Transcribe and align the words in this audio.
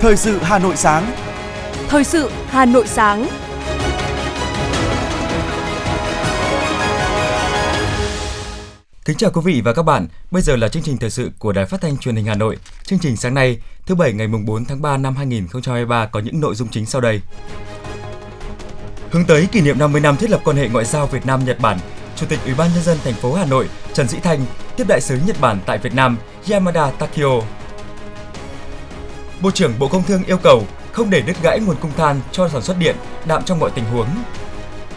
Thời 0.00 0.16
sự 0.16 0.38
Hà 0.42 0.58
Nội 0.58 0.76
sáng. 0.76 1.12
Thời 1.88 2.04
sự 2.04 2.30
Hà 2.46 2.64
Nội 2.64 2.86
sáng. 2.86 3.26
Kính 9.04 9.16
chào 9.16 9.30
quý 9.30 9.40
vị 9.44 9.60
và 9.64 9.72
các 9.72 9.82
bạn. 9.82 10.06
Bây 10.30 10.42
giờ 10.42 10.56
là 10.56 10.68
chương 10.68 10.82
trình 10.82 10.98
thời 10.98 11.10
sự 11.10 11.30
của 11.38 11.52
Đài 11.52 11.66
Phát 11.66 11.80
thanh 11.80 11.96
Truyền 11.96 12.16
hình 12.16 12.24
Hà 12.24 12.34
Nội. 12.34 12.56
Chương 12.84 12.98
trình 12.98 13.16
sáng 13.16 13.34
nay, 13.34 13.58
thứ 13.86 13.94
bảy 13.94 14.12
ngày 14.12 14.28
mùng 14.28 14.44
4 14.46 14.64
tháng 14.64 14.82
3 14.82 14.96
năm 14.96 15.16
2023 15.16 16.06
có 16.06 16.20
những 16.20 16.40
nội 16.40 16.54
dung 16.54 16.68
chính 16.68 16.86
sau 16.86 17.00
đây. 17.00 17.20
Hướng 19.10 19.24
tới 19.24 19.48
kỷ 19.52 19.60
niệm 19.60 19.78
50 19.78 20.00
năm 20.00 20.16
thiết 20.16 20.30
lập 20.30 20.40
quan 20.44 20.56
hệ 20.56 20.68
ngoại 20.68 20.84
giao 20.84 21.06
Việt 21.06 21.26
Nam 21.26 21.44
Nhật 21.44 21.60
Bản, 21.60 21.78
Chủ 22.16 22.26
tịch 22.28 22.38
Ủy 22.44 22.54
ban 22.54 22.70
nhân 22.74 22.82
dân 22.82 22.98
thành 23.04 23.14
phố 23.14 23.34
Hà 23.34 23.44
Nội 23.44 23.68
Trần 23.92 24.08
Sĩ 24.08 24.18
Thanh 24.22 24.40
tiếp 24.76 24.84
đại 24.88 25.00
sứ 25.00 25.18
Nhật 25.26 25.36
Bản 25.40 25.58
tại 25.66 25.78
Việt 25.78 25.94
Nam 25.94 26.16
Yamada 26.50 26.90
Takio. 26.90 27.40
Bộ 29.40 29.50
trưởng 29.50 29.78
Bộ 29.78 29.88
Công 29.88 30.02
Thương 30.02 30.24
yêu 30.24 30.38
cầu 30.38 30.66
không 30.92 31.10
để 31.10 31.20
đứt 31.20 31.36
gãy 31.42 31.60
nguồn 31.60 31.76
cung 31.76 31.92
than 31.96 32.20
cho 32.32 32.48
sản 32.48 32.62
xuất 32.62 32.78
điện, 32.78 32.96
đạm 33.26 33.44
trong 33.44 33.58
mọi 33.58 33.70
tình 33.74 33.84
huống. 33.84 34.08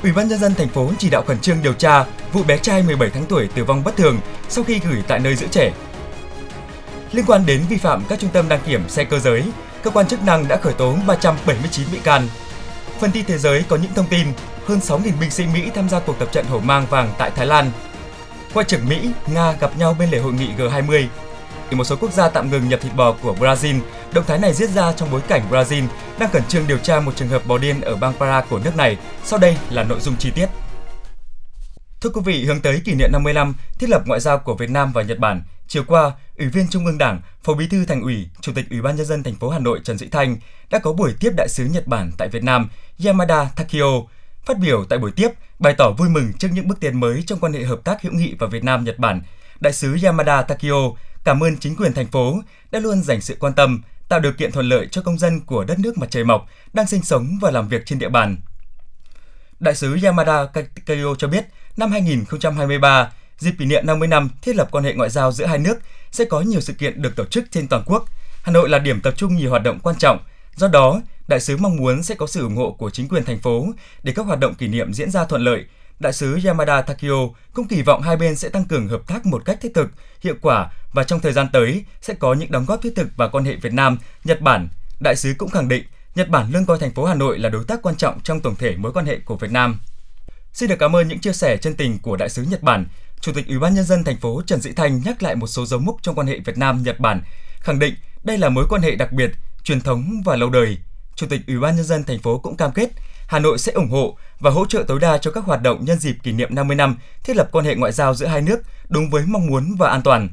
Ủy 0.04 0.12
ban 0.12 0.28
nhân 0.28 0.40
dân 0.40 0.56
thành 0.56 0.70
phố 0.70 0.92
chỉ 0.98 1.10
đạo 1.10 1.24
khẩn 1.28 1.40
trương 1.40 1.62
điều 1.64 1.74
tra 1.74 2.06
vụ 2.34 2.44
bé 2.44 2.58
trai 2.58 2.84
17 2.84 3.10
tháng 3.10 3.26
tuổi 3.26 3.48
tử 3.48 3.64
vong 3.64 3.84
bất 3.84 3.96
thường 3.96 4.20
sau 4.50 4.64
khi 4.64 4.80
gửi 4.80 5.04
tại 5.08 5.20
nơi 5.20 5.36
giữ 5.36 5.48
trẻ. 5.52 5.72
Liên 7.12 7.26
quan 7.26 7.46
đến 7.46 7.62
vi 7.70 7.78
phạm 7.78 8.04
các 8.10 8.20
trung 8.20 8.30
tâm 8.34 8.50
đăng 8.50 8.60
kiểm 8.66 8.90
xe 8.90 9.04
cơ 9.04 9.20
giới, 9.20 9.44
cơ 9.84 9.92
quan 9.92 10.08
chức 10.08 10.24
năng 10.24 10.48
đã 10.48 10.58
khởi 10.58 10.74
tố 10.74 10.96
379 11.08 11.88
bị 11.92 12.00
can. 12.00 12.28
Phần 13.00 13.12
tin 13.12 13.26
thế 13.26 13.38
giới 13.38 13.64
có 13.70 13.76
những 13.76 13.94
thông 13.96 14.08
tin 14.08 14.28
hơn 14.66 14.80
6.000 14.80 15.12
binh 15.20 15.30
sĩ 15.30 15.46
Mỹ 15.54 15.70
tham 15.76 15.90
gia 15.90 16.00
cuộc 16.00 16.20
tập 16.20 16.30
trận 16.32 16.46
hổ 16.46 16.60
mang 16.60 16.86
vàng 16.90 17.14
tại 17.18 17.32
Thái 17.36 17.46
Lan. 17.46 17.72
Ngoại 18.54 18.66
trưởng 18.66 18.90
Mỹ, 18.90 19.10
Nga 19.28 19.52
gặp 19.52 19.78
nhau 19.78 19.96
bên 20.00 20.10
lề 20.10 20.20
hội 20.20 20.34
nghị 20.34 20.50
G20. 20.58 21.08
Thì 21.72 21.78
một 21.78 21.84
số 21.84 21.96
quốc 21.96 22.14
gia 22.14 22.30
tạm 22.30 22.50
ngừng 22.50 22.70
nhập 22.70 22.80
thịt 22.82 22.96
bò 22.96 23.12
của 23.12 23.36
Brazil. 23.40 23.80
Động 24.14 24.24
thái 24.28 24.40
này 24.40 24.54
diễn 24.54 24.72
ra 24.72 24.94
trong 24.94 25.12
bối 25.12 25.22
cảnh 25.28 25.42
Brazil 25.52 25.88
đang 26.20 26.32
khẩn 26.32 26.44
trương 26.44 26.68
điều 26.68 26.78
tra 26.78 27.00
một 27.00 27.16
trường 27.16 27.28
hợp 27.28 27.46
bò 27.48 27.58
điên 27.58 27.82
ở 27.82 27.96
bang 27.96 28.14
Para 28.20 28.42
của 28.42 28.60
nước 28.60 28.76
này. 28.76 28.98
Sau 29.24 29.40
đây 29.40 29.58
là 29.70 29.84
nội 29.84 30.00
dung 30.00 30.16
chi 30.20 30.32
tiết. 30.32 30.46
Thưa 32.02 32.10
quý 32.10 32.22
vị, 32.26 32.46
hướng 32.46 32.62
tới 32.62 32.82
kỷ 32.86 32.94
niệm 32.94 33.10
50 33.12 33.34
năm 33.34 33.54
thiết 33.80 33.90
lập 33.90 34.02
ngoại 34.06 34.20
giao 34.20 34.38
của 34.38 34.56
Việt 34.56 34.70
Nam 34.70 34.92
và 34.94 35.02
Nhật 35.02 35.20
Bản, 35.20 35.44
chiều 35.68 35.84
qua, 35.88 36.12
Ủy 36.38 36.48
viên 36.48 36.68
Trung 36.68 36.86
ương 36.86 36.98
Đảng, 36.98 37.22
Phó 37.44 37.54
Bí 37.54 37.68
thư 37.68 37.86
Thành 37.86 38.02
ủy, 38.02 38.28
Chủ 38.42 38.52
tịch 38.56 38.66
Ủy 38.70 38.82
ban 38.82 38.96
nhân 38.96 39.06
dân 39.06 39.24
thành 39.24 39.36
phố 39.36 39.50
Hà 39.50 39.60
Nội 39.60 39.80
Trần 39.84 39.98
Sĩ 39.98 40.10
Thanh 40.10 40.36
đã 40.70 40.80
có 40.80 40.94
buổi 40.94 41.14
tiếp 41.20 41.32
đại 41.38 41.50
sứ 41.50 41.66
Nhật 41.66 41.88
Bản 41.88 42.12
tại 42.18 42.28
Việt 42.32 42.44
Nam 42.44 42.70
Yamada 43.06 43.50
Takio. 43.56 44.02
Phát 44.46 44.60
biểu 44.60 44.86
tại 44.90 45.00
buổi 45.00 45.12
tiếp, 45.12 45.30
bày 45.60 45.74
tỏ 45.78 45.92
vui 45.98 46.10
mừng 46.10 46.34
trước 46.34 46.50
những 46.54 46.68
bước 46.68 46.80
tiến 46.80 47.00
mới 47.00 47.24
trong 47.28 47.40
quan 47.40 47.54
hệ 47.54 47.64
hợp 47.64 47.80
tác 47.84 48.02
hữu 48.02 48.14
nghị 48.14 48.36
và 48.40 48.48
Việt 48.48 48.64
Nam 48.64 48.84
Nhật 48.84 49.00
Bản, 49.00 49.22
đại 49.60 49.74
sứ 49.74 49.98
Yamada 50.04 50.42
Takio 50.42 50.92
cảm 51.24 51.44
ơn 51.44 51.58
chính 51.58 51.76
quyền 51.76 51.94
thành 51.94 52.08
phố 52.08 52.42
đã 52.72 52.80
luôn 52.80 53.04
dành 53.04 53.22
sự 53.22 53.38
quan 53.40 53.54
tâm, 53.54 53.82
tạo 54.08 54.20
điều 54.20 54.34
kiện 54.34 54.52
thuận 54.52 54.70
lợi 54.70 54.88
cho 54.92 55.02
công 55.02 55.18
dân 55.18 55.40
của 55.40 55.64
đất 55.64 55.80
nước 55.80 55.98
mặt 55.98 56.08
trời 56.10 56.24
mọc 56.24 56.48
đang 56.74 56.88
sinh 56.88 57.04
sống 57.04 57.38
và 57.42 57.52
làm 57.52 57.68
việc 57.68 57.86
trên 57.86 58.00
địa 58.00 58.10
bàn. 58.10 58.38
Đại 59.60 59.76
sứ 59.76 59.98
Yamada 60.04 60.46
Takio 60.46 61.16
cho 61.18 61.28
biết, 61.28 61.46
năm 61.78 61.92
2023, 61.92 63.12
dịp 63.38 63.52
kỷ 63.60 63.66
niệm 63.66 63.86
50 63.86 64.08
năm 64.08 64.30
thiết 64.42 64.56
lập 64.56 64.68
quan 64.72 64.84
hệ 64.84 64.94
ngoại 64.94 65.10
giao 65.10 65.32
giữa 65.32 65.46
hai 65.46 65.58
nước 65.58 65.76
sẽ 66.12 66.26
có 66.26 66.42
nhiều 66.42 66.62
sự 66.62 66.74
kiện 66.74 67.02
được 67.02 67.16
tổ 67.16 67.26
chức 67.26 67.46
trên 67.52 67.68
toàn 67.68 67.84
quốc. 67.86 68.06
Hà 68.44 68.52
Nội 68.52 68.70
là 68.70 68.80
điểm 68.80 69.02
tập 69.02 69.14
trung 69.18 69.36
nhiều 69.36 69.50
hoạt 69.50 69.64
động 69.64 69.80
quan 69.84 69.96
trọng. 70.00 70.20
Do 70.56 70.68
đó, 70.68 71.02
đại 71.28 71.40
sứ 71.40 71.58
mong 71.58 71.76
muốn 71.76 72.04
sẽ 72.04 72.16
có 72.16 72.28
sự 72.28 72.44
ủng 72.44 72.56
hộ 72.56 72.72
của 72.72 72.90
chính 72.90 73.08
quyền 73.08 73.26
thành 73.26 73.40
phố 73.40 73.66
để 74.04 74.14
các 74.16 74.26
hoạt 74.26 74.40
động 74.40 74.56
kỷ 74.56 74.68
niệm 74.68 74.94
diễn 74.94 75.12
ra 75.12 75.26
thuận 75.26 75.42
lợi. 75.42 75.66
Đại 76.02 76.14
sứ 76.14 76.40
Yamada 76.46 76.82
Takio 76.82 77.28
cũng 77.54 77.68
kỳ 77.68 77.82
vọng 77.82 78.02
hai 78.02 78.18
bên 78.18 78.36
sẽ 78.36 78.50
tăng 78.50 78.66
cường 78.66 78.88
hợp 78.88 79.02
tác 79.08 79.26
một 79.26 79.46
cách 79.46 79.58
thiết 79.62 79.72
thực, 79.76 79.92
hiệu 80.22 80.36
quả 80.42 80.72
và 80.94 81.04
trong 81.04 81.20
thời 81.20 81.34
gian 81.34 81.48
tới 81.54 81.86
sẽ 82.02 82.14
có 82.14 82.34
những 82.34 82.52
đóng 82.52 82.66
góp 82.66 82.82
thiết 82.82 82.94
thực 82.96 83.08
vào 83.18 83.30
quan 83.32 83.46
hệ 83.46 83.56
Việt 83.56 83.74
Nam, 83.74 83.98
Nhật 84.24 84.42
Bản. 84.42 84.70
Đại 85.00 85.16
sứ 85.16 85.34
cũng 85.38 85.50
khẳng 85.50 85.68
định 85.68 85.84
Nhật 86.16 86.30
Bản 86.30 86.52
luôn 86.52 86.66
coi 86.66 86.80
thành 86.80 86.92
phố 86.92 87.06
Hà 87.06 87.14
Nội 87.14 87.40
là 87.40 87.50
đối 87.50 87.64
tác 87.64 87.82
quan 87.82 87.96
trọng 87.96 88.20
trong 88.24 88.40
tổng 88.40 88.56
thể 88.56 88.76
mối 88.76 88.94
quan 88.94 89.06
hệ 89.06 89.20
của 89.26 89.36
Việt 89.36 89.52
Nam. 89.52 89.80
Xin 90.54 90.70
được 90.70 90.76
cảm 90.80 90.96
ơn 90.96 91.08
những 91.08 91.20
chia 91.20 91.34
sẻ 91.34 91.58
chân 91.58 91.76
tình 91.76 92.00
của 92.00 92.16
đại 92.16 92.30
sứ 92.30 92.44
Nhật 92.44 92.64
Bản. 92.64 92.86
Chủ 93.22 93.32
tịch 93.34 93.48
Ủy 93.48 93.60
ban 93.60 93.74
nhân 93.74 93.86
dân 93.86 94.04
thành 94.04 94.18
phố 94.18 94.42
Trần 94.46 94.62
Sĩ 94.62 94.72
Thanh 94.72 95.02
nhắc 95.06 95.24
lại 95.24 95.36
một 95.36 95.48
số 95.48 95.66
dấu 95.66 95.80
mốc 95.80 95.96
trong 96.02 96.16
quan 96.16 96.28
hệ 96.28 96.40
Việt 96.40 96.58
Nam 96.58 96.84
Nhật 96.84 97.00
Bản, 97.00 97.22
khẳng 97.60 97.80
định 97.80 97.96
đây 98.24 98.38
là 98.38 98.50
mối 98.50 98.66
quan 98.70 98.82
hệ 98.82 98.96
đặc 98.96 99.12
biệt, 99.12 99.32
truyền 99.64 99.82
thống 99.82 100.22
và 100.26 100.36
lâu 100.36 100.50
đời. 100.50 100.78
Chủ 101.16 101.28
tịch 101.30 101.42
Ủy 101.48 101.60
ban 101.60 101.76
nhân 101.76 101.86
dân 101.86 102.04
thành 102.04 102.20
phố 102.20 102.40
cũng 102.40 102.58
cam 102.58 102.72
kết 102.72 102.90
Hà 103.32 103.40
Nội 103.40 103.58
sẽ 103.58 103.72
ủng 103.72 103.90
hộ 103.90 104.18
và 104.40 104.52
hỗ 104.52 104.66
trợ 104.66 104.84
tối 104.88 105.00
đa 105.00 105.18
cho 105.18 105.32
các 105.32 105.44
hoạt 105.44 105.62
động 105.62 105.86
nhân 105.86 106.00
dịp 106.00 106.16
kỷ 106.24 106.32
niệm 106.32 106.56
50 106.56 106.76
năm 106.76 106.98
thiết 107.24 107.36
lập 107.36 107.50
quan 107.52 107.66
hệ 107.66 107.76
ngoại 107.76 107.92
giao 107.92 108.14
giữa 108.14 108.26
hai 108.26 108.42
nước 108.42 108.62
đúng 108.90 109.10
với 109.10 109.24
mong 109.26 109.48
muốn 109.48 109.76
và 109.78 109.90
an 109.90 110.02
toàn. 110.02 110.30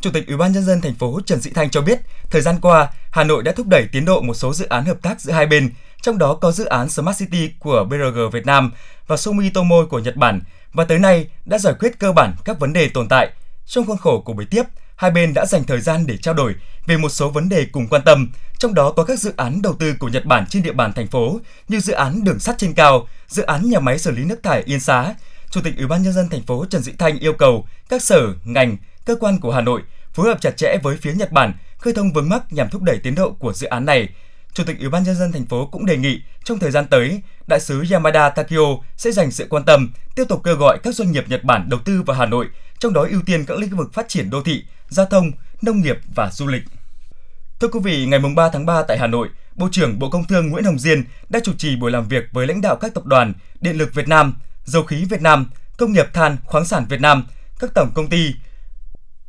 Chủ 0.00 0.10
tịch 0.10 0.26
Ủy 0.26 0.36
ban 0.36 0.52
nhân 0.52 0.64
dân 0.64 0.80
thành 0.80 0.94
phố 0.94 1.20
Trần 1.26 1.40
Sĩ 1.40 1.50
Thanh 1.54 1.70
cho 1.70 1.80
biết, 1.80 1.98
thời 2.30 2.42
gian 2.42 2.56
qua, 2.62 2.88
Hà 3.10 3.24
Nội 3.24 3.42
đã 3.42 3.52
thúc 3.52 3.66
đẩy 3.66 3.86
tiến 3.92 4.04
độ 4.04 4.20
một 4.20 4.34
số 4.34 4.54
dự 4.54 4.66
án 4.66 4.84
hợp 4.84 5.02
tác 5.02 5.20
giữa 5.20 5.32
hai 5.32 5.46
bên, 5.46 5.70
trong 6.02 6.18
đó 6.18 6.34
có 6.34 6.52
dự 6.52 6.64
án 6.64 6.88
Smart 6.88 7.18
City 7.18 7.50
của 7.58 7.84
BRG 7.84 8.30
Việt 8.32 8.46
Nam 8.46 8.72
và 9.06 9.16
Sumitomo 9.16 9.76
của 9.90 9.98
Nhật 9.98 10.16
Bản 10.16 10.40
và 10.72 10.84
tới 10.84 10.98
nay 10.98 11.26
đã 11.44 11.58
giải 11.58 11.74
quyết 11.80 11.98
cơ 11.98 12.12
bản 12.12 12.34
các 12.44 12.60
vấn 12.60 12.72
đề 12.72 12.88
tồn 12.88 13.08
tại. 13.08 13.30
Trong 13.66 13.86
khuôn 13.86 13.98
khổ 13.98 14.22
của 14.24 14.32
buổi 14.32 14.46
tiếp, 14.50 14.62
hai 15.00 15.10
bên 15.10 15.34
đã 15.34 15.46
dành 15.46 15.64
thời 15.64 15.80
gian 15.80 16.06
để 16.06 16.16
trao 16.16 16.34
đổi 16.34 16.54
về 16.86 16.96
một 16.96 17.08
số 17.08 17.30
vấn 17.30 17.48
đề 17.48 17.66
cùng 17.72 17.88
quan 17.88 18.02
tâm, 18.04 18.30
trong 18.58 18.74
đó 18.74 18.92
có 18.96 19.04
các 19.04 19.18
dự 19.18 19.32
án 19.36 19.62
đầu 19.62 19.74
tư 19.78 19.94
của 19.98 20.08
Nhật 20.08 20.24
Bản 20.24 20.46
trên 20.46 20.62
địa 20.62 20.72
bàn 20.72 20.92
thành 20.92 21.06
phố 21.06 21.40
như 21.68 21.80
dự 21.80 21.92
án 21.92 22.24
đường 22.24 22.38
sắt 22.38 22.58
trên 22.58 22.72
cao, 22.72 23.08
dự 23.28 23.42
án 23.42 23.70
nhà 23.70 23.80
máy 23.80 23.98
xử 23.98 24.10
lý 24.10 24.24
nước 24.24 24.42
thải 24.42 24.62
Yên 24.62 24.80
Xá. 24.80 25.14
Chủ 25.50 25.60
tịch 25.64 25.76
Ủy 25.76 25.86
ban 25.86 26.02
nhân 26.02 26.12
dân 26.12 26.28
thành 26.28 26.42
phố 26.42 26.64
Trần 26.70 26.82
Sĩ 26.82 26.92
Thanh 26.98 27.18
yêu 27.18 27.32
cầu 27.32 27.66
các 27.88 28.02
sở, 28.02 28.34
ngành, 28.44 28.76
cơ 29.04 29.16
quan 29.20 29.40
của 29.40 29.52
Hà 29.52 29.60
Nội 29.60 29.82
phối 30.12 30.28
hợp 30.28 30.40
chặt 30.40 30.56
chẽ 30.56 30.76
với 30.82 30.96
phía 30.96 31.12
Nhật 31.12 31.32
Bản 31.32 31.52
khơi 31.78 31.94
thông 31.94 32.12
vướng 32.12 32.28
mắc 32.28 32.52
nhằm 32.52 32.68
thúc 32.68 32.82
đẩy 32.82 32.98
tiến 32.98 33.14
độ 33.14 33.30
của 33.30 33.52
dự 33.52 33.66
án 33.66 33.84
này. 33.84 34.08
Chủ 34.52 34.64
tịch 34.64 34.78
Ủy 34.80 34.88
ban 34.88 35.04
nhân 35.04 35.16
dân 35.16 35.32
thành 35.32 35.46
phố 35.46 35.66
cũng 35.66 35.86
đề 35.86 35.96
nghị 35.96 36.20
trong 36.44 36.58
thời 36.58 36.70
gian 36.70 36.86
tới, 36.86 37.20
đại 37.46 37.60
sứ 37.60 37.84
Yamada 37.90 38.28
Takio 38.28 38.78
sẽ 38.96 39.10
dành 39.12 39.30
sự 39.30 39.46
quan 39.50 39.64
tâm, 39.64 39.92
tiếp 40.14 40.24
tục 40.28 40.40
kêu 40.44 40.56
gọi 40.56 40.78
các 40.82 40.94
doanh 40.94 41.12
nghiệp 41.12 41.24
Nhật 41.28 41.44
Bản 41.44 41.68
đầu 41.68 41.80
tư 41.84 42.02
vào 42.02 42.16
Hà 42.16 42.26
Nội, 42.26 42.46
trong 42.80 42.92
đó 42.92 43.06
ưu 43.10 43.22
tiên 43.26 43.44
các 43.44 43.58
lĩnh 43.58 43.76
vực 43.76 43.94
phát 43.94 44.08
triển 44.08 44.30
đô 44.30 44.42
thị, 44.42 44.64
giao 44.88 45.06
thông, 45.06 45.30
nông 45.62 45.80
nghiệp 45.80 45.98
và 46.14 46.30
du 46.30 46.46
lịch. 46.46 46.62
Thưa 47.60 47.68
quý 47.68 47.80
vị, 47.82 48.06
ngày 48.06 48.20
3 48.36 48.48
tháng 48.48 48.66
3 48.66 48.82
tại 48.82 48.98
Hà 48.98 49.06
Nội, 49.06 49.28
Bộ 49.54 49.68
trưởng 49.72 49.98
Bộ 49.98 50.10
Công 50.10 50.24
Thương 50.24 50.50
Nguyễn 50.50 50.64
Hồng 50.64 50.78
Diên 50.78 51.04
đã 51.28 51.40
chủ 51.44 51.52
trì 51.58 51.76
buổi 51.76 51.90
làm 51.90 52.08
việc 52.08 52.24
với 52.32 52.46
lãnh 52.46 52.60
đạo 52.60 52.76
các 52.76 52.94
tập 52.94 53.04
đoàn 53.04 53.32
Điện 53.60 53.76
lực 53.76 53.94
Việt 53.94 54.08
Nam, 54.08 54.34
Dầu 54.64 54.82
khí 54.82 55.04
Việt 55.04 55.22
Nam, 55.22 55.50
Công 55.76 55.92
nghiệp 55.92 56.06
than 56.12 56.36
khoáng 56.44 56.64
sản 56.64 56.84
Việt 56.88 57.00
Nam, 57.00 57.26
các 57.58 57.70
tổng 57.74 57.90
công 57.94 58.08
ty 58.08 58.34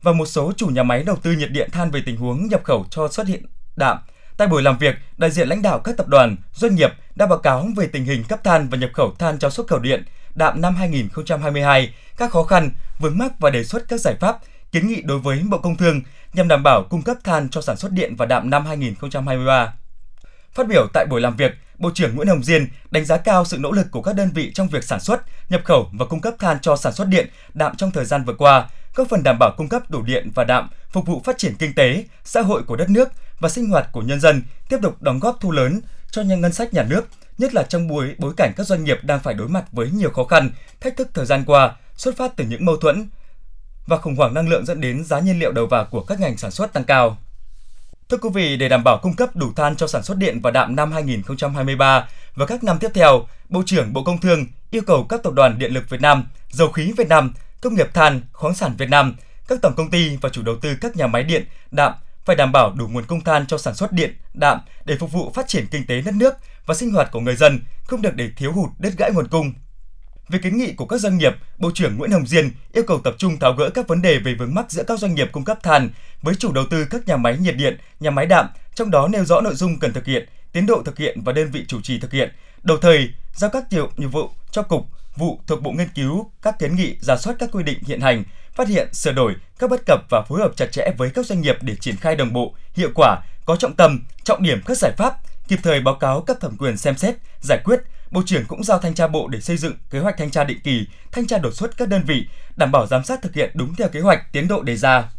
và 0.01 0.11
một 0.11 0.25
số 0.25 0.53
chủ 0.57 0.67
nhà 0.67 0.84
máy 0.84 1.03
đầu 1.03 1.16
tư 1.16 1.31
nhiệt 1.31 1.51
điện 1.51 1.69
than 1.72 1.91
về 1.91 2.01
tình 2.06 2.17
huống 2.17 2.47
nhập 2.47 2.63
khẩu 2.63 2.85
cho 2.90 3.07
xuất 3.07 3.28
hiện 3.28 3.45
đạm. 3.75 3.97
Tại 4.38 4.47
buổi 4.47 4.61
làm 4.61 4.78
việc, 4.78 4.95
đại 5.17 5.31
diện 5.31 5.47
lãnh 5.47 5.61
đạo 5.61 5.79
các 5.79 5.97
tập 5.97 6.07
đoàn, 6.07 6.35
doanh 6.53 6.75
nghiệp 6.75 6.91
đã 7.16 7.25
báo 7.25 7.38
cáo 7.38 7.67
về 7.78 7.88
tình 7.88 8.06
hình 8.06 8.23
cấp 8.23 8.44
than 8.44 8.69
và 8.69 8.78
nhập 8.78 8.90
khẩu 8.94 9.16
than 9.19 9.40
cho 9.40 9.50
xuất 9.50 9.67
khẩu 9.67 9.79
điện 9.79 10.03
đạm 10.36 10.62
năm 10.62 10.75
2022, 10.75 11.94
các 12.18 12.31
khó 12.31 12.44
khăn, 12.44 12.72
vướng 13.00 13.18
mắc 13.18 13.40
và 13.40 13.50
đề 13.50 13.64
xuất 13.64 13.88
các 13.88 14.00
giải 14.00 14.16
pháp 14.19 14.38
kiến 14.72 14.88
nghị 14.88 15.02
đối 15.02 15.19
với 15.19 15.42
Bộ 15.50 15.58
Công 15.58 15.78
Thương 15.78 16.02
nhằm 16.34 16.47
đảm 16.47 16.64
bảo 16.64 16.84
cung 16.90 17.02
cấp 17.02 17.18
than 17.24 17.50
cho 17.50 17.62
sản 17.62 17.78
xuất 17.78 17.92
điện 17.92 18.16
và 18.16 18.25
đạm 18.25 18.50
năm 18.50 18.66
2023. 18.66 19.74
Phát 20.53 20.68
biểu 20.68 20.88
tại 20.94 21.06
buổi 21.09 21.22
làm 21.22 21.36
việc, 21.36 21.52
Bộ 21.78 21.91
trưởng 21.94 22.16
Nguyễn 22.16 22.28
Hồng 22.28 22.44
Diên 22.44 22.68
đánh 22.91 23.06
giá 23.06 23.18
cao 23.18 23.46
sự 23.46 23.58
nỗ 23.58 23.72
lực 23.72 23.88
của 23.91 24.02
các 24.02 24.16
đơn 24.16 24.31
vị 24.34 24.52
trong 24.53 24.68
việc 24.68 24.84
sản 24.84 25.00
xuất, 25.00 25.22
nhập 25.50 25.62
khẩu 25.66 25.90
và 25.94 26.06
cung 26.06 26.22
cấp 26.22 26.34
than 26.40 26.58
cho 26.62 26.75
sản 26.75 26.94
xuất 26.94 27.08
điện, 27.08 27.30
đạm 27.53 27.75
trong 27.75 27.91
thời 27.91 28.06
gian 28.06 28.24
vừa 28.24 28.34
qua, 28.34 28.70
góp 28.96 29.08
phần 29.09 29.24
đảm 29.24 29.38
bảo 29.40 29.53
cung 29.58 29.70
cấp 29.70 29.81
đủ 29.90 30.02
điện 30.02 30.31
và 30.36 30.44
đạm 30.44 30.70
phục 30.91 31.06
vụ 31.06 31.22
phát 31.25 31.38
triển 31.38 31.56
kinh 31.59 31.74
tế, 31.74 32.06
xã 32.24 32.41
hội 32.41 32.64
của 32.64 32.75
đất 32.75 32.90
nước 32.90 33.09
và 33.40 33.50
sinh 33.50 33.70
hoạt 33.70 33.91
của 33.91 34.02
nhân 34.02 34.20
dân, 34.20 34.44
tiếp 34.70 34.78
tục 34.81 35.02
đóng 35.02 35.20
góp 35.20 35.38
thu 35.40 35.52
lớn 35.52 35.81
cho 36.12 36.22
nhân 36.22 36.41
ngân 36.41 36.53
sách 36.53 36.74
nhà 36.74 36.84
nước, 36.84 37.08
nhất 37.38 37.53
là 37.53 37.64
trong 37.64 37.88
bối 37.88 38.16
bối 38.18 38.34
cảnh 38.38 38.53
các 38.58 38.68
doanh 38.68 38.84
nghiệp 38.84 38.97
đang 39.03 39.19
phải 39.19 39.34
đối 39.34 39.47
mặt 39.47 39.66
với 39.72 39.90
nhiều 39.92 40.09
khó 40.09 40.24
khăn, 40.24 40.50
thách 40.81 40.97
thức 40.97 41.09
thời 41.14 41.25
gian 41.25 41.44
qua, 41.46 41.75
xuất 41.96 42.18
phát 42.18 42.31
từ 42.36 42.46
những 42.46 42.66
mâu 42.66 42.78
thuẫn 42.78 43.09
và 43.88 43.97
khủng 43.97 44.16
hoảng 44.16 44.34
năng 44.34 44.50
lượng 44.50 44.66
dẫn 44.66 44.81
đến 44.81 45.03
giá 45.03 45.20
nhiên 45.20 45.40
liệu 45.40 45.52
đầu 45.52 45.67
vào 45.67 45.85
của 45.85 46.03
các 46.03 46.20
ngành 46.20 46.38
sản 46.38 46.52
xuất 46.52 46.73
tăng 46.73 46.84
cao. 46.84 47.17
Thưa 48.09 48.17
quý 48.17 48.29
vị, 48.34 48.58
để 48.58 48.70
đảm 48.70 48.84
bảo 48.84 49.00
cung 49.02 49.16
cấp 49.16 49.35
đủ 49.35 49.53
than 49.55 49.76
cho 49.76 49.88
sản 49.88 50.03
xuất 50.03 50.17
điện 50.17 50.40
và 50.41 50.52
đạm 50.52 50.76
năm 50.76 50.91
2023 50.91 52.08
và 52.35 52.46
các 52.46 52.64
năm 52.64 52.78
tiếp 52.79 52.91
theo, 52.94 53.28
Bộ 53.50 53.64
trưởng 53.66 53.94
Bộ 53.94 54.03
Công 54.03 54.17
Thương 54.17 54.46
yêu 54.72 54.82
cầu 54.88 55.05
các 55.09 55.23
tập 55.23 55.34
đoàn 55.34 55.59
Điện 55.59 55.73
lực 55.73 55.90
Việt 55.90 56.02
Nam, 56.02 56.28
Dầu 56.52 56.72
khí 56.72 56.94
Việt 56.97 57.08
Nam, 57.08 57.34
Công 57.61 57.76
nghiệp 57.76 57.94
than, 57.94 58.22
khoáng 58.34 58.55
sản 58.55 58.76
Việt 58.78 58.90
Nam, 58.90 59.16
các 59.47 59.59
tổng 59.61 59.73
công 59.78 59.90
ty 59.90 60.17
và 60.22 60.29
chủ 60.29 60.41
đầu 60.41 60.55
tư 60.61 60.76
các 60.82 60.96
nhà 60.96 61.08
máy 61.08 61.23
điện, 61.23 61.46
đạm 61.72 61.94
phải 62.26 62.35
đảm 62.35 62.52
bảo 62.52 62.73
đủ 62.78 62.88
nguồn 62.88 63.05
cung 63.05 63.22
than 63.22 63.46
cho 63.47 63.58
sản 63.58 63.76
xuất 63.76 63.91
điện, 63.91 64.16
đạm 64.34 64.59
để 64.85 64.97
phục 64.97 65.11
vụ 65.11 65.32
phát 65.35 65.47
triển 65.47 65.67
kinh 65.67 65.85
tế 65.85 66.02
đất 66.02 66.14
nước 66.14 66.34
và 66.66 66.75
sinh 66.75 66.91
hoạt 66.91 67.11
của 67.11 67.19
người 67.19 67.35
dân, 67.35 67.59
không 67.84 68.02
được 68.02 68.16
để 68.16 68.29
thiếu 68.37 68.52
hụt 68.52 68.69
đứt 68.79 68.93
gãy 68.97 69.11
nguồn 69.13 69.28
cung. 69.28 69.53
Về 70.29 70.40
kiến 70.43 70.58
nghị 70.58 70.73
của 70.73 70.85
các 70.85 70.97
doanh 70.97 71.17
nghiệp, 71.17 71.34
Bộ 71.58 71.72
trưởng 71.73 71.97
Nguyễn 71.97 72.11
Hồng 72.11 72.28
Diên 72.28 72.52
yêu 72.73 72.84
cầu 72.87 72.99
tập 73.03 73.16
trung 73.17 73.40
tháo 73.40 73.53
gỡ 73.53 73.69
các 73.69 73.87
vấn 73.87 74.02
đề 74.02 74.19
về 74.19 74.34
vướng 74.34 74.55
mắc 74.55 74.72
giữa 74.72 74.84
các 74.84 74.99
doanh 74.99 75.16
nghiệp 75.16 75.29
cung 75.31 75.43
cấp 75.43 75.63
than 75.63 75.90
với 76.22 76.35
chủ 76.35 76.52
đầu 76.52 76.63
tư 76.69 76.85
các 76.90 77.08
nhà 77.08 77.17
máy 77.17 77.37
nhiệt 77.37 77.55
điện, 77.55 77.78
nhà 77.99 78.11
máy 78.11 78.25
đạm, 78.25 78.47
trong 78.75 78.91
đó 78.91 79.08
nêu 79.08 79.25
rõ 79.25 79.41
nội 79.41 79.55
dung 79.55 79.79
cần 79.79 79.93
thực 79.93 80.05
hiện, 80.05 80.29
tiến 80.52 80.66
độ 80.66 80.81
thực 80.85 80.97
hiện 80.97 81.22
và 81.25 81.34
đơn 81.34 81.52
vị 81.52 81.66
chủ 81.67 81.81
trì 81.81 81.99
thực 81.99 82.11
hiện. 82.11 82.31
Đồng 82.64 82.81
thời, 82.81 83.09
giao 83.34 83.49
các 83.49 83.64
nhiệm 83.97 84.09
vụ 84.09 84.29
cho 84.52 84.61
cục, 84.61 84.87
vụ 85.16 85.40
thuộc 85.47 85.61
Bộ 85.61 85.72
Nghiên 85.72 85.90
cứu 85.96 86.31
các 86.41 86.59
kiến 86.59 86.75
nghị 86.75 86.96
giả 87.02 87.17
soát 87.17 87.35
các 87.40 87.49
quy 87.52 87.64
định 87.64 87.79
hiện 87.87 88.02
hành, 88.02 88.23
phát 88.53 88.67
hiện, 88.67 88.93
sửa 88.93 89.11
đổi 89.11 89.35
các 89.59 89.69
bất 89.69 89.81
cập 89.85 89.99
và 90.09 90.22
phối 90.29 90.40
hợp 90.40 90.52
chặt 90.55 90.72
chẽ 90.72 90.91
với 90.97 91.09
các 91.09 91.25
doanh 91.25 91.41
nghiệp 91.41 91.55
để 91.61 91.75
triển 91.75 91.96
khai 91.96 92.16
đồng 92.16 92.34
bộ, 92.34 92.55
hiệu 92.75 92.90
quả 92.96 93.22
có 93.46 93.55
trọng 93.55 93.75
tâm, 93.75 94.03
trọng 94.23 94.43
điểm 94.43 94.61
các 94.66 94.78
giải 94.78 94.91
pháp, 94.97 95.17
kịp 95.52 95.59
thời 95.64 95.82
báo 95.82 95.96
cáo 95.96 96.22
cấp 96.22 96.38
thẩm 96.42 96.58
quyền 96.58 96.78
xem 96.78 96.98
xét, 96.98 97.16
giải 97.42 97.59
quyết. 97.64 97.80
Bộ 98.12 98.22
trưởng 98.26 98.46
cũng 98.46 98.64
giao 98.64 98.80
thanh 98.80 98.94
tra 98.94 99.08
bộ 99.08 99.28
để 99.28 99.42
xây 99.42 99.58
dựng 99.58 99.74
kế 99.90 100.00
hoạch 100.00 100.18
thanh 100.18 100.32
tra 100.32 100.44
định 100.44 100.59
kỳ, 100.64 100.88
thanh 101.12 101.28
tra 101.28 101.38
đột 101.38 101.53
xuất 101.53 101.78
các 101.78 101.88
đơn 101.88 102.03
vị, 102.08 102.28
đảm 102.56 102.72
bảo 102.72 102.88
giám 102.88 103.03
sát 103.03 103.22
thực 103.22 103.34
hiện 103.34 103.52
đúng 103.53 103.76
theo 103.76 103.90
kế 103.90 104.00
hoạch 104.00 104.32
tiến 104.32 104.48
độ 104.48 104.62
đề 104.62 104.76
ra. 104.76 105.09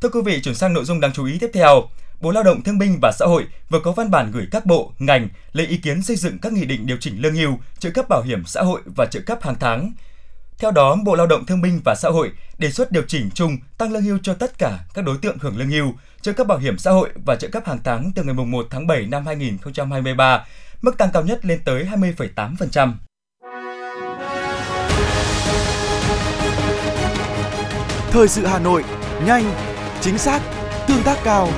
Thưa 0.00 0.08
quý 0.08 0.20
vị, 0.24 0.40
chuyển 0.42 0.54
sang 0.54 0.72
nội 0.72 0.84
dung 0.84 1.00
đáng 1.00 1.12
chú 1.12 1.24
ý 1.24 1.38
tiếp 1.38 1.50
theo. 1.54 1.82
Bộ 2.20 2.30
Lao 2.30 2.42
động 2.42 2.62
Thương 2.62 2.78
binh 2.78 2.98
và 3.02 3.12
Xã 3.18 3.26
hội 3.26 3.46
vừa 3.68 3.80
có 3.80 3.92
văn 3.92 4.10
bản 4.10 4.30
gửi 4.32 4.46
các 4.50 4.66
bộ, 4.66 4.92
ngành 4.98 5.28
lấy 5.52 5.66
ý 5.66 5.76
kiến 5.76 6.02
xây 6.02 6.16
dựng 6.16 6.38
các 6.38 6.52
nghị 6.52 6.64
định 6.64 6.86
điều 6.86 6.96
chỉnh 7.00 7.22
lương 7.22 7.34
hưu, 7.34 7.58
trợ 7.78 7.90
cấp 7.90 8.08
bảo 8.08 8.22
hiểm 8.22 8.44
xã 8.46 8.62
hội 8.62 8.80
và 8.96 9.06
trợ 9.06 9.20
cấp 9.26 9.38
hàng 9.42 9.56
tháng. 9.60 9.92
Theo 10.60 10.70
đó, 10.70 10.96
Bộ 11.04 11.14
Lao 11.14 11.26
động 11.26 11.46
Thương 11.46 11.62
binh 11.62 11.80
và 11.84 11.94
Xã 11.94 12.08
hội 12.08 12.32
đề 12.58 12.70
xuất 12.70 12.92
điều 12.92 13.02
chỉnh 13.08 13.30
chung 13.34 13.56
tăng 13.78 13.92
lương 13.92 14.02
hưu 14.02 14.18
cho 14.22 14.34
tất 14.34 14.58
cả 14.58 14.78
các 14.94 15.04
đối 15.04 15.16
tượng 15.22 15.38
hưởng 15.40 15.56
lương 15.56 15.70
hưu, 15.70 15.94
trợ 16.22 16.32
cấp 16.32 16.46
bảo 16.46 16.58
hiểm 16.58 16.78
xã 16.78 16.90
hội 16.90 17.08
và 17.26 17.36
trợ 17.36 17.48
cấp 17.48 17.62
hàng 17.66 17.78
tháng 17.84 18.12
từ 18.14 18.22
ngày 18.22 18.34
1 18.34 18.66
tháng 18.70 18.86
7 18.86 19.06
năm 19.06 19.26
2023, 19.26 20.46
mức 20.82 20.98
tăng 20.98 21.10
cao 21.12 21.22
nhất 21.22 21.44
lên 21.44 21.60
tới 21.64 21.86
20,8%. 21.92 22.92
Thời 28.10 28.28
sự 28.28 28.46
Hà 28.46 28.58
Nội, 28.58 28.84
nhanh, 29.26 29.52
chính 30.00 30.18
xác, 30.18 30.40
tương 30.88 31.02
tác 31.02 31.18
cao. 31.24 31.48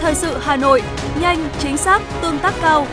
Thời 0.00 0.14
sự 0.14 0.38
Hà 0.40 0.56
Nội, 0.56 0.82
nhanh, 1.20 1.48
chính 1.58 1.76
xác, 1.76 2.02
tương 2.22 2.38
tác 2.38 2.54
cao. 2.62 2.86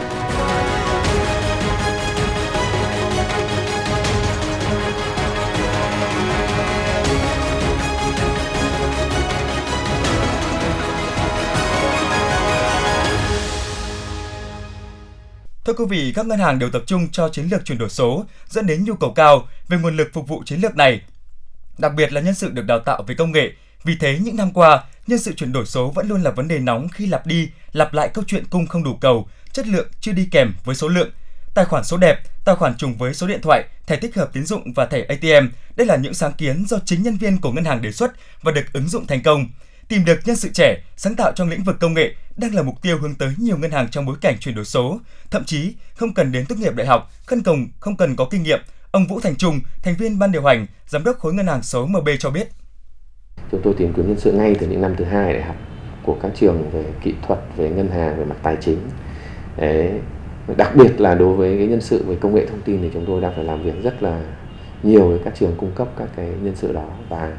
Thưa 15.66 15.74
quý 15.74 15.86
vị, 15.90 16.12
các 16.16 16.26
ngân 16.26 16.40
hàng 16.40 16.60
đều 16.60 16.70
tập 16.70 16.84
trung 16.86 17.08
cho 17.12 17.30
chiến 17.30 17.48
lược 17.52 17.66
chuyển 17.66 17.78
đổi 17.78 17.90
số, 17.90 18.26
dẫn 18.50 18.68
đến 18.68 18.86
nhu 18.86 18.94
cầu 18.96 19.14
cao 19.14 19.48
về 19.68 19.78
nguồn 19.78 19.98
lực 19.98 20.10
phục 20.14 20.28
vụ 20.28 20.44
chiến 20.46 20.60
lược 20.60 20.76
này. 20.76 21.02
Đặc 21.78 21.94
biệt 21.94 22.14
là 22.14 22.22
nhân 22.22 22.34
sự 22.34 22.50
được 22.50 22.66
đào 22.66 22.80
tạo 22.80 23.04
về 23.08 23.16
công 23.16 23.32
nghệ. 23.32 23.52
Vì 23.84 23.96
thế, 24.00 24.20
những 24.22 24.36
năm 24.36 24.52
qua, 24.54 24.84
nhân 25.08 25.20
sự 25.20 25.34
chuyển 25.34 25.52
đổi 25.52 25.66
số 25.66 25.92
vẫn 25.92 26.08
luôn 26.08 26.24
là 26.24 26.32
vấn 26.32 26.48
đề 26.48 26.60
nóng 26.60 26.90
khi 26.90 27.08
lặp 27.08 27.28
đi, 27.28 27.50
lặp 27.72 27.94
lại 27.94 28.10
câu 28.14 28.24
chuyện 28.28 28.46
cung 28.50 28.68
không 28.68 28.84
đủ 28.84 28.96
cầu, 28.96 29.28
chất 29.52 29.68
lượng 29.68 29.88
chưa 30.00 30.12
đi 30.12 30.28
kèm 30.32 30.54
với 30.64 30.76
số 30.76 30.88
lượng. 30.88 31.10
Tài 31.54 31.66
khoản 31.66 31.84
số 31.84 31.98
đẹp, 31.98 32.20
tài 32.46 32.56
khoản 32.56 32.78
trùng 32.78 32.98
với 32.98 33.14
số 33.14 33.28
điện 33.28 33.42
thoại, 33.42 33.64
thẻ 33.88 33.96
tích 33.96 34.16
hợp 34.16 34.30
tín 34.34 34.46
dụng 34.46 34.74
và 34.74 34.86
thẻ 34.86 35.02
ATM, 35.02 35.48
đây 35.76 35.88
là 35.88 35.96
những 35.96 36.14
sáng 36.14 36.34
kiến 36.34 36.66
do 36.68 36.78
chính 36.86 37.04
nhân 37.04 37.18
viên 37.18 37.42
của 37.42 37.52
ngân 37.52 37.66
hàng 37.66 37.82
đề 37.82 37.92
xuất 37.92 38.12
và 38.42 38.52
được 38.52 38.66
ứng 38.74 38.88
dụng 38.88 39.08
thành 39.08 39.24
công. 39.24 39.48
Tìm 39.88 40.06
được 40.06 40.20
nhân 40.26 40.36
sự 40.36 40.50
trẻ, 40.54 40.78
sáng 40.98 41.16
tạo 41.16 41.32
trong 41.36 41.50
lĩnh 41.50 41.64
vực 41.64 41.76
công 41.80 41.94
nghệ 41.94 42.16
đang 42.38 42.56
là 42.56 42.62
mục 42.62 42.82
tiêu 42.82 42.98
hướng 42.98 43.16
tới 43.16 43.30
nhiều 43.38 43.58
ngân 43.58 43.72
hàng 43.72 43.88
trong 43.92 44.06
bối 44.06 44.16
cảnh 44.22 44.36
chuyển 44.40 44.56
đổi 44.56 44.66
số. 44.66 45.00
Thậm 45.32 45.44
chí, 45.46 45.74
không 45.96 46.14
cần 46.14 46.32
đến 46.32 46.46
tốt 46.46 46.56
nghiệp 46.60 46.76
đại 46.76 46.88
học, 46.88 47.12
khân 47.26 47.44
cồng, 47.44 47.68
không 47.80 47.98
cần 47.98 48.16
có 48.16 48.28
kinh 48.32 48.44
nghiệm. 48.44 48.60
Ông 48.92 49.08
Vũ 49.08 49.20
Thành 49.20 49.36
Trung, 49.36 49.60
thành 49.84 49.96
viên 49.96 50.20
ban 50.20 50.32
điều 50.32 50.44
hành, 50.44 50.66
giám 50.88 51.04
đốc 51.04 51.20
khối 51.20 51.34
ngân 51.34 51.48
hàng 51.48 51.64
số 51.64 51.86
MB 51.86 52.10
cho 52.20 52.30
biết. 52.30 52.48
Chúng 53.52 53.62
tôi 53.64 53.74
tìm 53.78 53.94
kiếm 53.94 54.08
nhân 54.08 54.20
sự 54.20 54.32
ngay 54.32 54.56
từ 54.60 54.68
những 54.68 54.82
năm 54.82 54.96
thứ 54.98 55.06
hai 55.06 55.34
đại 55.34 55.44
học 55.44 55.56
của 56.04 56.18
các 56.22 56.32
trường 56.40 56.70
về 56.72 56.86
kỹ 57.04 57.14
thuật, 57.28 57.40
về 57.58 57.70
ngân 57.70 57.90
hàng, 57.90 58.18
về 58.18 58.26
mặt 58.26 58.38
tài 58.44 58.58
chính. 58.62 58.80
Đấy. 59.58 59.92
Đặc 60.58 60.76
biệt 60.76 61.02
là 61.02 61.16
đối 61.16 61.36
với 61.36 61.58
cái 61.58 61.68
nhân 61.68 61.82
sự 61.82 62.04
về 62.08 62.16
công 62.22 62.36
nghệ 62.36 62.46
thông 62.46 62.62
tin 62.62 62.82
thì 62.82 62.90
chúng 62.94 63.06
tôi 63.08 63.22
đang 63.22 63.36
phải 63.36 63.44
làm 63.44 63.64
việc 63.64 63.84
rất 63.84 64.04
là 64.04 64.22
nhiều 64.84 65.10
với 65.10 65.20
các 65.26 65.34
trường 65.40 65.56
cung 65.58 65.72
cấp 65.76 65.88
các 65.98 66.08
cái 66.16 66.26
nhân 66.26 66.56
sự 66.56 66.74
đó 66.74 66.90
và 67.10 67.38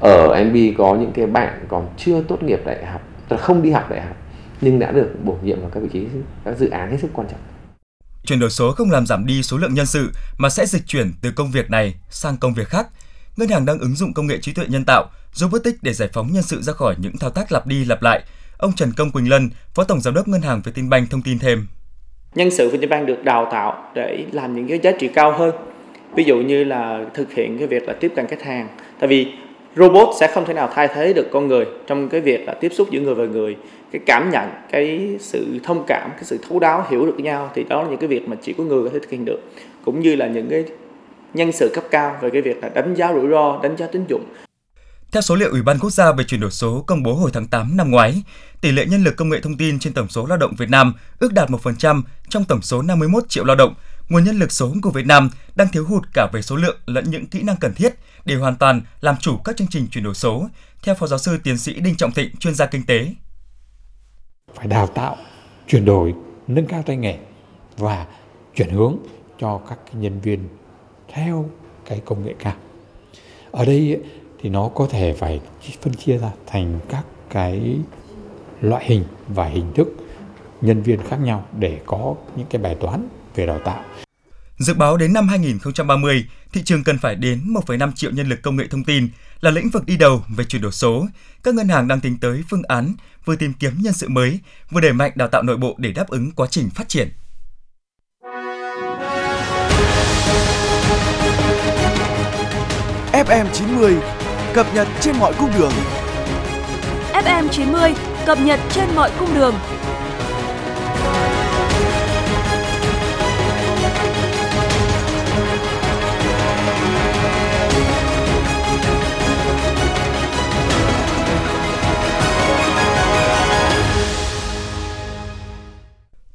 ở 0.00 0.44
MB 0.44 0.56
có 0.78 0.94
những 0.94 1.12
cái 1.12 1.26
bạn 1.26 1.64
còn 1.68 1.88
chưa 1.96 2.22
tốt 2.22 2.42
nghiệp 2.42 2.60
đại 2.64 2.86
học, 2.86 3.02
không 3.38 3.62
đi 3.62 3.70
học 3.70 3.90
đại 3.90 4.00
học 4.00 4.16
nhưng 4.60 4.78
đã 4.78 4.92
được 4.92 5.10
bổ 5.24 5.36
nhiệm 5.42 5.60
vào 5.60 5.70
các 5.74 5.80
vị 5.80 5.88
trí 5.92 6.06
các 6.44 6.58
dự 6.58 6.70
án 6.70 6.90
hết 6.90 6.96
sức 7.02 7.10
quan 7.12 7.28
trọng. 7.30 7.40
Chuyển 8.24 8.40
đổi 8.40 8.50
số 8.50 8.72
không 8.72 8.90
làm 8.90 9.06
giảm 9.06 9.26
đi 9.26 9.42
số 9.42 9.56
lượng 9.56 9.74
nhân 9.74 9.86
sự 9.86 10.10
mà 10.38 10.48
sẽ 10.48 10.66
dịch 10.66 10.86
chuyển 10.86 11.12
từ 11.22 11.30
công 11.30 11.50
việc 11.50 11.70
này 11.70 11.94
sang 12.10 12.36
công 12.36 12.54
việc 12.54 12.68
khác. 12.68 12.88
Ngân 13.36 13.48
hàng 13.48 13.66
đang 13.66 13.78
ứng 13.78 13.94
dụng 13.94 14.14
công 14.14 14.26
nghệ 14.26 14.38
trí 14.40 14.52
tuệ 14.52 14.64
nhân 14.68 14.84
tạo, 14.86 15.04
robotics 15.32 15.78
để 15.82 15.92
giải 15.92 16.08
phóng 16.12 16.32
nhân 16.32 16.42
sự 16.42 16.62
ra 16.62 16.72
khỏi 16.72 16.94
những 16.98 17.18
thao 17.18 17.30
tác 17.30 17.52
lặp 17.52 17.66
đi 17.66 17.84
lặp 17.84 18.02
lại. 18.02 18.22
Ông 18.58 18.72
Trần 18.72 18.92
Công 18.96 19.10
Quỳnh 19.10 19.30
Lân, 19.30 19.50
Phó 19.74 19.84
Tổng 19.84 20.00
Giám 20.00 20.14
đốc 20.14 20.28
Ngân 20.28 20.42
hàng 20.42 20.60
Vietinbank 20.64 21.10
thông 21.10 21.22
tin 21.22 21.38
thêm. 21.38 21.66
Nhân 22.34 22.50
sự 22.50 22.70
Vietinbank 22.70 23.06
được 23.06 23.24
đào 23.24 23.48
tạo 23.52 23.90
để 23.94 24.24
làm 24.32 24.56
những 24.56 24.68
cái 24.68 24.78
giá 24.82 24.90
trị 25.00 25.08
cao 25.08 25.38
hơn. 25.38 25.54
Ví 26.14 26.24
dụ 26.24 26.36
như 26.36 26.64
là 26.64 27.04
thực 27.14 27.32
hiện 27.32 27.58
cái 27.58 27.66
việc 27.66 27.82
là 27.82 27.94
tiếp 28.00 28.12
cận 28.16 28.26
khách 28.26 28.42
hàng. 28.42 28.68
Tại 29.00 29.08
vì 29.08 29.32
robot 29.78 30.08
sẽ 30.20 30.30
không 30.34 30.44
thể 30.46 30.54
nào 30.54 30.70
thay 30.74 30.88
thế 30.88 31.12
được 31.12 31.28
con 31.32 31.48
người 31.48 31.66
trong 31.86 32.08
cái 32.08 32.20
việc 32.20 32.46
là 32.46 32.54
tiếp 32.54 32.72
xúc 32.74 32.90
giữa 32.90 33.00
người 33.00 33.14
và 33.14 33.24
người 33.24 33.56
cái 33.92 34.00
cảm 34.06 34.30
nhận 34.30 34.50
cái 34.70 35.16
sự 35.20 35.58
thông 35.64 35.84
cảm 35.86 36.10
cái 36.10 36.24
sự 36.24 36.38
thấu 36.48 36.58
đáo 36.58 36.86
hiểu 36.90 37.06
được 37.06 37.20
nhau 37.20 37.50
thì 37.54 37.64
đó 37.64 37.82
là 37.82 37.88
những 37.88 37.98
cái 37.98 38.08
việc 38.08 38.28
mà 38.28 38.36
chỉ 38.42 38.52
có 38.52 38.64
người 38.64 38.84
có 38.84 38.90
thể 38.92 38.98
thực 38.98 39.10
hiện 39.10 39.24
được 39.24 39.40
cũng 39.84 40.00
như 40.00 40.16
là 40.16 40.26
những 40.26 40.48
cái 40.50 40.64
nhân 41.34 41.52
sự 41.52 41.70
cấp 41.74 41.84
cao 41.90 42.16
về 42.20 42.30
cái 42.30 42.42
việc 42.42 42.62
là 42.62 42.68
đánh 42.68 42.94
giá 42.94 43.12
rủi 43.12 43.28
ro 43.28 43.60
đánh 43.62 43.76
giá 43.76 43.86
tín 43.86 44.04
dụng 44.08 44.24
theo 45.12 45.22
số 45.22 45.34
liệu 45.34 45.50
Ủy 45.50 45.62
ban 45.62 45.78
Quốc 45.78 45.90
gia 45.90 46.12
về 46.12 46.24
chuyển 46.24 46.40
đổi 46.40 46.50
số 46.50 46.84
công 46.86 47.02
bố 47.02 47.14
hồi 47.14 47.30
tháng 47.34 47.46
8 47.46 47.76
năm 47.76 47.90
ngoái, 47.90 48.22
tỷ 48.60 48.72
lệ 48.72 48.86
nhân 48.86 49.04
lực 49.04 49.16
công 49.16 49.28
nghệ 49.28 49.40
thông 49.42 49.56
tin 49.56 49.78
trên 49.78 49.92
tổng 49.92 50.08
số 50.08 50.26
lao 50.26 50.38
động 50.38 50.54
Việt 50.58 50.70
Nam 50.70 50.92
ước 51.18 51.32
đạt 51.32 51.50
1% 51.50 52.02
trong 52.28 52.44
tổng 52.44 52.62
số 52.62 52.82
51 52.82 53.28
triệu 53.28 53.44
lao 53.44 53.56
động. 53.56 53.74
Nguồn 54.08 54.24
nhân 54.24 54.38
lực 54.38 54.52
số 54.52 54.72
của 54.82 54.90
Việt 54.90 55.06
Nam 55.06 55.30
đang 55.54 55.68
thiếu 55.72 55.86
hụt 55.86 56.02
cả 56.14 56.28
về 56.32 56.42
số 56.42 56.56
lượng 56.56 56.76
lẫn 56.86 57.10
những 57.10 57.26
kỹ 57.26 57.42
năng 57.42 57.56
cần 57.56 57.74
thiết 57.74 57.94
để 58.24 58.34
hoàn 58.34 58.56
toàn 58.56 58.80
làm 59.00 59.16
chủ 59.16 59.36
các 59.36 59.56
chương 59.56 59.68
trình 59.70 59.86
chuyển 59.90 60.04
đổi 60.04 60.14
số, 60.14 60.48
theo 60.82 60.94
Phó 60.94 61.06
Giáo 61.06 61.18
sư 61.18 61.38
Tiến 61.42 61.58
sĩ 61.58 61.80
Đinh 61.80 61.96
Trọng 61.96 62.12
Thịnh, 62.12 62.36
chuyên 62.36 62.54
gia 62.54 62.66
kinh 62.66 62.86
tế. 62.86 63.14
Phải 64.54 64.66
đào 64.66 64.86
tạo, 64.86 65.16
chuyển 65.66 65.84
đổi, 65.84 66.14
nâng 66.46 66.66
cao 66.66 66.82
tay 66.82 66.96
nghề 66.96 67.18
và 67.76 68.06
chuyển 68.54 68.70
hướng 68.70 68.96
cho 69.38 69.60
các 69.68 69.78
nhân 69.92 70.20
viên 70.20 70.48
theo 71.08 71.50
cái 71.86 72.02
công 72.04 72.24
nghệ 72.24 72.34
cao. 72.38 72.54
Ở 73.50 73.64
đây 73.64 74.00
thì 74.40 74.48
nó 74.48 74.68
có 74.68 74.86
thể 74.90 75.14
phải 75.18 75.40
phân 75.82 75.94
chia 75.94 76.18
ra 76.18 76.30
thành 76.46 76.80
các 76.88 77.04
cái 77.30 77.78
loại 78.60 78.84
hình 78.86 79.04
và 79.28 79.44
hình 79.44 79.72
thức 79.74 79.88
nhân 80.60 80.82
viên 80.82 81.02
khác 81.02 81.16
nhau 81.16 81.46
để 81.58 81.80
có 81.86 82.14
những 82.36 82.46
cái 82.50 82.62
bài 82.62 82.76
toán 82.80 83.08
về 83.38 83.46
đào 83.46 83.60
tạo. 83.64 83.84
Dự 84.58 84.74
báo 84.74 84.96
đến 84.96 85.12
năm 85.12 85.28
2030, 85.28 86.24
thị 86.52 86.62
trường 86.64 86.84
cần 86.84 86.98
phải 86.98 87.14
đến 87.14 87.40
1,5 87.46 87.92
triệu 87.92 88.10
nhân 88.10 88.28
lực 88.28 88.42
công 88.42 88.56
nghệ 88.56 88.64
thông 88.70 88.84
tin 88.84 89.08
là 89.40 89.50
lĩnh 89.50 89.70
vực 89.70 89.86
đi 89.86 89.96
đầu 89.96 90.24
về 90.28 90.44
chuyển 90.44 90.62
đổi 90.62 90.72
số. 90.72 91.06
Các 91.42 91.54
ngân 91.54 91.68
hàng 91.68 91.88
đang 91.88 92.00
tính 92.00 92.18
tới 92.20 92.42
phương 92.50 92.62
án 92.68 92.94
vừa 93.24 93.36
tìm 93.36 93.52
kiếm 93.52 93.72
nhân 93.80 93.92
sự 93.92 94.08
mới, 94.08 94.40
vừa 94.70 94.80
đẩy 94.80 94.92
mạnh 94.92 95.12
đào 95.14 95.28
tạo 95.28 95.42
nội 95.42 95.56
bộ 95.56 95.74
để 95.78 95.92
đáp 95.92 96.08
ứng 96.08 96.30
quá 96.30 96.46
trình 96.50 96.70
phát 96.70 96.88
triển. 96.88 97.08
FM 103.12 103.46
90 103.52 103.96
cập 104.54 104.66
nhật 104.74 104.88
trên 105.00 105.16
mọi 105.18 105.34
cung 105.38 105.50
đường. 105.58 105.72
FM 107.12 107.48
90 107.48 107.94
cập 108.26 108.40
nhật 108.40 108.60
trên 108.70 108.88
mọi 108.94 109.10
cung 109.18 109.34
đường. 109.34 109.54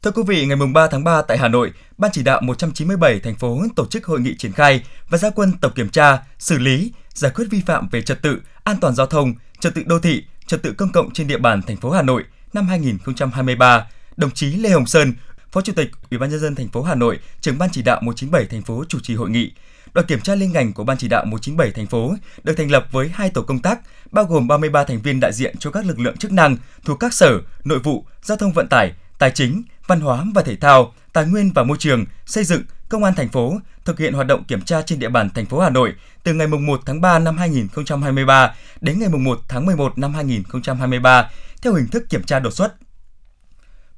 Thưa 0.04 0.12
quý 0.12 0.24
vị, 0.28 0.46
ngày 0.46 0.58
3 0.74 0.88
tháng 0.88 1.04
3 1.04 1.22
tại 1.22 1.38
Hà 1.38 1.48
Nội, 1.48 1.72
Ban 1.98 2.12
chỉ 2.12 2.24
đạo 2.24 2.42
197 2.42 3.20
thành 3.20 3.36
phố 3.36 3.62
tổ 3.76 3.86
chức 3.86 4.06
hội 4.06 4.20
nghị 4.20 4.38
triển 4.38 4.52
khai 4.52 4.84
và 5.10 5.18
gia 5.18 5.30
quân 5.30 5.52
tổng 5.62 5.72
kiểm 5.76 5.90
tra, 5.90 6.20
xử 6.40 6.58
lý, 6.58 6.92
giải 7.14 7.32
quyết 7.36 7.46
vi 7.50 7.62
phạm 7.66 7.90
về 7.90 8.02
trật 8.02 8.22
tự, 8.22 8.40
an 8.64 8.78
toàn 8.82 8.96
giao 8.96 9.08
thông, 9.08 9.34
trật 9.60 9.76
tự 9.76 9.84
đô 9.86 10.00
thị, 10.00 10.24
trật 10.48 10.64
tự 10.64 10.74
công 10.74 10.92
cộng 10.92 11.12
trên 11.12 11.28
địa 11.28 11.38
bàn 11.38 11.62
thành 11.62 11.78
phố 11.78 11.90
Hà 11.92 12.02
Nội 12.02 12.24
năm 12.54 12.68
2023. 12.68 13.88
Đồng 14.18 14.32
chí 14.32 14.52
Lê 14.52 14.70
Hồng 14.70 14.86
Sơn, 14.86 15.14
Phó 15.52 15.62
Chủ 15.62 15.74
tịch 15.76 15.90
Ủy 16.12 16.20
ban 16.20 16.30
nhân 16.30 16.40
dân 16.40 16.56
thành 16.56 16.68
phố 16.68 16.82
Hà 16.82 16.96
Nội, 16.96 17.20
trưởng 17.42 17.58
ban 17.58 17.70
chỉ 17.72 17.82
đạo 17.82 18.02
197 18.02 18.48
thành 18.48 18.62
phố 18.62 18.84
chủ 18.88 19.00
trì 19.00 19.16
hội 19.16 19.30
nghị. 19.30 19.52
Đoàn 19.94 20.08
kiểm 20.08 20.20
tra 20.22 20.36
liên 20.36 20.52
ngành 20.52 20.74
của 20.74 20.84
Ban 20.84 20.98
chỉ 20.98 21.08
đạo 21.08 21.26
197 21.26 21.72
thành 21.72 21.88
phố 21.88 22.16
được 22.44 22.54
thành 22.58 22.72
lập 22.72 22.88
với 22.92 23.10
hai 23.14 23.30
tổ 23.30 23.42
công 23.42 23.60
tác, 23.60 23.80
bao 24.12 24.26
gồm 24.26 24.48
33 24.48 24.84
thành 24.84 25.02
viên 25.02 25.20
đại 25.20 25.34
diện 25.34 25.56
cho 25.60 25.72
các 25.72 25.86
lực 25.86 26.00
lượng 26.00 26.18
chức 26.18 26.32
năng 26.32 26.58
thuộc 26.86 27.00
các 27.00 27.14
sở, 27.14 27.40
nội 27.64 27.80
vụ, 27.80 28.06
giao 28.22 28.38
thông 28.38 28.54
vận 28.54 28.68
tải, 28.68 28.94
tài 29.18 29.32
chính, 29.32 29.64
văn 29.88 30.02
hóa 30.02 30.26
và 30.36 30.42
thể 30.42 30.56
thao, 30.56 30.94
tài 31.14 31.26
nguyên 31.26 31.52
và 31.54 31.64
môi 31.64 31.78
trường, 31.78 32.06
xây 32.26 32.44
dựng, 32.44 32.64
công 32.90 33.04
an 33.04 33.14
thành 33.16 33.30
phố 33.30 33.60
thực 33.86 34.00
hiện 34.00 34.14
hoạt 34.14 34.28
động 34.28 34.44
kiểm 34.44 34.62
tra 34.62 34.82
trên 34.82 35.00
địa 35.00 35.10
bàn 35.10 35.30
thành 35.30 35.46
phố 35.46 35.60
Hà 35.60 35.70
Nội 35.70 35.94
từ 36.24 36.34
ngày 36.34 36.48
1 36.48 36.82
tháng 36.86 37.02
3 37.02 37.20
năm 37.20 37.38
2023 37.38 38.56
đến 38.82 39.00
ngày 39.00 39.10
1 39.10 39.40
tháng 39.48 39.66
11 39.66 39.98
năm 39.98 40.14
2023 40.14 41.30
theo 41.62 41.74
hình 41.74 41.88
thức 41.88 42.10
kiểm 42.10 42.24
tra 42.24 42.40
đột 42.40 42.54
xuất. 42.54 42.74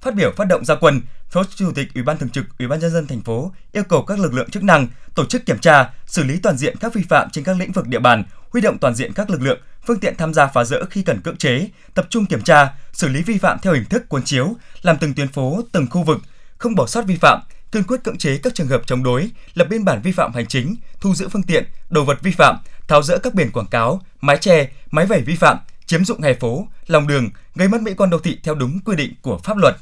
Phát 0.06 0.16
biểu 0.16 0.32
phát 0.36 0.46
động 0.46 0.66
gia 0.66 0.76
quân, 0.76 1.02
Phó 1.30 1.44
Chủ 1.56 1.72
tịch 1.76 1.88
Ủy 1.94 2.04
ban 2.04 2.18
Thường 2.18 2.30
trực 2.30 2.46
Ủy 2.60 2.68
ban 2.68 2.80
nhân 2.80 2.92
dân 2.92 3.08
thành 3.08 3.22
phố 3.22 3.52
yêu 3.72 3.84
cầu 3.84 4.06
các 4.06 4.20
lực 4.20 4.34
lượng 4.34 4.50
chức 4.50 4.64
năng 4.64 4.88
tổ 5.16 5.26
chức 5.26 5.46
kiểm 5.46 5.60
tra, 5.60 5.90
xử 6.06 6.24
lý 6.24 6.40
toàn 6.40 6.58
diện 6.58 6.76
các 6.80 6.94
vi 6.94 7.02
phạm 7.10 7.30
trên 7.30 7.44
các 7.44 7.58
lĩnh 7.58 7.72
vực 7.72 7.88
địa 7.88 8.00
bàn, 8.00 8.24
huy 8.50 8.62
động 8.62 8.78
toàn 8.78 8.96
diện 8.96 9.14
các 9.14 9.30
lực 9.30 9.42
lượng, 9.42 9.60
phương 9.86 10.00
tiện 10.00 10.16
tham 10.18 10.34
gia 10.34 10.48
phá 10.48 10.64
rỡ 10.64 10.86
khi 10.90 11.02
cần 11.02 11.22
cưỡng 11.22 11.38
chế, 11.38 11.68
tập 11.94 12.08
trung 12.10 12.26
kiểm 12.26 12.42
tra, 12.42 12.74
xử 12.94 13.08
lý 13.08 13.22
vi 13.22 13.38
phạm 13.38 13.58
theo 13.62 13.74
hình 13.74 13.86
thức 13.86 14.10
cuốn 14.10 14.24
chiếu, 14.24 14.56
làm 14.82 14.98
từng 14.98 15.14
tuyến 15.14 15.28
phố, 15.28 15.62
từng 15.72 15.88
khu 15.90 16.04
vực, 16.04 16.18
không 16.58 16.76
bỏ 16.76 16.88
sót 16.88 17.02
vi 17.06 17.16
phạm, 17.16 17.40
kiên 17.72 17.84
quyết 17.84 18.04
cưỡng 18.04 18.18
chế 18.18 18.38
các 18.38 18.56
trường 18.56 18.68
hợp 18.68 18.82
chống 18.86 19.04
đối, 19.04 19.30
lập 19.54 19.68
biên 19.70 19.86
bản 19.86 20.02
vi 20.02 20.12
phạm 20.12 20.34
hành 20.34 20.48
chính, 20.48 20.76
thu 21.02 21.16
giữ 21.16 21.30
phương 21.30 21.44
tiện, 21.44 21.66
đồ 21.90 22.04
vật 22.04 22.18
vi 22.22 22.32
phạm, 22.32 22.58
tháo 22.88 23.04
rỡ 23.04 23.18
các 23.18 23.34
biển 23.34 23.52
quảng 23.52 23.68
cáo, 23.68 24.02
mái 24.22 24.38
che, 24.38 24.70
máy 24.92 25.06
vẩy 25.06 25.22
vi 25.22 25.36
phạm, 25.36 25.58
chiếm 25.86 26.06
dụng 26.06 26.22
hè 26.22 26.34
phố, 26.34 26.68
lòng 26.88 27.08
đường, 27.08 27.30
gây 27.56 27.68
mất 27.68 27.82
mỹ 27.82 27.94
quan 27.98 28.10
đô 28.10 28.20
thị 28.20 28.40
theo 28.44 28.56
đúng 28.56 28.80
quy 28.80 28.96
định 28.96 29.14
của 29.22 29.38
pháp 29.38 29.58
luật. 29.58 29.76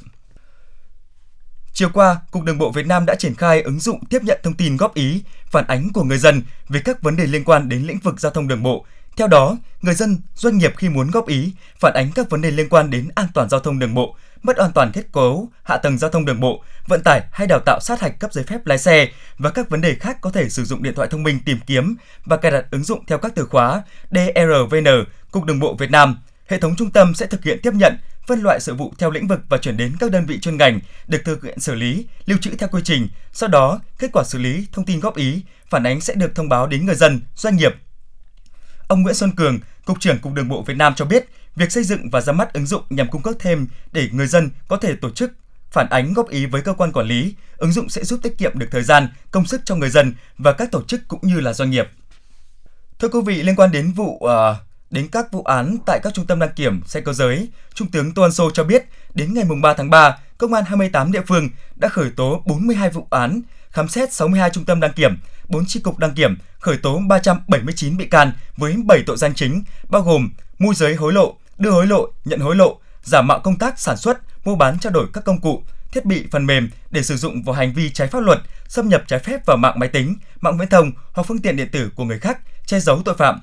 Chiều 1.74 1.88
qua, 1.94 2.16
Cục 2.30 2.42
Đường 2.42 2.58
bộ 2.58 2.70
Việt 2.70 2.86
Nam 2.86 3.06
đã 3.06 3.14
triển 3.14 3.34
khai 3.34 3.62
ứng 3.62 3.80
dụng 3.80 4.04
tiếp 4.04 4.22
nhận 4.22 4.40
thông 4.42 4.54
tin 4.54 4.76
góp 4.76 4.94
ý, 4.94 5.22
phản 5.46 5.66
ánh 5.66 5.92
của 5.92 6.02
người 6.02 6.18
dân 6.18 6.42
về 6.68 6.80
các 6.84 7.02
vấn 7.02 7.16
đề 7.16 7.26
liên 7.26 7.44
quan 7.44 7.68
đến 7.68 7.82
lĩnh 7.82 7.98
vực 7.98 8.20
giao 8.20 8.32
thông 8.32 8.48
đường 8.48 8.62
bộ. 8.62 8.86
Theo 9.16 9.28
đó, 9.28 9.56
người 9.82 9.94
dân, 9.94 10.18
doanh 10.34 10.58
nghiệp 10.58 10.72
khi 10.76 10.88
muốn 10.88 11.10
góp 11.10 11.28
ý, 11.28 11.52
phản 11.80 11.94
ánh 11.94 12.10
các 12.14 12.30
vấn 12.30 12.42
đề 12.42 12.50
liên 12.50 12.68
quan 12.68 12.90
đến 12.90 13.08
an 13.14 13.26
toàn 13.34 13.48
giao 13.48 13.60
thông 13.60 13.78
đường 13.78 13.94
bộ, 13.94 14.16
mất 14.42 14.56
an 14.56 14.70
toàn 14.74 14.90
kết 14.92 15.12
cấu, 15.12 15.48
hạ 15.62 15.76
tầng 15.76 15.98
giao 15.98 16.10
thông 16.10 16.24
đường 16.24 16.40
bộ, 16.40 16.62
vận 16.86 17.02
tải 17.02 17.22
hay 17.32 17.46
đào 17.46 17.60
tạo 17.66 17.80
sát 17.80 18.00
hạch 18.00 18.20
cấp 18.20 18.32
giấy 18.32 18.44
phép 18.44 18.66
lái 18.66 18.78
xe 18.78 19.08
và 19.38 19.50
các 19.50 19.70
vấn 19.70 19.80
đề 19.80 19.94
khác 19.94 20.20
có 20.20 20.30
thể 20.30 20.48
sử 20.48 20.64
dụng 20.64 20.82
điện 20.82 20.94
thoại 20.94 21.08
thông 21.10 21.22
minh 21.22 21.38
tìm 21.46 21.58
kiếm 21.66 21.96
và 22.24 22.36
cài 22.36 22.52
đặt 22.52 22.64
ứng 22.70 22.84
dụng 22.84 23.04
theo 23.06 23.18
các 23.18 23.32
từ 23.34 23.46
khóa 23.46 23.82
DRVN, 24.10 25.04
Cục 25.30 25.44
Đường 25.44 25.60
bộ 25.60 25.76
Việt 25.78 25.90
Nam. 25.90 26.18
Hệ 26.48 26.58
thống 26.58 26.76
trung 26.76 26.90
tâm 26.90 27.14
sẽ 27.14 27.26
thực 27.26 27.44
hiện 27.44 27.58
tiếp 27.62 27.74
nhận, 27.74 27.98
phân 28.26 28.40
loại 28.42 28.60
sự 28.60 28.74
vụ 28.74 28.94
theo 28.98 29.10
lĩnh 29.10 29.26
vực 29.26 29.40
và 29.48 29.58
chuyển 29.58 29.76
đến 29.76 29.96
các 30.00 30.10
đơn 30.10 30.26
vị 30.26 30.40
chuyên 30.40 30.56
ngành 30.56 30.80
được 31.06 31.22
thực 31.24 31.44
hiện 31.44 31.60
xử 31.60 31.74
lý, 31.74 32.06
lưu 32.26 32.38
trữ 32.38 32.50
theo 32.58 32.68
quy 32.68 32.80
trình. 32.84 33.08
Sau 33.32 33.48
đó, 33.48 33.80
kết 33.98 34.10
quả 34.12 34.24
xử 34.24 34.38
lý, 34.38 34.66
thông 34.72 34.84
tin 34.84 35.00
góp 35.00 35.16
ý, 35.16 35.42
phản 35.70 35.86
ánh 35.86 36.00
sẽ 36.00 36.14
được 36.14 36.34
thông 36.34 36.48
báo 36.48 36.66
đến 36.66 36.86
người 36.86 36.94
dân, 36.94 37.20
doanh 37.36 37.56
nghiệp. 37.56 37.74
Ông 38.88 39.02
Nguyễn 39.02 39.14
Xuân 39.14 39.30
Cường, 39.30 39.58
Cục 39.84 40.00
trưởng 40.00 40.18
Cục 40.18 40.32
Đường 40.32 40.48
bộ 40.48 40.62
Việt 40.62 40.76
Nam 40.76 40.94
cho 40.96 41.04
biết, 41.04 41.24
việc 41.56 41.72
xây 41.72 41.84
dựng 41.84 42.10
và 42.10 42.20
ra 42.20 42.32
mắt 42.32 42.52
ứng 42.52 42.66
dụng 42.66 42.82
nhằm 42.90 43.10
cung 43.10 43.22
cấp 43.22 43.34
thêm 43.38 43.66
để 43.92 44.08
người 44.12 44.26
dân 44.26 44.50
có 44.68 44.76
thể 44.76 44.96
tổ 44.96 45.10
chức 45.10 45.32
phản 45.70 45.86
ánh 45.90 46.12
góp 46.12 46.28
ý 46.28 46.46
với 46.46 46.62
cơ 46.62 46.72
quan 46.72 46.92
quản 46.92 47.06
lý, 47.06 47.34
ứng 47.56 47.72
dụng 47.72 47.88
sẽ 47.88 48.04
giúp 48.04 48.20
tiết 48.22 48.38
kiệm 48.38 48.58
được 48.58 48.68
thời 48.70 48.82
gian, 48.82 49.08
công 49.30 49.46
sức 49.46 49.60
cho 49.64 49.76
người 49.76 49.90
dân 49.90 50.14
và 50.38 50.52
các 50.52 50.70
tổ 50.72 50.82
chức 50.82 51.08
cũng 51.08 51.20
như 51.22 51.40
là 51.40 51.52
doanh 51.52 51.70
nghiệp. 51.70 51.88
Thưa 52.98 53.08
quý 53.08 53.20
vị, 53.26 53.42
liên 53.42 53.56
quan 53.56 53.72
đến 53.72 53.92
vụ 53.92 54.20
uh, 54.24 54.30
đến 54.94 55.08
các 55.08 55.32
vụ 55.32 55.42
án 55.42 55.76
tại 55.86 56.00
các 56.02 56.14
trung 56.14 56.26
tâm 56.26 56.38
đăng 56.38 56.52
kiểm 56.56 56.80
xe 56.86 57.00
cơ 57.00 57.12
giới, 57.12 57.48
Trung 57.74 57.90
tướng 57.90 58.14
Tô 58.14 58.22
Ân 58.22 58.32
Sô 58.32 58.50
cho 58.50 58.64
biết, 58.64 58.84
đến 59.14 59.34
ngày 59.34 59.44
3 59.62 59.74
tháng 59.74 59.90
3, 59.90 60.18
Công 60.38 60.54
an 60.54 60.64
28 60.64 61.12
địa 61.12 61.20
phương 61.26 61.48
đã 61.76 61.88
khởi 61.88 62.10
tố 62.16 62.42
42 62.46 62.90
vụ 62.90 63.06
án, 63.10 63.42
khám 63.70 63.88
xét 63.88 64.12
62 64.12 64.50
trung 64.50 64.64
tâm 64.64 64.80
đăng 64.80 64.92
kiểm, 64.92 65.18
4 65.48 65.64
chi 65.66 65.80
cục 65.80 65.98
đăng 65.98 66.14
kiểm, 66.14 66.36
khởi 66.58 66.76
tố 66.76 67.00
379 67.08 67.96
bị 67.96 68.06
can 68.06 68.32
với 68.56 68.76
7 68.86 69.02
tội 69.06 69.16
danh 69.16 69.34
chính, 69.34 69.64
bao 69.88 70.02
gồm 70.02 70.30
môi 70.58 70.74
giới 70.74 70.94
hối 70.94 71.12
lộ, 71.12 71.36
đưa 71.58 71.70
hối 71.70 71.86
lộ, 71.86 72.08
nhận 72.24 72.40
hối 72.40 72.56
lộ, 72.56 72.78
giả 73.02 73.22
mạo 73.22 73.40
công 73.40 73.58
tác 73.58 73.78
sản 73.78 73.96
xuất, 73.96 74.18
mua 74.44 74.56
bán 74.56 74.78
trao 74.78 74.92
đổi 74.92 75.06
các 75.12 75.24
công 75.24 75.40
cụ, 75.40 75.62
thiết 75.92 76.04
bị 76.04 76.26
phần 76.30 76.46
mềm 76.46 76.70
để 76.90 77.02
sử 77.02 77.16
dụng 77.16 77.42
vào 77.42 77.54
hành 77.54 77.74
vi 77.74 77.90
trái 77.90 78.08
pháp 78.08 78.20
luật, 78.20 78.38
xâm 78.68 78.88
nhập 78.88 79.02
trái 79.06 79.18
phép 79.18 79.46
vào 79.46 79.56
mạng 79.56 79.78
máy 79.78 79.88
tính, 79.88 80.16
mạng 80.40 80.58
viễn 80.58 80.68
thông 80.68 80.92
hoặc 81.12 81.22
phương 81.22 81.42
tiện 81.42 81.56
điện 81.56 81.68
tử 81.72 81.90
của 81.94 82.04
người 82.04 82.18
khác, 82.18 82.38
che 82.66 82.80
giấu 82.80 83.02
tội 83.04 83.14
phạm. 83.16 83.40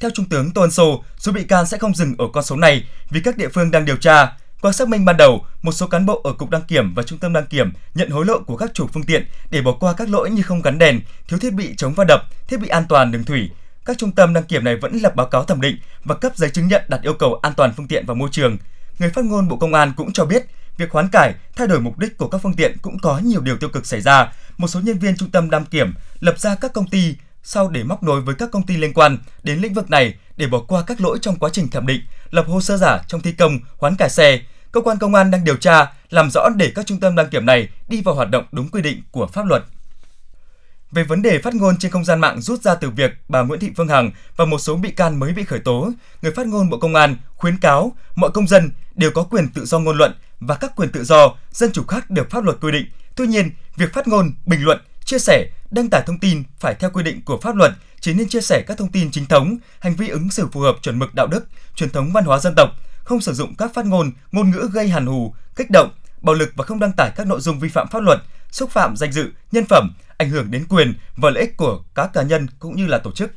Theo 0.00 0.10
Trung 0.14 0.28
tướng 0.28 0.50
Tô 0.50 0.62
Ân 0.62 0.70
Sô, 0.70 1.04
số 1.18 1.32
bị 1.32 1.44
can 1.44 1.66
sẽ 1.66 1.78
không 1.78 1.94
dừng 1.94 2.14
ở 2.18 2.24
con 2.32 2.44
số 2.44 2.56
này 2.56 2.84
vì 3.10 3.20
các 3.20 3.36
địa 3.36 3.48
phương 3.48 3.70
đang 3.70 3.84
điều 3.84 3.96
tra. 3.96 4.32
Qua 4.60 4.72
xác 4.72 4.88
minh 4.88 5.04
ban 5.04 5.16
đầu, 5.16 5.46
một 5.62 5.72
số 5.72 5.86
cán 5.86 6.06
bộ 6.06 6.20
ở 6.24 6.32
cục 6.32 6.50
đăng 6.50 6.62
kiểm 6.62 6.94
và 6.94 7.02
trung 7.02 7.18
tâm 7.18 7.32
đăng 7.32 7.46
kiểm 7.46 7.72
nhận 7.94 8.10
hối 8.10 8.26
lộ 8.26 8.38
của 8.38 8.56
các 8.56 8.70
chủ 8.74 8.86
phương 8.86 9.02
tiện 9.02 9.26
để 9.50 9.62
bỏ 9.62 9.72
qua 9.72 9.92
các 9.92 10.08
lỗi 10.08 10.30
như 10.30 10.42
không 10.42 10.62
gắn 10.62 10.78
đèn, 10.78 11.00
thiếu 11.28 11.38
thiết 11.38 11.54
bị 11.54 11.74
chống 11.76 11.94
va 11.94 12.04
đập, 12.04 12.22
thiết 12.48 12.60
bị 12.60 12.68
an 12.68 12.84
toàn 12.88 13.12
đường 13.12 13.24
thủy, 13.24 13.50
các 13.84 13.98
trung 13.98 14.12
tâm 14.12 14.34
đăng 14.34 14.44
kiểm 14.44 14.64
này 14.64 14.76
vẫn 14.76 14.98
lập 15.02 15.16
báo 15.16 15.26
cáo 15.26 15.44
thẩm 15.44 15.60
định 15.60 15.76
và 16.04 16.14
cấp 16.14 16.36
giấy 16.36 16.50
chứng 16.50 16.68
nhận 16.68 16.82
đạt 16.88 17.02
yêu 17.02 17.14
cầu 17.14 17.34
an 17.42 17.52
toàn 17.56 17.72
phương 17.76 17.88
tiện 17.88 18.06
và 18.06 18.14
môi 18.14 18.28
trường. 18.32 18.56
Người 18.98 19.10
phát 19.10 19.24
ngôn 19.24 19.48
Bộ 19.48 19.56
Công 19.56 19.74
an 19.74 19.92
cũng 19.96 20.12
cho 20.12 20.24
biết, 20.24 20.46
việc 20.76 20.90
hoán 20.90 21.08
cải, 21.08 21.34
thay 21.56 21.66
đổi 21.66 21.80
mục 21.80 21.98
đích 21.98 22.18
của 22.18 22.28
các 22.28 22.38
phương 22.42 22.54
tiện 22.54 22.76
cũng 22.82 22.98
có 22.98 23.18
nhiều 23.18 23.40
điều 23.40 23.56
tiêu 23.56 23.68
cực 23.68 23.86
xảy 23.86 24.00
ra. 24.00 24.32
Một 24.56 24.68
số 24.68 24.80
nhân 24.80 24.98
viên 24.98 25.16
trung 25.16 25.30
tâm 25.30 25.50
đăng 25.50 25.64
kiểm 25.64 25.94
lập 26.20 26.38
ra 26.38 26.54
các 26.54 26.72
công 26.72 26.88
ty 26.88 27.14
sau 27.42 27.68
để 27.68 27.82
móc 27.82 28.02
nối 28.02 28.20
với 28.20 28.34
các 28.34 28.50
công 28.52 28.66
ty 28.66 28.76
liên 28.76 28.92
quan 28.92 29.18
đến 29.42 29.58
lĩnh 29.58 29.74
vực 29.74 29.90
này 29.90 30.14
để 30.36 30.46
bỏ 30.46 30.60
qua 30.68 30.82
các 30.86 31.00
lỗi 31.00 31.18
trong 31.22 31.36
quá 31.36 31.50
trình 31.52 31.68
thẩm 31.68 31.86
định, 31.86 32.00
lập 32.30 32.44
hồ 32.48 32.60
sơ 32.60 32.76
giả 32.76 32.98
trong 33.08 33.20
thi 33.20 33.32
công, 33.32 33.58
hoán 33.78 33.96
cải 33.96 34.10
xe. 34.10 34.40
Cơ 34.72 34.80
quan 34.80 34.98
công 34.98 35.14
an 35.14 35.30
đang 35.30 35.44
điều 35.44 35.56
tra, 35.56 35.92
làm 36.10 36.30
rõ 36.30 36.48
để 36.56 36.72
các 36.74 36.86
trung 36.86 37.00
tâm 37.00 37.16
đăng 37.16 37.30
kiểm 37.30 37.46
này 37.46 37.68
đi 37.88 38.02
vào 38.02 38.14
hoạt 38.14 38.30
động 38.30 38.44
đúng 38.52 38.68
quy 38.68 38.82
định 38.82 39.02
của 39.10 39.26
pháp 39.26 39.46
luật. 39.46 39.64
Về 40.90 41.04
vấn 41.04 41.22
đề 41.22 41.38
phát 41.38 41.54
ngôn 41.54 41.78
trên 41.78 41.90
không 41.90 42.04
gian 42.04 42.20
mạng 42.20 42.40
rút 42.40 42.62
ra 42.62 42.74
từ 42.74 42.90
việc 42.90 43.10
bà 43.28 43.42
Nguyễn 43.42 43.60
Thị 43.60 43.70
Phương 43.76 43.88
Hằng 43.88 44.10
và 44.36 44.44
một 44.44 44.58
số 44.58 44.76
bị 44.76 44.90
can 44.90 45.20
mới 45.20 45.32
bị 45.32 45.44
khởi 45.44 45.58
tố, 45.58 45.92
người 46.22 46.32
phát 46.32 46.46
ngôn 46.46 46.70
Bộ 46.70 46.78
Công 46.78 46.94
an 46.94 47.16
khuyến 47.34 47.58
cáo 47.58 47.92
mọi 48.14 48.30
công 48.30 48.46
dân 48.46 48.70
đều 48.94 49.10
có 49.10 49.22
quyền 49.22 49.48
tự 49.48 49.64
do 49.64 49.78
ngôn 49.78 49.96
luận 49.96 50.14
và 50.40 50.54
các 50.54 50.76
quyền 50.76 50.90
tự 50.90 51.04
do, 51.04 51.34
dân 51.50 51.72
chủ 51.72 51.84
khác 51.84 52.10
được 52.10 52.30
pháp 52.30 52.44
luật 52.44 52.56
quy 52.60 52.72
định. 52.72 52.86
Tuy 53.14 53.26
nhiên, 53.26 53.50
việc 53.76 53.92
phát 53.92 54.08
ngôn, 54.08 54.32
bình 54.46 54.64
luận, 54.64 54.80
chia 55.08 55.18
sẻ, 55.18 55.46
đăng 55.70 55.88
tải 55.90 56.02
thông 56.06 56.18
tin 56.18 56.42
phải 56.58 56.74
theo 56.74 56.90
quy 56.90 57.02
định 57.02 57.22
của 57.24 57.38
pháp 57.42 57.56
luật, 57.56 57.72
chỉ 58.00 58.14
nên 58.14 58.28
chia 58.28 58.40
sẻ 58.40 58.62
các 58.66 58.78
thông 58.78 58.92
tin 58.92 59.10
chính 59.10 59.26
thống, 59.26 59.56
hành 59.80 59.94
vi 59.94 60.08
ứng 60.08 60.30
xử 60.30 60.48
phù 60.52 60.60
hợp 60.60 60.76
chuẩn 60.82 60.98
mực 60.98 61.14
đạo 61.14 61.26
đức, 61.26 61.48
truyền 61.74 61.90
thống 61.90 62.12
văn 62.12 62.24
hóa 62.24 62.38
dân 62.38 62.54
tộc, 62.56 62.70
không 63.04 63.20
sử 63.20 63.32
dụng 63.32 63.54
các 63.54 63.70
phát 63.74 63.86
ngôn, 63.86 64.12
ngôn 64.32 64.50
ngữ 64.50 64.68
gây 64.72 64.88
hàn 64.88 65.06
hù, 65.06 65.34
kích 65.56 65.70
động, 65.70 65.90
bạo 66.20 66.34
lực 66.34 66.52
và 66.56 66.64
không 66.64 66.78
đăng 66.78 66.92
tải 66.92 67.10
các 67.16 67.26
nội 67.26 67.40
dung 67.40 67.58
vi 67.58 67.68
phạm 67.68 67.88
pháp 67.88 68.02
luật, 68.02 68.18
xúc 68.50 68.70
phạm 68.70 68.96
danh 68.96 69.12
dự, 69.12 69.30
nhân 69.52 69.64
phẩm, 69.68 69.94
ảnh 70.16 70.30
hưởng 70.30 70.50
đến 70.50 70.64
quyền 70.68 70.94
và 71.16 71.30
lợi 71.30 71.40
ích 71.40 71.56
của 71.56 71.82
các 71.94 72.10
cá 72.12 72.22
nhân 72.22 72.46
cũng 72.58 72.76
như 72.76 72.86
là 72.86 72.98
tổ 72.98 73.12
chức. 73.12 73.32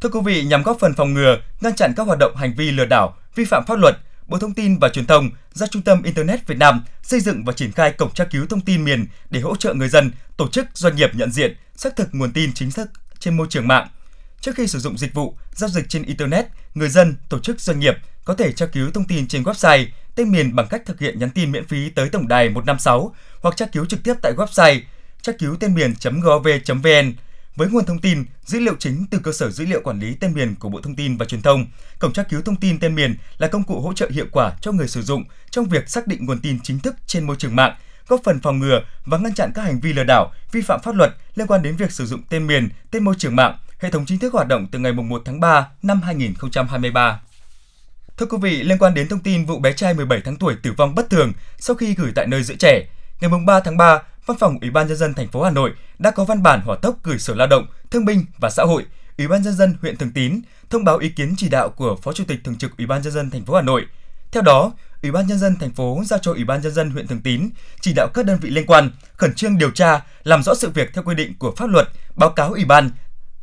Thưa 0.00 0.08
quý 0.08 0.20
vị, 0.24 0.44
nhằm 0.44 0.62
góp 0.62 0.76
phần 0.80 0.94
phòng 0.94 1.14
ngừa, 1.14 1.36
ngăn 1.60 1.74
chặn 1.74 1.92
các 1.96 2.06
hoạt 2.06 2.18
động 2.18 2.36
hành 2.36 2.54
vi 2.56 2.70
lừa 2.70 2.86
đảo, 2.86 3.16
vi 3.34 3.44
phạm 3.44 3.64
pháp 3.66 3.78
luật, 3.78 3.96
Bộ 4.26 4.38
Thông 4.38 4.54
tin 4.54 4.78
và 4.78 4.88
Truyền 4.88 5.06
thông 5.06 5.30
ra 5.52 5.66
Trung 5.66 5.82
tâm 5.82 6.02
Internet 6.02 6.46
Việt 6.46 6.58
Nam 6.58 6.84
xây 7.02 7.20
dựng 7.20 7.44
và 7.44 7.52
triển 7.52 7.72
khai 7.72 7.92
cổng 7.92 8.14
tra 8.14 8.24
cứu 8.24 8.46
thông 8.46 8.60
tin 8.60 8.84
miền 8.84 9.06
để 9.30 9.40
hỗ 9.40 9.56
trợ 9.56 9.74
người 9.74 9.88
dân, 9.88 10.10
tổ 10.36 10.48
chức, 10.48 10.66
doanh 10.74 10.96
nghiệp 10.96 11.10
nhận 11.14 11.32
diện, 11.32 11.56
xác 11.76 11.96
thực 11.96 12.08
nguồn 12.12 12.32
tin 12.32 12.52
chính 12.52 12.70
thức 12.70 12.88
trên 13.18 13.36
môi 13.36 13.46
trường 13.50 13.68
mạng. 13.68 13.88
Trước 14.40 14.54
khi 14.54 14.66
sử 14.66 14.78
dụng 14.78 14.98
dịch 14.98 15.14
vụ, 15.14 15.36
giao 15.52 15.70
dịch 15.70 15.88
trên 15.88 16.02
Internet, 16.02 16.46
người 16.74 16.88
dân, 16.88 17.16
tổ 17.28 17.38
chức, 17.38 17.60
doanh 17.60 17.80
nghiệp 17.80 17.94
có 18.24 18.34
thể 18.34 18.52
tra 18.52 18.66
cứu 18.66 18.90
thông 18.90 19.04
tin 19.04 19.28
trên 19.28 19.42
website, 19.42 19.86
tên 20.14 20.32
miền 20.32 20.56
bằng 20.56 20.66
cách 20.70 20.82
thực 20.86 21.00
hiện 21.00 21.18
nhắn 21.18 21.30
tin 21.30 21.52
miễn 21.52 21.66
phí 21.66 21.90
tới 21.90 22.08
tổng 22.08 22.28
đài 22.28 22.48
156 22.48 23.14
hoặc 23.40 23.56
tra 23.56 23.66
cứu 23.66 23.86
trực 23.86 24.02
tiếp 24.02 24.14
tại 24.22 24.32
website 24.36 24.80
tra 25.22 25.32
cứu 25.38 25.56
tên 25.60 25.74
miền.gov.vn 25.74 27.12
với 27.56 27.68
nguồn 27.68 27.84
thông 27.84 27.98
tin, 27.98 28.24
dữ 28.44 28.60
liệu 28.60 28.74
chính 28.78 29.04
từ 29.10 29.18
cơ 29.18 29.32
sở 29.32 29.50
dữ 29.50 29.66
liệu 29.66 29.80
quản 29.84 30.00
lý 30.00 30.14
tên 30.14 30.34
miền 30.34 30.54
của 30.54 30.68
Bộ 30.68 30.80
Thông 30.80 30.96
tin 30.96 31.16
và 31.16 31.26
Truyền 31.26 31.42
thông. 31.42 31.66
Cổng 31.98 32.12
tra 32.12 32.22
cứu 32.22 32.42
thông 32.42 32.56
tin 32.56 32.78
tên 32.78 32.94
miền 32.94 33.16
là 33.38 33.48
công 33.48 33.62
cụ 33.62 33.80
hỗ 33.80 33.92
trợ 33.92 34.08
hiệu 34.10 34.26
quả 34.32 34.52
cho 34.60 34.72
người 34.72 34.88
sử 34.88 35.02
dụng 35.02 35.24
trong 35.50 35.64
việc 35.64 35.88
xác 35.88 36.06
định 36.06 36.26
nguồn 36.26 36.40
tin 36.40 36.58
chính 36.62 36.78
thức 36.78 36.96
trên 37.06 37.26
môi 37.26 37.36
trường 37.36 37.56
mạng, 37.56 37.76
góp 38.08 38.20
phần 38.24 38.40
phòng 38.40 38.58
ngừa 38.58 38.80
và 39.04 39.18
ngăn 39.18 39.34
chặn 39.34 39.52
các 39.54 39.62
hành 39.62 39.80
vi 39.80 39.92
lừa 39.92 40.04
đảo, 40.04 40.32
vi 40.52 40.62
phạm 40.62 40.80
pháp 40.82 40.94
luật 40.94 41.10
liên 41.34 41.46
quan 41.46 41.62
đến 41.62 41.76
việc 41.76 41.92
sử 41.92 42.06
dụng 42.06 42.22
tên 42.28 42.46
miền, 42.46 42.68
tên 42.90 43.04
môi 43.04 43.14
trường 43.18 43.36
mạng. 43.36 43.58
Hệ 43.78 43.90
thống 43.90 44.06
chính 44.06 44.18
thức 44.18 44.32
hoạt 44.32 44.48
động 44.48 44.66
từ 44.72 44.78
ngày 44.78 44.92
1 44.92 45.22
tháng 45.24 45.40
3 45.40 45.68
năm 45.82 46.02
2023. 46.02 47.20
Thưa 48.16 48.26
quý 48.26 48.38
vị, 48.42 48.62
liên 48.62 48.78
quan 48.78 48.94
đến 48.94 49.08
thông 49.08 49.20
tin 49.20 49.44
vụ 49.44 49.58
bé 49.58 49.72
trai 49.72 49.94
17 49.94 50.20
tháng 50.24 50.36
tuổi 50.36 50.56
tử 50.62 50.72
vong 50.76 50.94
bất 50.94 51.10
thường 51.10 51.32
sau 51.58 51.76
khi 51.76 51.94
gửi 51.94 52.12
tại 52.14 52.26
nơi 52.26 52.42
giữ 52.42 52.56
trẻ, 52.58 52.86
ngày 53.20 53.30
3 53.46 53.60
tháng 53.60 53.76
3, 53.76 54.02
Văn 54.26 54.38
phòng 54.38 54.58
Ủy 54.60 54.70
ban 54.70 54.88
nhân 54.88 54.96
dân 54.96 55.14
thành 55.14 55.28
phố 55.28 55.42
Hà 55.42 55.50
Nội 55.50 55.72
đã 55.98 56.10
có 56.10 56.24
văn 56.24 56.42
bản 56.42 56.60
hỏa 56.60 56.76
tốc 56.82 56.96
gửi 57.02 57.18
Sở 57.18 57.34
Lao 57.34 57.46
động, 57.46 57.66
Thương 57.90 58.04
binh 58.04 58.24
và 58.38 58.50
Xã 58.50 58.62
hội, 58.62 58.84
Ủy 59.18 59.28
ban 59.28 59.42
nhân 59.42 59.54
dân 59.54 59.74
huyện 59.80 59.96
Thường 59.96 60.12
Tín 60.12 60.40
thông 60.70 60.84
báo 60.84 60.98
ý 60.98 61.08
kiến 61.08 61.34
chỉ 61.36 61.48
đạo 61.48 61.68
của 61.68 61.96
Phó 62.02 62.12
Chủ 62.12 62.24
tịch 62.28 62.38
Thường 62.44 62.56
trực 62.56 62.76
Ủy 62.78 62.86
ban 62.86 63.02
nhân 63.02 63.12
dân 63.12 63.30
thành 63.30 63.44
phố 63.44 63.54
Hà 63.54 63.62
Nội. 63.62 63.86
Theo 64.32 64.42
đó, 64.42 64.72
Ủy 65.02 65.12
ban 65.12 65.26
nhân 65.26 65.38
dân 65.38 65.56
thành 65.56 65.72
phố 65.72 66.02
giao 66.06 66.18
cho 66.18 66.32
Ủy 66.32 66.44
ban 66.44 66.60
nhân 66.62 66.72
dân 66.72 66.90
huyện 66.90 67.06
Thường 67.06 67.20
Tín 67.20 67.50
chỉ 67.80 67.92
đạo 67.96 68.08
các 68.14 68.24
đơn 68.26 68.38
vị 68.40 68.50
liên 68.50 68.66
quan 68.66 68.90
khẩn 69.16 69.34
trương 69.34 69.58
điều 69.58 69.70
tra, 69.70 70.00
làm 70.24 70.42
rõ 70.42 70.54
sự 70.54 70.70
việc 70.70 70.94
theo 70.94 71.04
quy 71.04 71.14
định 71.14 71.34
của 71.38 71.54
pháp 71.56 71.70
luật, 71.70 71.88
báo 72.14 72.30
cáo 72.30 72.52
Ủy 72.52 72.64
ban 72.64 72.90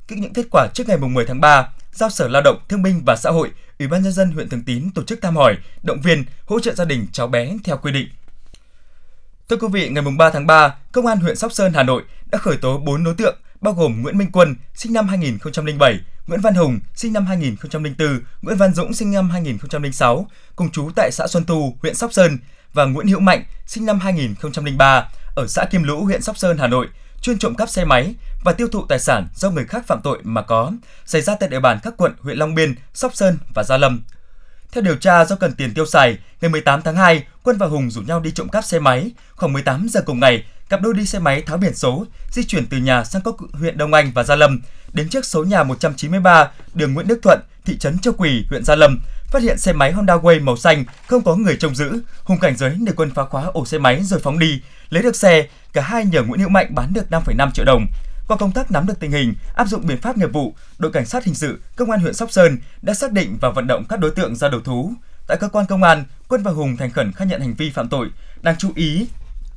những 0.10 0.34
kết 0.34 0.46
quả 0.52 0.68
trước 0.74 0.88
ngày 0.88 0.98
10 0.98 1.26
tháng 1.26 1.42
3, 1.42 1.70
giao 1.92 2.10
Sở 2.10 2.28
Lao 2.28 2.42
động, 2.42 2.60
Thương 2.70 2.84
binh 2.84 3.02
và 3.06 3.16
Xã 3.16 3.30
hội, 3.30 3.52
Ủy 3.80 3.88
ban 3.88 4.04
nhân 4.04 4.14
dân 4.14 4.32
huyện 4.32 4.50
Thường 4.50 4.64
Tín 4.66 4.90
tổ 4.96 5.04
chức 5.04 5.22
thăm 5.22 5.36
hỏi, 5.36 5.58
động 5.84 6.02
viên, 6.02 6.24
hỗ 6.46 6.60
trợ 6.60 6.74
gia 6.74 6.86
đình 6.86 7.08
cháu 7.12 7.28
bé 7.28 7.58
theo 7.64 7.78
quy 7.78 7.92
định. 7.92 8.08
Thưa 9.50 9.56
quý 9.58 9.68
vị, 9.72 9.90
ngày 9.90 10.04
3 10.18 10.30
tháng 10.30 10.48
3, 10.48 10.76
Công 10.92 11.08
an 11.08 11.20
huyện 11.20 11.36
Sóc 11.36 11.54
Sơn, 11.54 11.74
Hà 11.74 11.84
Nội 11.84 12.04
đã 12.32 12.38
khởi 12.38 12.58
tố 12.58 12.78
4 12.78 13.04
đối 13.04 13.14
tượng 13.14 13.36
bao 13.62 13.74
gồm 13.74 14.02
Nguyễn 14.02 14.18
Minh 14.18 14.32
Quân, 14.32 14.56
sinh 14.76 14.94
năm 14.94 15.08
2007, 15.08 16.00
Nguyễn 16.28 16.42
Văn 16.42 16.54
Hùng, 16.54 16.80
sinh 16.96 17.14
năm 17.14 17.26
2004, 17.26 18.22
Nguyễn 18.42 18.58
Văn 18.58 18.74
Dũng, 18.74 18.94
sinh 18.94 19.12
năm 19.12 19.30
2006, 19.30 20.28
cùng 20.56 20.70
chú 20.72 20.90
tại 20.96 21.12
xã 21.12 21.28
Xuân 21.28 21.44
tu 21.48 21.78
huyện 21.82 21.96
Sóc 21.96 22.14
Sơn 22.14 22.38
và 22.74 22.86
Nguyễn 22.86 23.08
Hữu 23.08 23.20
Mạnh, 23.20 23.44
sinh 23.66 23.86
năm 23.86 24.00
2003, 24.00 25.10
ở 25.36 25.48
xã 25.48 25.66
Kim 25.66 25.84
Lũ, 25.84 26.04
huyện 26.04 26.22
Sóc 26.22 26.38
Sơn, 26.38 26.58
Hà 26.58 26.68
Nội, 26.68 26.88
chuyên 27.22 27.40
trộm 27.40 27.56
cắp 27.56 27.70
xe 27.70 27.86
máy 27.86 28.16
và 28.44 28.54
tiêu 28.54 28.68
thụ 28.68 28.86
tài 28.90 29.00
sản 29.00 29.28
do 29.36 29.50
người 29.50 29.66
khác 29.66 29.88
phạm 29.88 30.02
tội 30.04 30.20
mà 30.24 30.42
có, 30.42 30.72
xảy 31.06 31.22
ra 31.22 31.36
tại 31.36 31.50
địa 31.50 31.60
bàn 31.60 31.80
các 31.84 31.94
quận 31.98 32.14
huyện 32.20 32.38
Long 32.38 32.56
Biên, 32.56 32.76
Sóc 32.94 33.16
Sơn 33.16 33.38
và 33.56 33.64
Gia 33.64 33.78
Lâm. 33.78 34.04
Theo 34.74 34.82
điều 34.82 34.96
tra 34.96 35.26
do 35.26 35.36
cần 35.36 35.54
tiền 35.54 35.74
tiêu 35.74 35.86
xài, 35.86 36.18
ngày 36.42 36.50
18 36.50 36.82
tháng 36.82 36.96
2, 36.96 37.24
Quân 37.44 37.58
và 37.58 37.68
Hùng 37.68 37.92
rủ 37.92 38.02
nhau 38.02 38.20
đi 38.20 38.32
trộm 38.32 38.50
cắp 38.50 38.66
xe 38.66 38.80
máy. 38.80 39.12
Khoảng 39.36 39.54
18 39.54 39.88
giờ 39.90 40.02
cùng 40.06 40.20
ngày, 40.20 40.44
cặp 40.70 40.82
đôi 40.82 40.94
đi 40.94 41.06
xe 41.06 41.20
máy 41.20 41.42
tháo 41.42 41.58
biển 41.58 41.76
số, 41.76 42.06
di 42.32 42.44
chuyển 42.44 42.66
từ 42.66 42.78
nhà 42.78 43.04
sang 43.04 43.22
các 43.26 43.34
huyện 43.54 43.78
Đông 43.78 43.94
Anh 43.94 44.12
và 44.16 44.24
Gia 44.24 44.36
Lâm. 44.36 44.62
Đến 44.94 45.10
trước 45.10 45.26
số 45.26 45.44
nhà 45.44 45.64
193, 45.64 46.52
đường 46.74 46.94
Nguyễn 46.94 47.08
Đức 47.08 47.20
Thuận, 47.24 47.40
thị 47.66 47.78
trấn 47.78 48.00
Châu 48.00 48.14
Quỳ, 48.18 48.46
huyện 48.50 48.64
Gia 48.64 48.76
Lâm, 48.76 49.00
phát 49.32 49.42
hiện 49.42 49.58
xe 49.58 49.74
máy 49.74 49.92
Honda 49.92 50.16
Way 50.16 50.44
màu 50.44 50.58
xanh 50.58 50.86
không 51.08 51.24
có 51.24 51.36
người 51.36 51.58
trông 51.60 51.76
giữ. 51.76 52.02
Hùng 52.24 52.40
cảnh 52.40 52.58
giới 52.58 52.78
để 52.86 52.94
quân 52.96 53.12
phá 53.16 53.24
khóa 53.26 53.44
ổ 53.44 53.66
xe 53.66 53.78
máy 53.78 54.04
rồi 54.04 54.20
phóng 54.20 54.40
đi. 54.40 54.62
Lấy 54.90 55.04
được 55.04 55.16
xe, 55.16 55.48
cả 55.74 55.82
hai 55.82 56.06
nhờ 56.06 56.24
Nguyễn 56.24 56.40
Hữu 56.40 56.50
Mạnh 56.50 56.76
bán 56.76 56.94
được 56.94 57.06
5,5 57.10 57.52
triệu 57.52 57.66
đồng. 57.66 57.88
Qua 58.28 58.38
công 58.38 58.52
tác 58.52 58.72
nắm 58.72 58.88
được 58.88 59.00
tình 59.00 59.12
hình, 59.12 59.34
áp 59.54 59.68
dụng 59.68 59.88
biện 59.88 60.02
pháp 60.02 60.18
nghiệp 60.18 60.34
vụ, 60.34 60.56
đội 60.78 60.92
cảnh 60.92 61.06
sát 61.06 61.24
hình 61.24 61.36
sự, 61.36 61.62
công 61.76 61.92
an 61.92 62.00
huyện 62.00 62.14
Sóc 62.14 62.32
Sơn 62.32 62.58
đã 62.82 62.94
xác 62.94 63.12
định 63.12 63.38
và 63.42 63.50
vận 63.50 63.68
động 63.68 63.86
các 63.90 64.00
đối 64.00 64.12
tượng 64.12 64.36
ra 64.36 64.50
đầu 64.50 64.62
thú. 64.62 64.94
Tại 65.28 65.38
cơ 65.38 65.50
quan 65.50 65.66
công 65.66 65.84
an, 65.84 66.04
Quân 66.28 66.44
và 66.44 66.52
Hùng 66.52 66.78
thành 66.78 66.92
khẩn 66.92 67.12
khai 67.12 67.28
nhận 67.28 67.42
hành 67.42 67.54
vi 67.54 67.70
phạm 67.70 67.90
tội. 67.90 68.10
Đáng 68.42 68.56
chú 68.58 68.72
ý, 68.76 69.08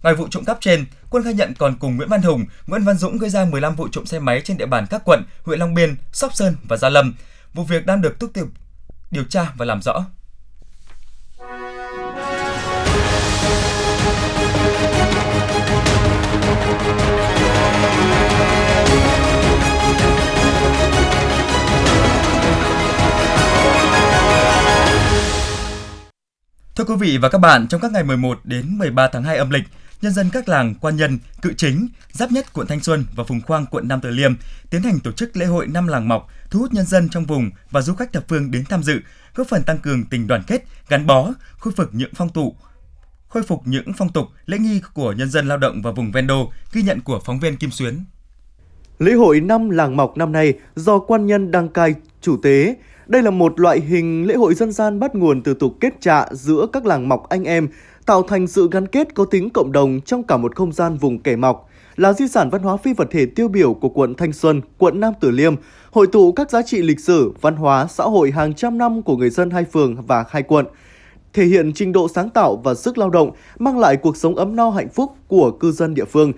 ngoài 0.03 0.15
vụ 0.15 0.29
trộm 0.31 0.45
cắp 0.45 0.59
trên, 0.61 0.85
Quân 1.11 1.25
khai 1.25 1.35
nhận 1.35 1.55
còn 1.59 1.77
cùng 1.79 1.97
Nguyễn 1.97 2.09
Văn 2.09 2.23
Hùng, 2.23 2.45
Nguyễn 2.67 2.85
Văn 2.85 2.99
Dũng 2.99 3.19
gây 3.19 3.31
ra 3.31 3.45
15 3.45 3.75
vụ 3.77 3.89
trộm 3.93 4.07
xe 4.07 4.19
máy 4.19 4.41
trên 4.45 4.57
địa 4.57 4.67
bàn 4.67 4.87
các 4.91 5.03
quận 5.05 5.23
huyện 5.45 5.59
Long 5.59 5.75
Biên, 5.75 5.97
Sóc 6.13 6.35
Sơn 6.35 6.57
và 6.69 6.77
Gia 6.77 6.89
Lâm. 6.89 7.15
Vụ 7.55 7.65
việc 7.65 7.87
đang 7.87 8.01
được 8.03 8.19
tiếp 8.19 8.27
tục 8.35 8.49
điều 9.11 9.25
tra 9.25 9.53
và 9.57 9.65
làm 9.65 9.83
rõ. 9.83 10.05
Thưa 26.77 26.85
quý 26.85 26.95
vị 26.99 27.19
và 27.19 27.29
các 27.29 27.39
bạn, 27.39 27.69
trong 27.69 27.81
các 27.81 27.93
ngày 27.93 28.05
11 28.05 28.41
đến 28.45 28.79
13 28.79 29.09
tháng 29.13 29.23
2 29.23 29.37
âm 29.37 29.51
lịch, 29.51 29.65
nhân 30.03 30.13
dân 30.13 30.31
các 30.33 30.49
làng 30.49 30.75
Quan 30.81 30.97
Nhân, 30.97 31.19
Cự 31.43 31.53
Chính, 31.53 31.89
Giáp 32.13 32.33
Nhất 32.33 32.53
quận 32.53 32.67
Thanh 32.67 32.81
Xuân 32.81 33.05
và 33.15 33.25
Phùng 33.25 33.41
Khoang 33.41 33.67
quận 33.67 33.89
Nam 33.89 34.01
Từ 34.01 34.11
Liêm 34.11 34.35
tiến 34.71 34.83
hành 34.83 35.01
tổ 35.01 35.13
chức 35.13 35.37
lễ 35.37 35.47
hội 35.47 35.67
năm 35.67 35.87
làng 35.87 36.09
mọc, 36.09 36.29
thu 36.51 36.61
hút 36.61 36.73
nhân 36.73 36.87
dân 36.87 37.09
trong 37.09 37.25
vùng 37.25 37.51
và 37.71 37.81
du 37.81 37.95
khách 37.95 38.13
thập 38.13 38.29
phương 38.29 38.51
đến 38.51 38.65
tham 38.69 38.83
dự, 38.83 39.01
góp 39.35 39.47
phần 39.47 39.63
tăng 39.63 39.79
cường 39.79 40.05
tình 40.05 40.27
đoàn 40.27 40.43
kết, 40.47 40.65
gắn 40.89 41.07
bó, 41.07 41.33
khôi 41.59 41.73
phục 41.77 41.89
những 41.93 42.11
phong 42.15 42.29
tục, 42.29 42.57
khôi 43.29 43.43
phục 43.43 43.63
những 43.65 43.93
phong 43.93 44.13
tục, 44.13 44.27
lễ 44.47 44.59
nghi 44.59 44.81
của 44.95 45.13
nhân 45.13 45.31
dân 45.31 45.49
lao 45.49 45.59
động 45.59 45.83
và 45.83 45.91
vùng 45.91 46.13
ven 46.13 46.27
đô, 46.27 46.53
ghi 46.73 46.83
nhận 46.83 47.01
của 47.01 47.21
phóng 47.25 47.41
viên 47.41 47.57
Kim 47.57 47.71
Xuyến. 47.71 48.05
Lễ 48.99 49.13
hội 49.13 49.41
năm 49.41 49.71
làng 49.71 49.97
mọc 49.97 50.17
năm 50.17 50.33
nay 50.33 50.55
do 50.75 50.99
quan 50.99 51.27
nhân 51.27 51.51
đăng 51.51 51.69
cai 51.69 51.95
chủ 52.21 52.37
tế. 52.43 52.75
Đây 53.07 53.23
là 53.23 53.31
một 53.31 53.61
loại 53.61 53.81
hình 53.81 54.27
lễ 54.27 54.35
hội 54.35 54.55
dân 54.55 54.73
gian 54.73 55.01
bắt 55.01 55.15
nguồn 55.15 55.43
từ 55.43 55.55
tục 55.55 55.77
kết 55.81 56.01
trạ 56.01 56.27
giữa 56.31 56.67
các 56.73 56.87
làng 56.87 57.09
mọc 57.09 57.29
anh 57.29 57.45
em, 57.45 57.69
tạo 58.07 58.23
thành 58.23 58.47
sự 58.47 58.69
gắn 58.71 58.87
kết 58.87 59.15
có 59.15 59.25
tính 59.25 59.51
cộng 59.51 59.73
đồng 59.73 60.01
trong 60.01 60.23
cả 60.23 60.37
một 60.37 60.57
không 60.57 60.73
gian 60.73 60.97
vùng 60.97 61.19
kẻ 61.19 61.37
mọc 61.37 61.69
là 61.97 62.13
di 62.13 62.29
sản 62.29 62.51
văn 62.51 62.63
hóa 62.63 62.77
phi 62.77 62.93
vật 62.93 63.09
thể 63.11 63.27
tiêu 63.27 63.49
biểu 63.49 63.75
của 63.75 63.89
quận 63.89 64.15
Thanh 64.15 64.33
Xuân, 64.33 64.61
quận 64.79 65.01
Nam 65.01 65.13
Từ 65.21 65.31
Liêm, 65.31 65.55
hội 65.91 66.07
tụ 66.07 66.33
các 66.33 66.51
giá 66.51 66.63
trị 66.63 66.83
lịch 66.83 67.01
sử, 67.01 67.33
văn 67.41 67.57
hóa, 67.57 67.87
xã 67.87 68.05
hội 68.05 68.31
hàng 68.31 68.55
trăm 68.55 68.79
năm 68.79 69.03
của 69.03 69.17
người 69.17 69.31
dân 69.31 69.51
hai 69.51 69.65
phường 69.65 70.07
và 70.07 70.25
hai 70.29 70.43
quận, 70.43 70.67
thể 71.33 71.45
hiện 71.45 71.73
trình 71.75 71.93
độ 71.93 72.09
sáng 72.09 72.31
tạo 72.31 72.57
và 72.57 72.75
sức 72.75 72.99
lao 72.99 73.11
động, 73.11 73.31
mang 73.59 73.79
lại 73.79 73.97
cuộc 73.97 74.17
sống 74.17 74.37
ấm 74.37 74.57
no 74.57 74.71
hạnh 74.71 74.89
phúc 74.89 75.13
của 75.29 75.51
cư 75.51 75.73
dân 75.73 75.95
địa 75.95 76.05
phương. 76.05 76.33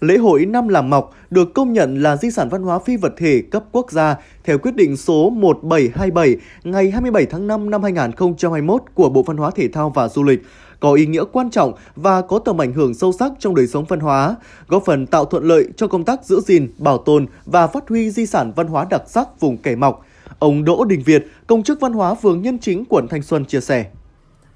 Lễ 0.00 0.16
hội 0.16 0.46
năm 0.46 0.68
làng 0.68 0.90
mọc 0.90 1.14
được 1.30 1.54
công 1.54 1.72
nhận 1.72 2.02
là 2.02 2.16
di 2.16 2.30
sản 2.30 2.48
văn 2.48 2.62
hóa 2.62 2.78
phi 2.78 2.96
vật 2.96 3.12
thể 3.16 3.42
cấp 3.50 3.64
quốc 3.72 3.92
gia 3.92 4.16
theo 4.44 4.58
quyết 4.58 4.76
định 4.76 4.96
số 4.96 5.30
1727 5.30 6.36
ngày 6.64 6.90
27 6.90 7.26
tháng 7.26 7.46
5 7.46 7.70
năm 7.70 7.82
2021 7.82 8.82
của 8.94 9.08
Bộ 9.08 9.22
Văn 9.22 9.36
hóa 9.36 9.50
Thể 9.54 9.68
thao 9.68 9.90
và 9.90 10.08
Du 10.08 10.22
lịch 10.22 10.42
có 10.84 10.92
ý 10.92 11.06
nghĩa 11.06 11.24
quan 11.32 11.50
trọng 11.50 11.72
và 11.96 12.22
có 12.22 12.38
tầm 12.38 12.60
ảnh 12.60 12.72
hưởng 12.72 12.94
sâu 12.94 13.12
sắc 13.12 13.32
trong 13.38 13.54
đời 13.54 13.66
sống 13.66 13.84
văn 13.84 14.00
hóa, 14.00 14.36
góp 14.68 14.84
phần 14.84 15.06
tạo 15.06 15.24
thuận 15.24 15.44
lợi 15.44 15.68
cho 15.76 15.86
công 15.86 16.04
tác 16.04 16.24
giữ 16.24 16.40
gìn, 16.40 16.72
bảo 16.78 16.98
tồn 16.98 17.26
và 17.44 17.66
phát 17.66 17.88
huy 17.88 18.10
di 18.10 18.26
sản 18.26 18.52
văn 18.56 18.66
hóa 18.66 18.86
đặc 18.90 19.02
sắc 19.06 19.40
vùng 19.40 19.56
kẻ 19.56 19.76
mọc. 19.76 20.06
Ông 20.38 20.64
Đỗ 20.64 20.84
Đình 20.84 21.02
Việt, 21.02 21.26
công 21.46 21.62
chức 21.62 21.80
văn 21.80 21.92
hóa 21.92 22.14
phường 22.14 22.42
Nhân 22.42 22.58
Chính, 22.58 22.84
quận 22.84 23.08
Thanh 23.08 23.22
Xuân 23.22 23.44
chia 23.44 23.60
sẻ. 23.60 23.84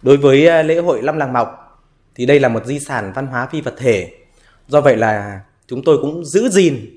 Đối 0.02 0.16
với 0.16 0.48
à, 0.48 0.62
lễ 0.62 0.78
hội 0.78 1.02
Năm 1.02 1.16
Làng 1.16 1.32
Mọc 1.32 1.80
thì 2.14 2.26
đây 2.26 2.40
là 2.40 2.48
một 2.48 2.66
di 2.66 2.80
sản 2.80 3.12
văn 3.14 3.26
hóa 3.26 3.48
phi 3.52 3.60
vật 3.60 3.74
thể. 3.78 4.17
Do 4.68 4.80
vậy 4.80 4.96
là 4.96 5.40
chúng 5.66 5.82
tôi 5.84 5.98
cũng 6.02 6.24
giữ 6.24 6.48
gìn 6.48 6.96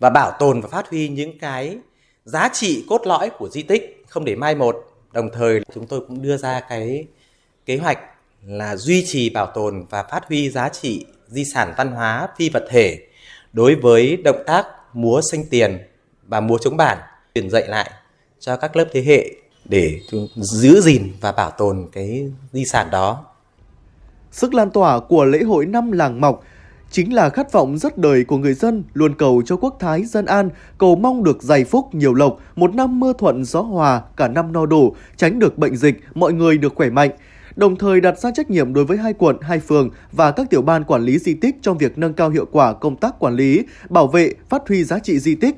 và 0.00 0.10
bảo 0.10 0.32
tồn 0.38 0.60
và 0.60 0.68
phát 0.68 0.90
huy 0.90 1.08
những 1.08 1.38
cái 1.38 1.78
giá 2.24 2.48
trị 2.52 2.84
cốt 2.88 3.06
lõi 3.06 3.30
của 3.38 3.48
di 3.48 3.62
tích 3.62 4.04
không 4.08 4.24
để 4.24 4.36
mai 4.36 4.54
một. 4.54 4.76
Đồng 5.12 5.30
thời 5.32 5.60
chúng 5.74 5.86
tôi 5.86 6.00
cũng 6.08 6.22
đưa 6.22 6.36
ra 6.36 6.60
cái 6.60 7.06
kế 7.66 7.76
hoạch 7.76 7.98
là 8.46 8.76
duy 8.76 9.04
trì, 9.06 9.30
bảo 9.30 9.46
tồn 9.46 9.86
và 9.90 10.02
phát 10.02 10.28
huy 10.28 10.50
giá 10.50 10.68
trị 10.68 11.06
di 11.28 11.44
sản 11.54 11.74
văn 11.76 11.92
hóa, 11.92 12.28
phi 12.38 12.48
vật 12.48 12.64
thể 12.70 13.06
đối 13.52 13.74
với 13.74 14.16
động 14.16 14.42
tác 14.46 14.66
múa 14.92 15.20
sinh 15.30 15.44
tiền 15.50 15.78
và 16.26 16.40
múa 16.40 16.58
chống 16.58 16.76
bản, 16.76 16.98
truyền 17.34 17.50
dạy 17.50 17.68
lại 17.68 17.90
cho 18.40 18.56
các 18.56 18.76
lớp 18.76 18.84
thế 18.92 19.02
hệ 19.02 19.30
để 19.64 20.00
giữ 20.36 20.80
gìn 20.80 21.12
và 21.20 21.32
bảo 21.32 21.50
tồn 21.50 21.88
cái 21.92 22.32
di 22.52 22.64
sản 22.64 22.88
đó. 22.90 23.24
Sức 24.30 24.54
lan 24.54 24.70
tỏa 24.70 25.00
của 25.00 25.24
lễ 25.24 25.42
hội 25.42 25.66
năm 25.66 25.92
làng 25.92 26.20
mọc 26.20 26.44
chính 26.90 27.14
là 27.14 27.28
khát 27.28 27.52
vọng 27.52 27.78
rất 27.78 27.98
đời 27.98 28.24
của 28.24 28.38
người 28.38 28.54
dân 28.54 28.84
luôn 28.94 29.14
cầu 29.14 29.42
cho 29.46 29.56
quốc 29.56 29.76
thái 29.80 30.04
dân 30.04 30.26
an, 30.26 30.50
cầu 30.78 30.96
mong 30.96 31.24
được 31.24 31.42
dày 31.42 31.64
phúc 31.64 31.94
nhiều 31.94 32.14
lộc, 32.14 32.38
một 32.56 32.74
năm 32.74 33.00
mưa 33.00 33.12
thuận 33.18 33.44
gió 33.44 33.60
hòa, 33.60 34.02
cả 34.16 34.28
năm 34.28 34.52
no 34.52 34.66
đủ, 34.66 34.94
tránh 35.16 35.38
được 35.38 35.58
bệnh 35.58 35.76
dịch, 35.76 36.00
mọi 36.14 36.32
người 36.32 36.58
được 36.58 36.74
khỏe 36.74 36.90
mạnh 36.90 37.10
đồng 37.56 37.76
thời 37.76 38.00
đặt 38.00 38.18
ra 38.18 38.30
trách 38.30 38.50
nhiệm 38.50 38.74
đối 38.74 38.84
với 38.84 38.96
hai 38.96 39.12
quận, 39.12 39.36
hai 39.40 39.60
phường 39.60 39.90
và 40.12 40.30
các 40.30 40.50
tiểu 40.50 40.62
ban 40.62 40.84
quản 40.84 41.02
lý 41.02 41.18
di 41.18 41.34
tích 41.34 41.56
trong 41.62 41.78
việc 41.78 41.98
nâng 41.98 42.12
cao 42.12 42.30
hiệu 42.30 42.46
quả 42.52 42.72
công 42.72 42.96
tác 42.96 43.18
quản 43.18 43.34
lý, 43.34 43.62
bảo 43.88 44.06
vệ, 44.06 44.32
phát 44.48 44.68
huy 44.68 44.84
giá 44.84 44.98
trị 44.98 45.18
di 45.18 45.34
tích. 45.34 45.56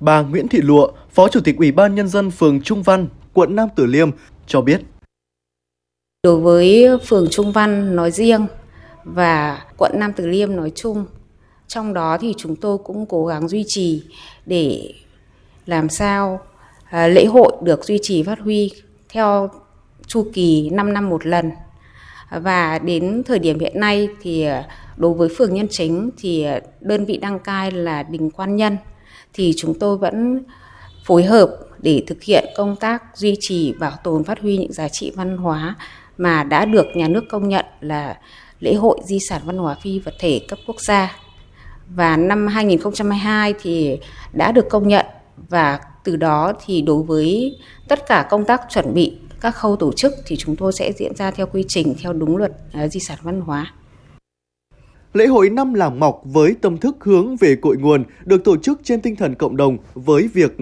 Bà 0.00 0.22
Nguyễn 0.22 0.48
Thị 0.48 0.58
Lụa, 0.62 0.88
Phó 1.10 1.28
Chủ 1.28 1.40
tịch 1.40 1.56
Ủy 1.56 1.72
ban 1.72 1.94
Nhân 1.94 2.08
dân 2.08 2.30
phường 2.30 2.60
Trung 2.60 2.82
Văn, 2.82 3.08
quận 3.32 3.56
Nam 3.56 3.68
Tử 3.76 3.86
Liêm 3.86 4.10
cho 4.46 4.60
biết. 4.60 4.80
Đối 6.22 6.40
với 6.40 6.86
phường 7.06 7.26
Trung 7.30 7.52
Văn 7.52 7.96
nói 7.96 8.10
riêng 8.10 8.46
và 9.14 9.64
quận 9.76 9.92
Nam 9.94 10.12
Từ 10.12 10.26
Liêm 10.26 10.56
nói 10.56 10.72
chung, 10.74 11.06
trong 11.68 11.94
đó 11.94 12.18
thì 12.20 12.34
chúng 12.36 12.56
tôi 12.56 12.78
cũng 12.78 13.06
cố 13.06 13.26
gắng 13.26 13.48
duy 13.48 13.64
trì 13.66 14.02
để 14.46 14.92
làm 15.66 15.88
sao 15.88 16.40
à, 16.84 17.08
lễ 17.08 17.24
hội 17.24 17.52
được 17.62 17.84
duy 17.84 17.98
trì 18.02 18.22
phát 18.22 18.38
huy 18.38 18.70
theo 19.08 19.50
chu 20.06 20.26
kỳ 20.32 20.70
5 20.70 20.92
năm 20.92 21.08
một 21.08 21.26
lần. 21.26 21.50
Và 22.30 22.78
đến 22.78 23.22
thời 23.26 23.38
điểm 23.38 23.58
hiện 23.58 23.80
nay 23.80 24.08
thì 24.22 24.42
à, 24.42 24.64
đối 24.96 25.14
với 25.14 25.28
phường 25.36 25.54
Nhân 25.54 25.66
Chính 25.70 26.10
thì 26.18 26.42
à, 26.42 26.60
đơn 26.80 27.04
vị 27.04 27.16
đăng 27.16 27.38
cai 27.38 27.70
là 27.70 28.02
Đình 28.02 28.30
Quan 28.30 28.56
Nhân 28.56 28.76
thì 29.32 29.52
chúng 29.56 29.78
tôi 29.78 29.98
vẫn 29.98 30.44
phối 31.04 31.24
hợp 31.24 31.56
để 31.78 32.02
thực 32.06 32.22
hiện 32.22 32.44
công 32.56 32.76
tác 32.76 33.02
duy 33.16 33.36
trì 33.40 33.72
bảo 33.72 33.92
tồn 34.04 34.24
phát 34.24 34.40
huy 34.40 34.58
những 34.58 34.72
giá 34.72 34.88
trị 34.88 35.12
văn 35.16 35.36
hóa 35.36 35.76
mà 36.18 36.44
đã 36.44 36.64
được 36.64 36.86
nhà 36.94 37.08
nước 37.08 37.24
công 37.30 37.48
nhận 37.48 37.64
là 37.80 38.16
lễ 38.60 38.74
hội 38.74 38.98
di 39.04 39.18
sản 39.28 39.42
văn 39.44 39.58
hóa 39.58 39.76
phi 39.82 39.98
vật 39.98 40.14
thể 40.18 40.40
cấp 40.48 40.58
quốc 40.66 40.80
gia. 40.80 41.16
Và 41.94 42.16
năm 42.16 42.46
2022 42.46 43.54
thì 43.62 43.98
đã 44.32 44.52
được 44.52 44.68
công 44.70 44.88
nhận 44.88 45.06
và 45.48 45.80
từ 46.04 46.16
đó 46.16 46.52
thì 46.66 46.82
đối 46.82 47.02
với 47.02 47.56
tất 47.88 48.06
cả 48.06 48.26
công 48.30 48.44
tác 48.44 48.60
chuẩn 48.68 48.94
bị 48.94 49.16
các 49.40 49.50
khâu 49.50 49.76
tổ 49.76 49.92
chức 49.92 50.12
thì 50.26 50.36
chúng 50.36 50.56
tôi 50.56 50.72
sẽ 50.72 50.92
diễn 50.92 51.16
ra 51.16 51.30
theo 51.30 51.46
quy 51.46 51.64
trình 51.68 51.94
theo 52.02 52.12
đúng 52.12 52.36
luật 52.36 52.52
à, 52.72 52.88
di 52.88 53.00
sản 53.00 53.18
văn 53.22 53.40
hóa. 53.40 53.72
Lễ 55.12 55.26
hội 55.26 55.50
năm 55.50 55.74
làng 55.74 56.00
mọc 56.00 56.20
với 56.24 56.54
tâm 56.60 56.78
thức 56.78 56.96
hướng 57.00 57.36
về 57.36 57.56
cội 57.56 57.76
nguồn 57.76 58.04
được 58.24 58.44
tổ 58.44 58.56
chức 58.56 58.80
trên 58.84 59.00
tinh 59.00 59.16
thần 59.16 59.34
cộng 59.34 59.56
đồng 59.56 59.78
với 59.94 60.28
việc 60.34 60.56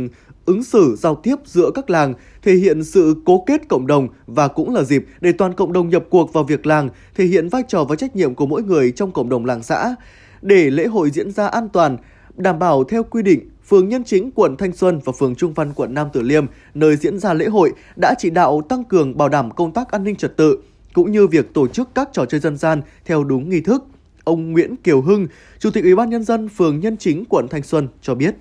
ứng 0.44 0.64
xử 0.64 0.96
giao 0.98 1.14
tiếp 1.14 1.36
giữa 1.44 1.70
các 1.74 1.90
làng, 1.90 2.14
thể 2.46 2.54
hiện 2.54 2.84
sự 2.84 3.14
cố 3.24 3.44
kết 3.46 3.68
cộng 3.68 3.86
đồng 3.86 4.08
và 4.26 4.48
cũng 4.48 4.74
là 4.74 4.82
dịp 4.82 5.06
để 5.20 5.32
toàn 5.32 5.54
cộng 5.54 5.72
đồng 5.72 5.88
nhập 5.88 6.04
cuộc 6.10 6.32
vào 6.32 6.44
việc 6.44 6.66
làng, 6.66 6.88
thể 7.14 7.24
hiện 7.24 7.48
vai 7.48 7.62
trò 7.68 7.84
và 7.84 7.96
trách 7.96 8.16
nhiệm 8.16 8.34
của 8.34 8.46
mỗi 8.46 8.62
người 8.62 8.90
trong 8.90 9.12
cộng 9.12 9.28
đồng 9.28 9.44
làng 9.44 9.62
xã. 9.62 9.94
Để 10.42 10.70
lễ 10.70 10.86
hội 10.86 11.10
diễn 11.10 11.30
ra 11.30 11.46
an 11.46 11.68
toàn, 11.68 11.96
đảm 12.36 12.58
bảo 12.58 12.84
theo 12.84 13.02
quy 13.02 13.22
định, 13.22 13.50
phường 13.68 13.88
Nhân 13.88 14.04
Chính, 14.04 14.30
quận 14.30 14.56
Thanh 14.56 14.72
Xuân 14.72 15.00
và 15.04 15.12
phường 15.18 15.34
Trung 15.34 15.52
Văn, 15.52 15.72
quận 15.72 15.94
Nam 15.94 16.08
tử 16.12 16.22
Liêm, 16.22 16.46
nơi 16.74 16.96
diễn 16.96 17.18
ra 17.18 17.34
lễ 17.34 17.46
hội, 17.46 17.72
đã 18.00 18.14
chỉ 18.18 18.30
đạo 18.30 18.62
tăng 18.68 18.84
cường 18.84 19.16
bảo 19.16 19.28
đảm 19.28 19.50
công 19.50 19.72
tác 19.72 19.90
an 19.90 20.04
ninh 20.04 20.16
trật 20.16 20.36
tự, 20.36 20.58
cũng 20.94 21.12
như 21.12 21.26
việc 21.26 21.54
tổ 21.54 21.68
chức 21.68 21.88
các 21.94 22.08
trò 22.12 22.24
chơi 22.24 22.40
dân 22.40 22.56
gian 22.56 22.82
theo 23.04 23.24
đúng 23.24 23.48
nghi 23.48 23.60
thức. 23.60 23.84
Ông 24.24 24.52
Nguyễn 24.52 24.76
Kiều 24.76 25.00
Hưng, 25.00 25.26
Chủ 25.58 25.70
tịch 25.70 25.84
Ủy 25.84 25.96
ban 25.96 26.10
Nhân 26.10 26.24
dân 26.24 26.48
phường 26.48 26.80
Nhân 26.80 26.96
Chính, 26.96 27.24
quận 27.28 27.48
Thanh 27.48 27.62
Xuân 27.62 27.88
cho 28.02 28.14
biết. 28.14 28.34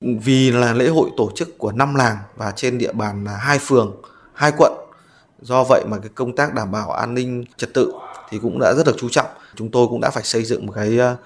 Vì 0.00 0.50
là 0.50 0.72
lễ 0.72 0.88
hội 0.88 1.10
tổ 1.16 1.30
chức 1.34 1.58
của 1.58 1.72
năm 1.72 1.94
làng 1.94 2.16
và 2.36 2.50
trên 2.56 2.78
địa 2.78 2.92
bàn 2.92 3.24
là 3.24 3.36
hai 3.36 3.58
phường, 3.58 3.96
hai 4.34 4.52
quận, 4.56 4.72
do 5.40 5.64
vậy 5.64 5.84
mà 5.88 5.98
cái 5.98 6.10
công 6.14 6.36
tác 6.36 6.54
đảm 6.54 6.72
bảo 6.72 6.90
an 6.92 7.14
ninh 7.14 7.44
trật 7.56 7.74
tự 7.74 7.92
thì 8.30 8.38
cũng 8.42 8.58
đã 8.58 8.74
rất 8.76 8.86
được 8.86 8.96
chú 8.98 9.08
trọng. 9.08 9.26
Chúng 9.56 9.70
tôi 9.70 9.86
cũng 9.88 10.00
đã 10.00 10.10
phải 10.10 10.22
xây 10.22 10.44
dựng 10.44 10.66
một 10.66 10.72
cái 10.76 10.98
ờ, 10.98 11.16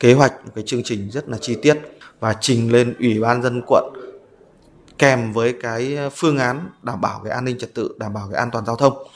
kế 0.00 0.14
hoạch, 0.14 0.32
một 0.44 0.52
cái 0.54 0.64
chương 0.66 0.82
trình 0.84 1.10
rất 1.10 1.28
là 1.28 1.38
chi 1.40 1.56
tiết 1.62 1.80
và 2.20 2.34
trình 2.40 2.72
lên 2.72 2.94
Ủy 2.98 3.20
ban 3.20 3.42
dân 3.42 3.62
quận 3.66 3.84
kèm 4.98 5.32
với 5.32 5.54
cái 5.62 5.98
phương 6.16 6.38
án 6.38 6.70
đảm 6.82 7.00
bảo 7.00 7.20
cái 7.24 7.32
an 7.32 7.44
ninh 7.44 7.58
trật 7.58 7.74
tự, 7.74 7.94
đảm 7.98 8.14
bảo 8.14 8.28
cái 8.32 8.38
an 8.38 8.50
toàn 8.50 8.66
giao 8.66 8.76
thông. 8.76 9.08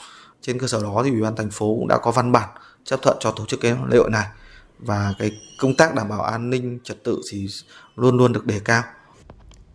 Trên 0.43 0.59
cơ 0.59 0.67
sở 0.67 0.83
đó 0.83 1.03
thì 1.05 1.11
Ủy 1.11 1.21
ban 1.23 1.37
thành 1.37 1.51
phố 1.51 1.67
cũng 1.67 1.89
đã 1.89 1.99
có 1.99 2.11
văn 2.11 2.33
bản 2.33 2.49
chấp 2.85 3.03
thuận 3.03 3.17
cho 3.21 3.31
tổ 3.31 3.47
chức 3.47 3.61
cái 3.61 3.77
lễ 3.89 3.99
hội 3.99 4.11
này 4.11 4.27
và 4.79 5.15
cái 5.19 5.33
công 5.59 5.75
tác 5.75 5.95
đảm 5.95 6.09
bảo 6.09 6.23
an 6.23 6.51
ninh 6.51 6.79
trật 6.85 7.05
tự 7.05 7.21
thì 7.31 7.47
luôn 7.97 8.17
luôn 8.17 8.33
được 8.33 8.47
đề 8.47 8.61
cao. 8.65 8.83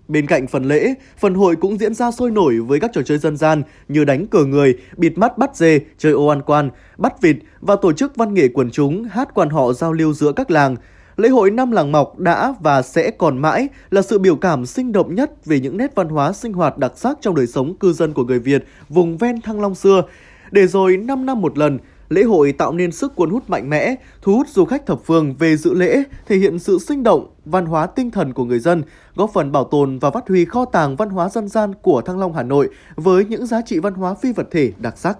Bên 0.07 0.27
cạnh 0.27 0.47
phần 0.47 0.63
lễ, 0.63 0.93
phần 1.17 1.33
hội 1.33 1.55
cũng 1.55 1.77
diễn 1.77 1.93
ra 1.93 2.11
sôi 2.11 2.31
nổi 2.31 2.59
với 2.59 2.79
các 2.79 2.91
trò 2.93 3.01
chơi 3.01 3.17
dân 3.17 3.37
gian 3.37 3.63
như 3.87 4.05
đánh 4.05 4.27
cờ 4.27 4.45
người, 4.45 4.77
bịt 4.97 5.17
mắt 5.17 5.37
bắt 5.37 5.55
dê, 5.55 5.79
chơi 5.97 6.11
ô 6.11 6.27
ăn 6.27 6.41
quan, 6.41 6.69
bắt 6.97 7.21
vịt 7.21 7.35
và 7.61 7.75
tổ 7.81 7.93
chức 7.93 8.15
văn 8.15 8.33
nghệ 8.33 8.47
quần 8.53 8.71
chúng 8.71 9.03
hát 9.03 9.29
quan 9.33 9.49
họ 9.49 9.73
giao 9.73 9.93
lưu 9.93 10.13
giữa 10.13 10.31
các 10.31 10.51
làng. 10.51 10.75
Lễ 11.17 11.29
hội 11.29 11.51
Năm 11.51 11.71
Làng 11.71 11.91
Mọc 11.91 12.19
đã 12.19 12.53
và 12.61 12.81
sẽ 12.81 13.11
còn 13.11 13.37
mãi 13.37 13.67
là 13.91 14.01
sự 14.01 14.19
biểu 14.19 14.35
cảm 14.35 14.65
sinh 14.65 14.91
động 14.91 15.15
nhất 15.15 15.45
về 15.45 15.59
những 15.59 15.77
nét 15.77 15.95
văn 15.95 16.09
hóa 16.09 16.33
sinh 16.33 16.53
hoạt 16.53 16.77
đặc 16.77 16.91
sắc 16.95 17.17
trong 17.21 17.35
đời 17.35 17.47
sống 17.47 17.75
cư 17.75 17.93
dân 17.93 18.13
của 18.13 18.23
người 18.23 18.39
Việt 18.39 18.65
vùng 18.89 19.17
ven 19.17 19.41
Thăng 19.41 19.61
Long 19.61 19.75
xưa. 19.75 20.03
Để 20.51 20.67
rồi 20.67 20.97
5 20.97 21.25
năm 21.25 21.41
một 21.41 21.57
lần, 21.57 21.79
lễ 22.13 22.23
hội 22.23 22.51
tạo 22.51 22.71
nên 22.71 22.91
sức 22.91 23.15
cuốn 23.15 23.29
hút 23.29 23.49
mạnh 23.49 23.69
mẽ, 23.69 23.95
thu 24.21 24.33
hút 24.33 24.47
du 24.49 24.65
khách 24.65 24.85
thập 24.85 24.99
phương 25.05 25.35
về 25.39 25.57
dự 25.57 25.73
lễ, 25.73 26.03
thể 26.27 26.37
hiện 26.37 26.59
sự 26.59 26.79
sinh 26.79 27.03
động, 27.03 27.27
văn 27.45 27.65
hóa 27.65 27.87
tinh 27.87 28.11
thần 28.11 28.33
của 28.33 28.45
người 28.45 28.59
dân, 28.59 28.83
góp 29.15 29.31
phần 29.33 29.51
bảo 29.51 29.63
tồn 29.63 29.99
và 29.99 30.11
phát 30.11 30.29
huy 30.29 30.45
kho 30.45 30.65
tàng 30.65 30.95
văn 30.95 31.09
hóa 31.09 31.29
dân 31.29 31.47
gian 31.47 31.73
của 31.81 32.01
Thăng 32.01 32.19
Long 32.19 32.33
Hà 32.33 32.43
Nội 32.43 32.69
với 32.95 33.25
những 33.25 33.45
giá 33.45 33.61
trị 33.65 33.79
văn 33.79 33.93
hóa 33.93 34.13
phi 34.13 34.31
vật 34.31 34.47
thể 34.51 34.71
đặc 34.77 34.97
sắc. 34.97 35.17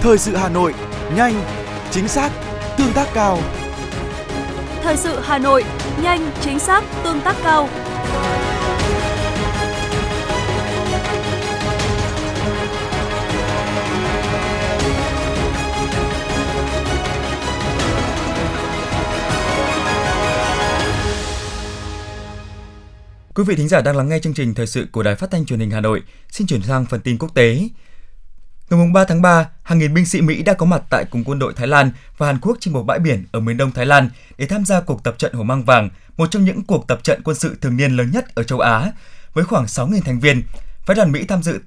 Thời 0.00 0.18
sự 0.18 0.36
Hà 0.36 0.48
Nội, 0.48 0.74
nhanh, 1.16 1.34
chính 1.90 2.08
xác, 2.08 2.30
tương 2.78 2.92
tác 2.94 3.08
cao. 3.14 3.38
Thời 4.82 4.96
sự 4.96 5.18
Hà 5.22 5.38
Nội, 5.38 5.64
nhanh, 6.02 6.30
chính 6.40 6.58
xác, 6.58 6.84
tương 7.04 7.20
tác 7.20 7.36
cao. 7.44 7.68
Quý 23.34 23.44
vị 23.44 23.56
thính 23.56 23.68
giả 23.68 23.80
đang 23.80 23.96
lắng 23.96 24.08
nghe 24.08 24.18
chương 24.18 24.34
trình 24.34 24.54
thời 24.54 24.66
sự 24.66 24.86
của 24.92 25.02
Đài 25.02 25.14
Phát 25.14 25.30
thanh 25.30 25.46
Truyền 25.46 25.60
hình 25.60 25.70
Hà 25.70 25.80
Nội. 25.80 26.02
Xin 26.30 26.46
chuyển 26.46 26.62
sang 26.62 26.86
phần 26.86 27.00
tin 27.00 27.18
quốc 27.18 27.34
tế. 27.34 27.68
Ngày 28.70 28.88
3 28.94 29.04
tháng 29.04 29.22
3, 29.22 29.48
hàng 29.62 29.78
nghìn 29.78 29.94
binh 29.94 30.06
sĩ 30.06 30.20
Mỹ 30.20 30.42
đã 30.42 30.52
có 30.52 30.66
mặt 30.66 30.82
tại 30.90 31.04
cùng 31.10 31.24
quân 31.24 31.38
đội 31.38 31.52
Thái 31.56 31.66
Lan 31.66 31.90
và 32.16 32.26
Hàn 32.26 32.38
Quốc 32.40 32.56
trên 32.60 32.74
một 32.74 32.82
bãi 32.82 32.98
biển 32.98 33.24
ở 33.32 33.40
miền 33.40 33.56
đông 33.56 33.72
Thái 33.72 33.86
Lan 33.86 34.10
để 34.38 34.46
tham 34.46 34.64
gia 34.64 34.80
cuộc 34.80 35.04
tập 35.04 35.14
trận 35.18 35.32
hồ 35.32 35.42
Mang 35.42 35.64
Vàng, 35.64 35.90
một 36.16 36.30
trong 36.30 36.44
những 36.44 36.62
cuộc 36.62 36.86
tập 36.88 37.00
trận 37.02 37.22
quân 37.22 37.36
sự 37.36 37.56
thường 37.60 37.76
niên 37.76 37.96
lớn 37.96 38.10
nhất 38.12 38.34
ở 38.34 38.42
châu 38.42 38.60
Á, 38.60 38.92
với 39.32 39.44
khoảng 39.44 39.64
6.000 39.64 40.00
thành 40.00 40.20
viên. 40.20 40.42
Phái 40.86 40.94
đoàn 40.94 41.12
Mỹ 41.12 41.24
tham 41.28 41.42
dự 41.42 41.60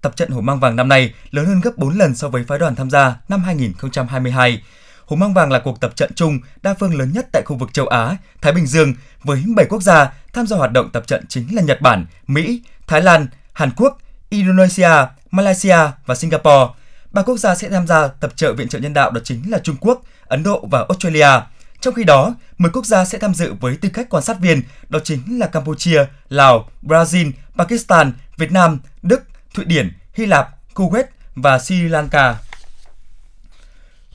tập 0.00 0.16
trận 0.16 0.30
hồ 0.30 0.40
Mang 0.40 0.60
Vàng 0.60 0.76
năm 0.76 0.88
nay 0.88 1.14
lớn 1.30 1.46
hơn 1.46 1.60
gấp 1.60 1.78
4 1.78 1.98
lần 1.98 2.14
so 2.14 2.28
với 2.28 2.44
phái 2.44 2.58
đoàn 2.58 2.74
tham 2.74 2.90
gia 2.90 3.16
năm 3.28 3.42
2022. 3.42 4.62
Hổ 5.10 5.16
Mang 5.16 5.34
Vàng 5.34 5.52
là 5.52 5.58
cuộc 5.58 5.80
tập 5.80 5.96
trận 5.96 6.10
chung 6.14 6.38
đa 6.62 6.74
phương 6.74 6.98
lớn 6.98 7.12
nhất 7.12 7.26
tại 7.32 7.42
khu 7.46 7.56
vực 7.56 7.72
châu 7.72 7.86
Á, 7.86 8.16
Thái 8.40 8.52
Bình 8.52 8.66
Dương 8.66 8.94
với 9.24 9.44
7 9.56 9.66
quốc 9.68 9.82
gia 9.82 10.12
tham 10.32 10.46
gia 10.46 10.56
hoạt 10.56 10.72
động 10.72 10.90
tập 10.92 11.06
trận 11.06 11.24
chính 11.28 11.54
là 11.54 11.62
Nhật 11.62 11.80
Bản, 11.80 12.06
Mỹ, 12.26 12.62
Thái 12.86 13.02
Lan, 13.02 13.26
Hàn 13.52 13.70
Quốc, 13.76 13.98
Indonesia, 14.28 14.90
Malaysia 15.30 15.76
và 16.06 16.14
Singapore. 16.14 16.66
Ba 17.10 17.22
quốc 17.22 17.36
gia 17.36 17.54
sẽ 17.54 17.68
tham 17.68 17.86
gia 17.86 18.08
tập 18.08 18.32
trợ 18.36 18.52
viện 18.52 18.68
trợ 18.68 18.78
nhân 18.78 18.94
đạo 18.94 19.10
đó 19.10 19.20
chính 19.24 19.50
là 19.50 19.58
Trung 19.58 19.76
Quốc, 19.80 20.02
Ấn 20.26 20.42
Độ 20.42 20.66
và 20.70 20.78
Australia. 20.88 21.40
Trong 21.80 21.94
khi 21.94 22.04
đó, 22.04 22.34
10 22.58 22.70
quốc 22.70 22.86
gia 22.86 23.04
sẽ 23.04 23.18
tham 23.18 23.34
dự 23.34 23.54
với 23.60 23.76
tư 23.76 23.88
cách 23.88 24.06
quan 24.10 24.22
sát 24.22 24.40
viên, 24.40 24.62
đó 24.88 24.98
chính 25.04 25.38
là 25.38 25.46
Campuchia, 25.46 26.04
Lào, 26.28 26.68
Brazil, 26.82 27.32
Pakistan, 27.56 28.12
Việt 28.36 28.52
Nam, 28.52 28.78
Đức, 29.02 29.22
Thụy 29.54 29.64
Điển, 29.64 29.92
Hy 30.14 30.26
Lạp, 30.26 30.48
Kuwait 30.74 31.04
và 31.34 31.58
Sri 31.58 31.88
Lanka. 31.88 32.36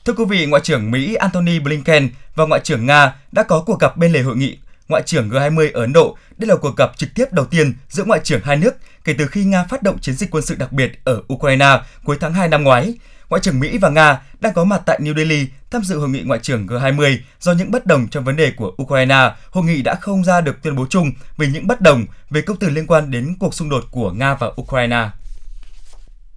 Thưa 0.06 0.12
quý 0.12 0.24
vị, 0.24 0.46
Ngoại 0.46 0.62
trưởng 0.62 0.90
Mỹ 0.90 1.14
Antony 1.14 1.58
Blinken 1.58 2.08
và 2.34 2.46
Ngoại 2.46 2.60
trưởng 2.64 2.86
Nga 2.86 3.14
đã 3.32 3.42
có 3.42 3.62
cuộc 3.66 3.80
gặp 3.80 3.96
bên 3.96 4.12
lề 4.12 4.22
hội 4.22 4.36
nghị 4.36 4.58
Ngoại 4.88 5.02
trưởng 5.06 5.30
G20 5.30 5.70
ở 5.74 5.80
Ấn 5.80 5.92
Độ. 5.92 6.16
Đây 6.36 6.48
là 6.48 6.56
cuộc 6.56 6.76
gặp 6.76 6.92
trực 6.96 7.08
tiếp 7.14 7.32
đầu 7.32 7.46
tiên 7.46 7.74
giữa 7.88 8.04
ngoại 8.04 8.20
trưởng 8.24 8.40
hai 8.44 8.56
nước 8.56 8.74
kể 9.04 9.14
từ 9.18 9.26
khi 9.26 9.44
Nga 9.44 9.64
phát 9.64 9.82
động 9.82 9.98
chiến 9.98 10.14
dịch 10.14 10.30
quân 10.30 10.42
sự 10.42 10.54
đặc 10.54 10.72
biệt 10.72 10.92
ở 11.04 11.22
Ukraine 11.32 11.80
cuối 12.04 12.16
tháng 12.20 12.34
2 12.34 12.48
năm 12.48 12.62
ngoái. 12.62 12.94
Ngoại 13.28 13.42
trưởng 13.42 13.60
Mỹ 13.60 13.78
và 13.78 13.88
Nga 13.88 14.20
đang 14.40 14.52
có 14.52 14.64
mặt 14.64 14.82
tại 14.86 15.00
New 15.02 15.16
Delhi 15.16 15.46
tham 15.70 15.82
dự 15.82 15.98
hội 15.98 16.08
nghị 16.08 16.22
ngoại 16.22 16.40
trưởng 16.42 16.66
G20 16.66 17.16
do 17.40 17.52
những 17.52 17.70
bất 17.70 17.86
đồng 17.86 18.08
trong 18.08 18.24
vấn 18.24 18.36
đề 18.36 18.50
của 18.50 18.72
Ukraine. 18.82 19.30
Hội 19.50 19.64
nghị 19.64 19.82
đã 19.82 19.94
không 19.94 20.24
ra 20.24 20.40
được 20.40 20.62
tuyên 20.62 20.76
bố 20.76 20.86
chung 20.90 21.12
về 21.36 21.46
những 21.46 21.66
bất 21.66 21.80
đồng 21.80 22.06
về 22.30 22.42
công 22.42 22.56
từ 22.56 22.68
liên 22.68 22.86
quan 22.86 23.10
đến 23.10 23.36
cuộc 23.40 23.54
xung 23.54 23.68
đột 23.68 23.84
của 23.90 24.10
Nga 24.10 24.34
và 24.34 24.50
Ukraine. 24.60 25.08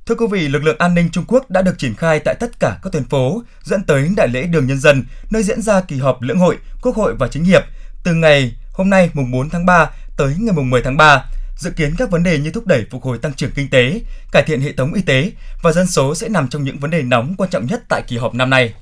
Thưa 0.09 0.15
quý 0.15 0.25
vị, 0.31 0.47
lực 0.47 0.63
lượng 0.63 0.75
an 0.79 0.95
ninh 0.95 1.09
Trung 1.11 1.23
Quốc 1.27 1.51
đã 1.51 1.61
được 1.61 1.77
triển 1.77 1.95
khai 1.95 2.19
tại 2.19 2.35
tất 2.39 2.59
cả 2.59 2.79
các 2.83 2.93
tuyến 2.93 3.03
phố, 3.03 3.43
dẫn 3.63 3.83
tới 3.83 4.09
đại 4.17 4.27
lễ 4.27 4.43
đường 4.43 4.67
nhân 4.67 4.79
dân, 4.79 5.05
nơi 5.29 5.43
diễn 5.43 5.61
ra 5.61 5.81
kỳ 5.81 5.97
họp 5.97 6.21
lưỡng 6.21 6.39
hội, 6.39 6.57
quốc 6.81 6.95
hội 6.95 7.15
và 7.15 7.27
chính 7.27 7.43
hiệp 7.43 7.63
từ 8.03 8.13
ngày 8.13 8.55
hôm 8.73 8.89
nay 8.89 9.09
mùng 9.13 9.31
4 9.31 9.49
tháng 9.49 9.65
3 9.65 9.89
tới 10.17 10.35
ngày 10.39 10.53
mùng 10.55 10.69
10 10.69 10.81
tháng 10.81 10.97
3. 10.97 11.25
Dự 11.57 11.71
kiến 11.71 11.95
các 11.97 12.11
vấn 12.11 12.23
đề 12.23 12.39
như 12.39 12.51
thúc 12.51 12.67
đẩy 12.67 12.85
phục 12.91 13.03
hồi 13.03 13.17
tăng 13.17 13.33
trưởng 13.33 13.51
kinh 13.51 13.69
tế, 13.69 14.01
cải 14.31 14.43
thiện 14.43 14.61
hệ 14.61 14.73
thống 14.73 14.93
y 14.93 15.01
tế 15.01 15.31
và 15.61 15.71
dân 15.71 15.87
số 15.87 16.15
sẽ 16.15 16.29
nằm 16.29 16.47
trong 16.47 16.63
những 16.63 16.79
vấn 16.79 16.91
đề 16.91 17.01
nóng 17.01 17.35
quan 17.37 17.49
trọng 17.49 17.65
nhất 17.65 17.83
tại 17.89 18.01
kỳ 18.07 18.17
họp 18.17 18.33
năm 18.33 18.49
nay. 18.49 18.73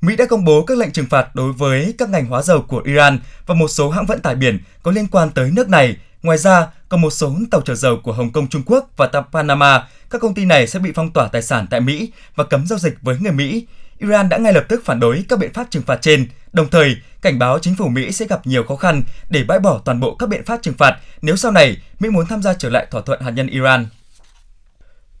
Mỹ 0.00 0.16
đã 0.16 0.26
công 0.26 0.44
bố 0.44 0.62
các 0.62 0.78
lệnh 0.78 0.92
trừng 0.92 1.06
phạt 1.10 1.34
đối 1.34 1.52
với 1.52 1.94
các 1.98 2.08
ngành 2.08 2.26
hóa 2.26 2.42
dầu 2.42 2.62
của 2.68 2.82
Iran 2.84 3.18
và 3.46 3.54
một 3.54 3.68
số 3.68 3.90
hãng 3.90 4.06
vận 4.06 4.20
tải 4.20 4.34
biển 4.34 4.58
có 4.82 4.90
liên 4.90 5.06
quan 5.06 5.30
tới 5.30 5.50
nước 5.50 5.68
này. 5.68 5.96
Ngoài 6.22 6.38
ra, 6.38 6.66
còn 6.90 7.00
một 7.00 7.10
số 7.10 7.34
tàu 7.50 7.60
chở 7.60 7.74
dầu 7.74 7.96
của 8.02 8.12
Hồng 8.12 8.32
Kông 8.32 8.48
Trung 8.48 8.62
Quốc 8.66 8.90
và 8.96 9.10
Panama, 9.32 9.84
các 10.10 10.20
công 10.20 10.34
ty 10.34 10.44
này 10.44 10.66
sẽ 10.66 10.78
bị 10.78 10.92
phong 10.94 11.12
tỏa 11.12 11.28
tài 11.28 11.42
sản 11.42 11.66
tại 11.70 11.80
Mỹ 11.80 12.12
và 12.34 12.44
cấm 12.44 12.66
giao 12.66 12.78
dịch 12.78 12.98
với 13.02 13.18
người 13.20 13.32
Mỹ. 13.32 13.66
Iran 13.98 14.28
đã 14.28 14.38
ngay 14.38 14.52
lập 14.52 14.64
tức 14.68 14.82
phản 14.84 15.00
đối 15.00 15.24
các 15.28 15.38
biện 15.38 15.52
pháp 15.52 15.66
trừng 15.70 15.82
phạt 15.82 15.98
trên, 16.02 16.26
đồng 16.52 16.68
thời 16.70 16.96
cảnh 17.22 17.38
báo 17.38 17.58
chính 17.58 17.76
phủ 17.76 17.88
Mỹ 17.88 18.12
sẽ 18.12 18.26
gặp 18.26 18.46
nhiều 18.46 18.64
khó 18.64 18.76
khăn 18.76 19.02
để 19.28 19.44
bãi 19.44 19.58
bỏ 19.58 19.80
toàn 19.84 20.00
bộ 20.00 20.14
các 20.14 20.28
biện 20.28 20.44
pháp 20.44 20.62
trừng 20.62 20.74
phạt 20.78 20.96
nếu 21.22 21.36
sau 21.36 21.52
này 21.52 21.76
Mỹ 22.00 22.10
muốn 22.10 22.26
tham 22.26 22.42
gia 22.42 22.54
trở 22.54 22.70
lại 22.70 22.86
thỏa 22.90 23.02
thuận 23.02 23.20
hạt 23.20 23.30
nhân 23.30 23.46
Iran. 23.46 23.86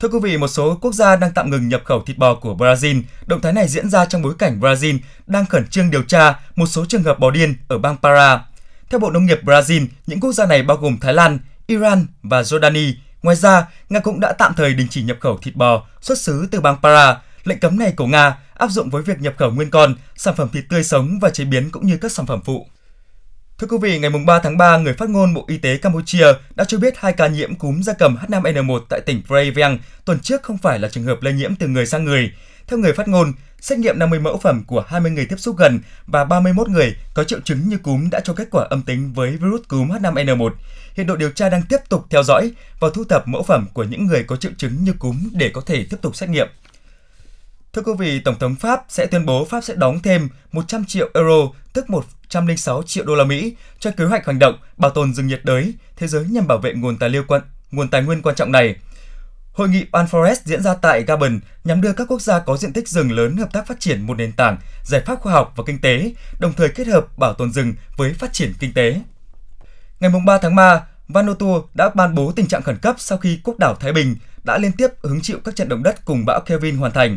Thưa 0.00 0.08
quý 0.08 0.18
vị, 0.22 0.36
một 0.36 0.48
số 0.48 0.78
quốc 0.80 0.94
gia 0.94 1.16
đang 1.16 1.30
tạm 1.34 1.50
ngừng 1.50 1.68
nhập 1.68 1.82
khẩu 1.84 2.02
thịt 2.02 2.18
bò 2.18 2.34
của 2.34 2.54
Brazil. 2.54 3.02
Động 3.26 3.40
thái 3.40 3.52
này 3.52 3.68
diễn 3.68 3.90
ra 3.90 4.04
trong 4.04 4.22
bối 4.22 4.34
cảnh 4.38 4.60
Brazil 4.60 4.98
đang 5.26 5.46
khẩn 5.46 5.66
trương 5.66 5.90
điều 5.90 6.02
tra 6.02 6.40
một 6.56 6.66
số 6.66 6.84
trường 6.84 7.02
hợp 7.02 7.18
bò 7.18 7.30
điên 7.30 7.54
ở 7.68 7.78
bang 7.78 7.96
Para. 8.02 8.44
Theo 8.90 9.00
Bộ 9.00 9.10
Nông 9.10 9.26
nghiệp 9.26 9.40
Brazil, 9.44 9.86
những 10.06 10.20
quốc 10.20 10.32
gia 10.32 10.46
này 10.46 10.62
bao 10.62 10.76
gồm 10.76 10.98
Thái 11.00 11.14
Lan, 11.14 11.38
Iran 11.70 12.06
và 12.22 12.42
Jordani. 12.42 12.92
Ngoài 13.22 13.36
ra, 13.36 13.68
Nga 13.88 14.00
cũng 14.00 14.20
đã 14.20 14.32
tạm 14.32 14.54
thời 14.56 14.74
đình 14.74 14.86
chỉ 14.90 15.02
nhập 15.02 15.16
khẩu 15.20 15.38
thịt 15.38 15.56
bò 15.56 15.86
xuất 16.00 16.18
xứ 16.18 16.48
từ 16.50 16.60
bang 16.60 16.76
Para. 16.82 17.16
Lệnh 17.44 17.60
cấm 17.60 17.78
này 17.78 17.92
của 17.92 18.06
Nga 18.06 18.38
áp 18.54 18.70
dụng 18.70 18.90
với 18.90 19.02
việc 19.02 19.20
nhập 19.20 19.34
khẩu 19.38 19.50
nguyên 19.50 19.70
con, 19.70 19.94
sản 20.16 20.34
phẩm 20.36 20.48
thịt 20.52 20.64
tươi 20.68 20.84
sống 20.84 21.18
và 21.20 21.30
chế 21.30 21.44
biến 21.44 21.70
cũng 21.70 21.86
như 21.86 21.96
các 21.96 22.12
sản 22.12 22.26
phẩm 22.26 22.40
phụ. 22.44 22.66
Thưa 23.58 23.66
quý 23.66 23.76
vị, 23.82 23.98
ngày 23.98 24.10
3 24.26 24.38
tháng 24.38 24.58
3, 24.58 24.76
người 24.76 24.94
phát 24.94 25.08
ngôn 25.08 25.34
Bộ 25.34 25.44
Y 25.48 25.58
tế 25.58 25.76
Campuchia 25.76 26.26
đã 26.54 26.64
cho 26.64 26.78
biết 26.78 26.94
hai 26.96 27.12
ca 27.12 27.26
nhiễm 27.26 27.54
cúm 27.54 27.80
gia 27.82 27.92
cầm 27.92 28.16
H5N1 28.16 28.80
tại 28.88 29.00
tỉnh 29.00 29.22
Prey 29.26 29.50
Veng 29.50 29.78
tuần 30.04 30.20
trước 30.20 30.42
không 30.42 30.58
phải 30.58 30.78
là 30.78 30.88
trường 30.88 31.04
hợp 31.04 31.22
lây 31.22 31.32
nhiễm 31.32 31.54
từ 31.56 31.68
người 31.68 31.86
sang 31.86 32.04
người. 32.04 32.32
Theo 32.70 32.78
người 32.78 32.92
phát 32.92 33.08
ngôn, 33.08 33.32
xét 33.60 33.78
nghiệm 33.78 33.98
50 33.98 34.18
mẫu 34.20 34.38
phẩm 34.38 34.64
của 34.66 34.84
20 34.88 35.10
người 35.10 35.26
tiếp 35.26 35.36
xúc 35.38 35.56
gần 35.56 35.80
và 36.06 36.24
31 36.24 36.68
người 36.68 36.96
có 37.14 37.24
triệu 37.24 37.40
chứng 37.40 37.68
như 37.68 37.78
cúm 37.78 38.10
đã 38.10 38.20
cho 38.20 38.32
kết 38.32 38.48
quả 38.50 38.66
âm 38.70 38.82
tính 38.82 39.12
với 39.12 39.30
virus 39.30 39.60
cúm 39.68 39.88
H5N1. 39.88 40.50
Hiện 40.94 41.06
đội 41.06 41.16
điều 41.16 41.30
tra 41.30 41.48
đang 41.48 41.62
tiếp 41.68 41.76
tục 41.88 42.06
theo 42.10 42.22
dõi 42.22 42.52
và 42.80 42.88
thu 42.94 43.04
thập 43.04 43.28
mẫu 43.28 43.42
phẩm 43.42 43.66
của 43.72 43.84
những 43.84 44.06
người 44.06 44.24
có 44.24 44.36
triệu 44.36 44.52
chứng 44.56 44.84
như 44.84 44.92
cúm 44.92 45.28
để 45.32 45.50
có 45.54 45.60
thể 45.60 45.86
tiếp 45.90 45.96
tục 46.02 46.16
xét 46.16 46.28
nghiệm. 46.28 46.48
Thưa 47.72 47.82
quý 47.82 47.92
vị, 47.98 48.20
Tổng 48.20 48.38
thống 48.38 48.54
Pháp 48.54 48.84
sẽ 48.88 49.06
tuyên 49.06 49.26
bố 49.26 49.44
Pháp 49.44 49.60
sẽ 49.60 49.74
đóng 49.74 50.00
thêm 50.02 50.28
100 50.52 50.84
triệu 50.84 51.10
euro, 51.14 51.48
tức 51.72 51.90
106 51.90 52.82
triệu 52.82 53.04
đô 53.04 53.14
la 53.14 53.24
Mỹ 53.24 53.56
cho 53.78 53.90
kế 53.90 54.04
hoạch 54.04 54.26
hành 54.26 54.38
động 54.38 54.58
bảo 54.76 54.90
tồn 54.90 55.14
rừng 55.14 55.26
nhiệt 55.26 55.44
đới 55.44 55.74
thế 55.96 56.06
giới 56.06 56.24
nhằm 56.24 56.46
bảo 56.46 56.58
vệ 56.58 56.72
nguồn 56.74 56.96
tài 56.96 57.10
liệu 57.10 57.24
quan 57.28 57.42
nguồn 57.70 57.88
tài 57.88 58.02
nguyên 58.02 58.22
quan 58.22 58.34
trọng 58.34 58.52
này. 58.52 58.76
Hội 59.60 59.68
nghị 59.68 59.86
One 59.92 60.06
Forest 60.10 60.36
diễn 60.44 60.62
ra 60.62 60.74
tại 60.74 61.02
Gabon 61.02 61.40
nhằm 61.64 61.80
đưa 61.80 61.92
các 61.92 62.06
quốc 62.08 62.22
gia 62.22 62.38
có 62.38 62.56
diện 62.56 62.72
tích 62.72 62.88
rừng 62.88 63.12
lớn 63.12 63.36
hợp 63.36 63.52
tác 63.52 63.66
phát 63.66 63.80
triển 63.80 64.06
một 64.06 64.14
nền 64.14 64.32
tảng, 64.32 64.56
giải 64.84 65.00
pháp 65.06 65.20
khoa 65.20 65.32
học 65.32 65.52
và 65.56 65.64
kinh 65.66 65.80
tế, 65.80 66.12
đồng 66.38 66.52
thời 66.52 66.68
kết 66.68 66.86
hợp 66.86 67.18
bảo 67.18 67.34
tồn 67.34 67.52
rừng 67.52 67.74
với 67.96 68.14
phát 68.14 68.32
triển 68.32 68.52
kinh 68.58 68.72
tế. 68.72 69.00
Ngày 70.00 70.10
3 70.26 70.38
tháng 70.38 70.54
3, 70.54 70.82
Vanuatu 71.08 71.62
đã 71.74 71.88
ban 71.94 72.14
bố 72.14 72.32
tình 72.32 72.46
trạng 72.46 72.62
khẩn 72.62 72.76
cấp 72.76 72.96
sau 72.98 73.18
khi 73.18 73.40
quốc 73.44 73.58
đảo 73.58 73.74
Thái 73.74 73.92
Bình 73.92 74.16
đã 74.44 74.58
liên 74.58 74.72
tiếp 74.72 74.88
hứng 75.02 75.20
chịu 75.20 75.38
các 75.44 75.56
trận 75.56 75.68
động 75.68 75.82
đất 75.82 76.04
cùng 76.04 76.24
bão 76.24 76.40
Kevin 76.40 76.76
hoàn 76.76 76.92
thành. 76.92 77.16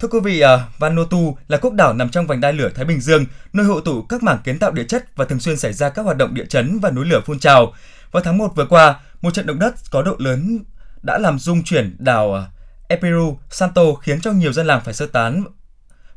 Thưa 0.00 0.08
quý 0.08 0.20
vị, 0.20 0.40
à, 0.40 0.68
Vanuatu 0.78 1.36
là 1.48 1.56
quốc 1.56 1.74
đảo 1.74 1.94
nằm 1.94 2.08
trong 2.08 2.26
vành 2.26 2.40
đai 2.40 2.52
lửa 2.52 2.70
Thái 2.74 2.84
Bình 2.84 3.00
Dương, 3.00 3.26
nơi 3.52 3.66
hội 3.66 3.82
tụ 3.84 4.02
các 4.02 4.22
mảng 4.22 4.38
kiến 4.44 4.58
tạo 4.58 4.70
địa 4.70 4.84
chất 4.84 5.16
và 5.16 5.24
thường 5.24 5.40
xuyên 5.40 5.56
xảy 5.56 5.72
ra 5.72 5.88
các 5.88 6.02
hoạt 6.02 6.16
động 6.16 6.34
địa 6.34 6.46
chấn 6.46 6.78
và 6.80 6.90
núi 6.90 7.06
lửa 7.06 7.20
phun 7.26 7.38
trào. 7.38 7.72
Vào 8.12 8.22
tháng 8.22 8.38
1 8.38 8.52
vừa 8.56 8.66
qua, 8.66 9.00
một 9.22 9.34
trận 9.34 9.46
động 9.46 9.58
đất 9.58 9.74
có 9.90 10.02
độ 10.02 10.16
lớn 10.18 10.64
đã 11.04 11.18
làm 11.18 11.38
rung 11.38 11.62
chuyển 11.62 11.96
đảo 11.98 12.34
à, 12.34 12.46
Epiru 12.88 13.38
Santo 13.50 13.82
khiến 14.02 14.20
cho 14.20 14.32
nhiều 14.32 14.52
dân 14.52 14.66
làng 14.66 14.80
phải 14.84 14.94
sơ 14.94 15.06
tán 15.06 15.44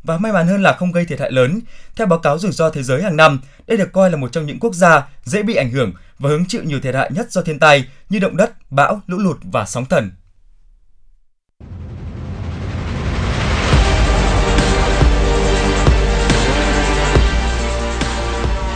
và 0.04 0.18
may 0.18 0.32
mắn 0.32 0.48
hơn 0.48 0.64
là 0.64 0.74
không 0.74 0.92
gây 0.92 1.06
thiệt 1.06 1.20
hại 1.20 1.32
lớn. 1.32 1.60
Theo 1.96 2.08
báo 2.08 2.20
cáo 2.20 2.40
rủi 2.40 2.52
ro 2.52 2.70
thế 2.70 2.84
giới 2.84 3.04
hàng 3.04 3.18
năm, 3.18 3.40
đây 3.68 3.78
được 3.78 3.92
coi 3.94 4.12
là 4.12 4.18
một 4.18 4.32
trong 4.32 4.46
những 4.46 4.60
quốc 4.60 4.74
gia 4.74 5.08
dễ 5.24 5.44
bị 5.44 5.56
ảnh 5.56 5.72
hưởng 5.72 5.94
và 6.20 6.30
hứng 6.30 6.46
chịu 6.46 6.64
nhiều 6.64 6.80
thiệt 6.80 6.96
hại 6.96 7.12
nhất 7.14 7.32
do 7.32 7.42
thiên 7.42 7.60
tai 7.60 7.86
như 8.10 8.20
động 8.20 8.38
đất, 8.38 8.52
bão, 8.70 9.02
lũ 9.08 9.18
lụt 9.18 9.38
và 9.44 9.66
sóng 9.66 9.86
thần. 9.86 10.12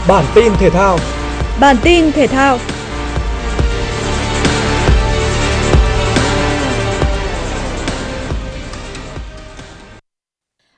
Bản 0.08 0.24
tin 0.34 0.52
thể 0.58 0.70
thao 0.70 0.98
Bản 1.60 1.76
tin 1.82 2.12
thể 2.12 2.26
thao 2.26 2.58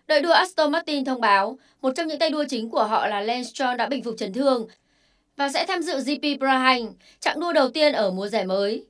Đội 0.07 0.21
đua 0.21 0.31
Aston 0.31 0.73
Martin 0.73 1.05
thông 1.05 1.21
báo 1.21 1.59
một 1.83 1.93
trong 1.97 2.07
những 2.07 2.19
tay 2.19 2.31
đua 2.31 2.45
chính 2.49 2.71
của 2.71 2.85
họ 2.85 3.07
là 3.07 3.21
Lance 3.21 3.43
Stroll 3.43 3.77
đã 3.77 3.87
bình 3.87 4.05
phục 4.05 4.15
chấn 4.19 4.33
thương 4.33 4.67
và 5.37 5.49
sẽ 5.49 5.67
tham 5.67 5.83
dự 5.83 6.01
GP 6.01 6.41
Bahrain, 6.41 6.87
chặng 7.21 7.41
đua 7.41 7.53
đầu 7.53 7.71
tiên 7.71 7.93
ở 7.93 8.11
mùa 8.11 8.29
giải 8.29 8.45
mới. 8.47 8.85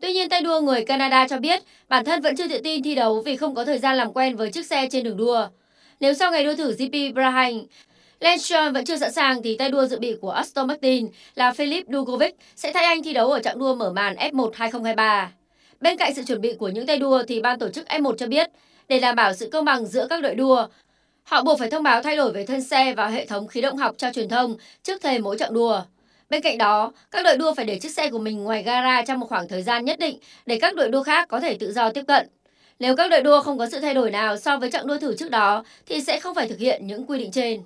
Tuy 0.00 0.12
nhiên, 0.12 0.28
tay 0.28 0.40
đua 0.40 0.60
người 0.60 0.84
Canada 0.84 1.28
cho 1.28 1.38
biết 1.38 1.62
bản 1.88 2.04
thân 2.04 2.20
vẫn 2.20 2.36
chưa 2.36 2.48
tự 2.48 2.58
tin 2.64 2.82
thi 2.82 2.94
đấu 2.94 3.20
vì 3.20 3.36
không 3.36 3.54
có 3.54 3.64
thời 3.64 3.78
gian 3.78 3.96
làm 3.96 4.12
quen 4.12 4.36
với 4.36 4.50
chiếc 4.50 4.66
xe 4.66 4.88
trên 4.90 5.04
đường 5.04 5.16
đua. 5.16 5.48
Nếu 6.00 6.14
sau 6.14 6.30
ngày 6.30 6.44
đua 6.44 6.54
thử 6.54 6.72
GP 6.72 7.14
Bahrain, 7.14 7.66
Lance 8.20 8.42
Stroll 8.42 8.72
vẫn 8.72 8.84
chưa 8.84 8.96
sẵn 8.96 9.12
sàng 9.12 9.42
thì 9.42 9.56
tay 9.56 9.68
đua 9.68 9.86
dự 9.86 9.98
bị 9.98 10.16
của 10.20 10.30
Aston 10.30 10.66
Martin 10.66 11.08
là 11.34 11.52
Philip 11.52 11.86
Dugovic 11.88 12.36
sẽ 12.56 12.72
thay 12.72 12.84
anh 12.84 13.02
thi 13.02 13.12
đấu 13.12 13.30
ở 13.30 13.40
chặng 13.40 13.58
đua 13.58 13.74
mở 13.74 13.92
màn 13.92 14.14
F1 14.14 14.50
2023. 14.54 15.32
Bên 15.80 15.96
cạnh 15.96 16.14
sự 16.14 16.22
chuẩn 16.22 16.40
bị 16.40 16.52
của 16.52 16.68
những 16.68 16.86
tay 16.86 16.98
đua 16.98 17.22
thì 17.28 17.40
ban 17.40 17.58
tổ 17.58 17.68
chức 17.68 17.86
F1 17.86 18.16
cho 18.16 18.26
biết 18.26 18.50
để 18.92 18.98
đảm 18.98 19.16
bảo 19.16 19.32
sự 19.34 19.48
công 19.52 19.64
bằng 19.64 19.86
giữa 19.86 20.06
các 20.10 20.22
đội 20.22 20.34
đua, 20.34 20.66
họ 21.22 21.42
buộc 21.42 21.58
phải 21.58 21.70
thông 21.70 21.82
báo 21.82 22.02
thay 22.02 22.16
đổi 22.16 22.32
về 22.32 22.46
thân 22.46 22.62
xe 22.62 22.94
và 22.94 23.08
hệ 23.08 23.26
thống 23.26 23.48
khí 23.48 23.60
động 23.60 23.76
học 23.76 23.94
cho 23.98 24.12
truyền 24.12 24.28
thông 24.28 24.56
trước 24.82 25.02
thềm 25.02 25.22
mỗi 25.22 25.38
chặng 25.38 25.54
đua. 25.54 25.82
Bên 26.30 26.42
cạnh 26.42 26.58
đó, 26.58 26.92
các 27.10 27.24
đội 27.24 27.36
đua 27.36 27.54
phải 27.54 27.64
để 27.64 27.78
chiếc 27.78 27.88
xe 27.88 28.10
của 28.10 28.18
mình 28.18 28.44
ngoài 28.44 28.62
gara 28.62 29.02
trong 29.02 29.20
một 29.20 29.26
khoảng 29.28 29.48
thời 29.48 29.62
gian 29.62 29.84
nhất 29.84 29.98
định 29.98 30.18
để 30.46 30.58
các 30.60 30.74
đội 30.74 30.88
đua 30.88 31.02
khác 31.02 31.28
có 31.28 31.40
thể 31.40 31.54
tự 31.54 31.72
do 31.72 31.90
tiếp 31.90 32.02
cận. 32.08 32.28
Nếu 32.78 32.96
các 32.96 33.10
đội 33.10 33.20
đua 33.20 33.42
không 33.42 33.58
có 33.58 33.68
sự 33.68 33.80
thay 33.80 33.94
đổi 33.94 34.10
nào 34.10 34.36
so 34.36 34.56
với 34.56 34.70
chặng 34.70 34.86
đua 34.86 34.98
thử 34.98 35.16
trước 35.16 35.30
đó 35.30 35.64
thì 35.86 36.00
sẽ 36.00 36.20
không 36.20 36.34
phải 36.34 36.48
thực 36.48 36.58
hiện 36.58 36.86
những 36.86 37.06
quy 37.06 37.18
định 37.18 37.30
trên. 37.30 37.62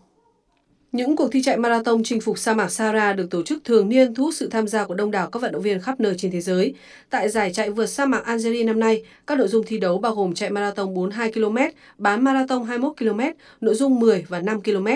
Những 0.92 1.16
cuộc 1.16 1.28
thi 1.32 1.42
chạy 1.42 1.56
marathon 1.56 2.02
chinh 2.04 2.20
phục 2.20 2.38
sa 2.38 2.54
mạc 2.54 2.68
Sahara 2.68 3.12
được 3.12 3.30
tổ 3.30 3.42
chức 3.42 3.64
thường 3.64 3.88
niên 3.88 4.14
thu 4.14 4.24
hút 4.24 4.34
sự 4.34 4.48
tham 4.48 4.68
gia 4.68 4.84
của 4.84 4.94
đông 4.94 5.10
đảo 5.10 5.30
các 5.30 5.42
vận 5.42 5.52
động 5.52 5.62
viên 5.62 5.80
khắp 5.80 6.00
nơi 6.00 6.14
trên 6.18 6.30
thế 6.30 6.40
giới. 6.40 6.74
Tại 7.10 7.28
giải 7.28 7.52
chạy 7.52 7.70
vượt 7.70 7.86
sa 7.86 8.06
mạc 8.06 8.24
Algeria 8.24 8.64
năm 8.64 8.80
nay, 8.80 9.02
các 9.26 9.38
nội 9.38 9.48
dung 9.48 9.64
thi 9.66 9.78
đấu 9.78 9.98
bao 9.98 10.14
gồm 10.14 10.34
chạy 10.34 10.50
marathon 10.50 10.94
42 10.94 11.32
km, 11.32 11.56
bán 11.98 12.24
marathon 12.24 12.64
21 12.64 12.92
km, 12.98 13.20
nội 13.60 13.74
dung 13.74 14.00
10 14.00 14.24
và 14.28 14.40
5 14.40 14.62
km. 14.62 14.86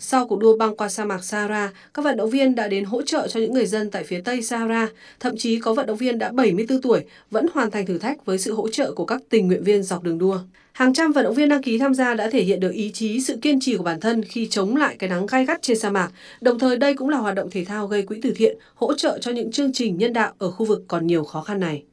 Sau 0.00 0.26
cuộc 0.26 0.38
đua 0.38 0.56
băng 0.56 0.76
qua 0.76 0.88
sa 0.88 1.04
mạc 1.04 1.24
Sahara, 1.24 1.70
các 1.94 2.04
vận 2.04 2.16
động 2.16 2.30
viên 2.30 2.54
đã 2.54 2.68
đến 2.68 2.84
hỗ 2.84 3.02
trợ 3.02 3.28
cho 3.28 3.40
những 3.40 3.54
người 3.54 3.66
dân 3.66 3.90
tại 3.90 4.04
phía 4.04 4.20
Tây 4.20 4.42
Sahara. 4.42 4.88
Thậm 5.20 5.36
chí 5.36 5.60
có 5.60 5.74
vận 5.74 5.86
động 5.86 5.96
viên 5.96 6.18
đã 6.18 6.32
74 6.32 6.82
tuổi 6.82 7.04
vẫn 7.30 7.46
hoàn 7.54 7.70
thành 7.70 7.86
thử 7.86 7.98
thách 7.98 8.24
với 8.24 8.38
sự 8.38 8.54
hỗ 8.54 8.68
trợ 8.68 8.92
của 8.92 9.04
các 9.04 9.22
tình 9.28 9.46
nguyện 9.46 9.64
viên 9.64 9.82
dọc 9.82 10.02
đường 10.02 10.18
đua. 10.18 10.38
Hàng 10.72 10.94
trăm 10.94 11.12
vận 11.12 11.24
động 11.24 11.34
viên 11.34 11.48
đăng 11.48 11.62
ký 11.62 11.78
tham 11.78 11.94
gia 11.94 12.14
đã 12.14 12.30
thể 12.30 12.42
hiện 12.42 12.60
được 12.60 12.72
ý 12.72 12.90
chí, 12.92 13.20
sự 13.20 13.36
kiên 13.42 13.60
trì 13.60 13.76
của 13.76 13.82
bản 13.82 14.00
thân 14.00 14.22
khi 14.22 14.48
chống 14.48 14.76
lại 14.76 14.96
cái 14.98 15.10
nắng 15.10 15.26
gai 15.26 15.44
gắt 15.44 15.62
trên 15.62 15.78
sa 15.78 15.90
mạc. 15.90 16.10
Đồng 16.40 16.58
thời 16.58 16.76
đây 16.76 16.94
cũng 16.94 17.08
là 17.08 17.18
hoạt 17.18 17.34
động 17.34 17.50
thể 17.50 17.64
thao 17.64 17.86
gây 17.86 18.02
quỹ 18.02 18.18
từ 18.22 18.32
thiện, 18.36 18.58
hỗ 18.74 18.94
trợ 18.94 19.18
cho 19.20 19.30
những 19.30 19.52
chương 19.52 19.72
trình 19.72 19.98
nhân 19.98 20.12
đạo 20.12 20.32
ở 20.38 20.50
khu 20.50 20.66
vực 20.66 20.82
còn 20.88 21.06
nhiều 21.06 21.24
khó 21.24 21.42
khăn 21.42 21.60
này. 21.60 21.84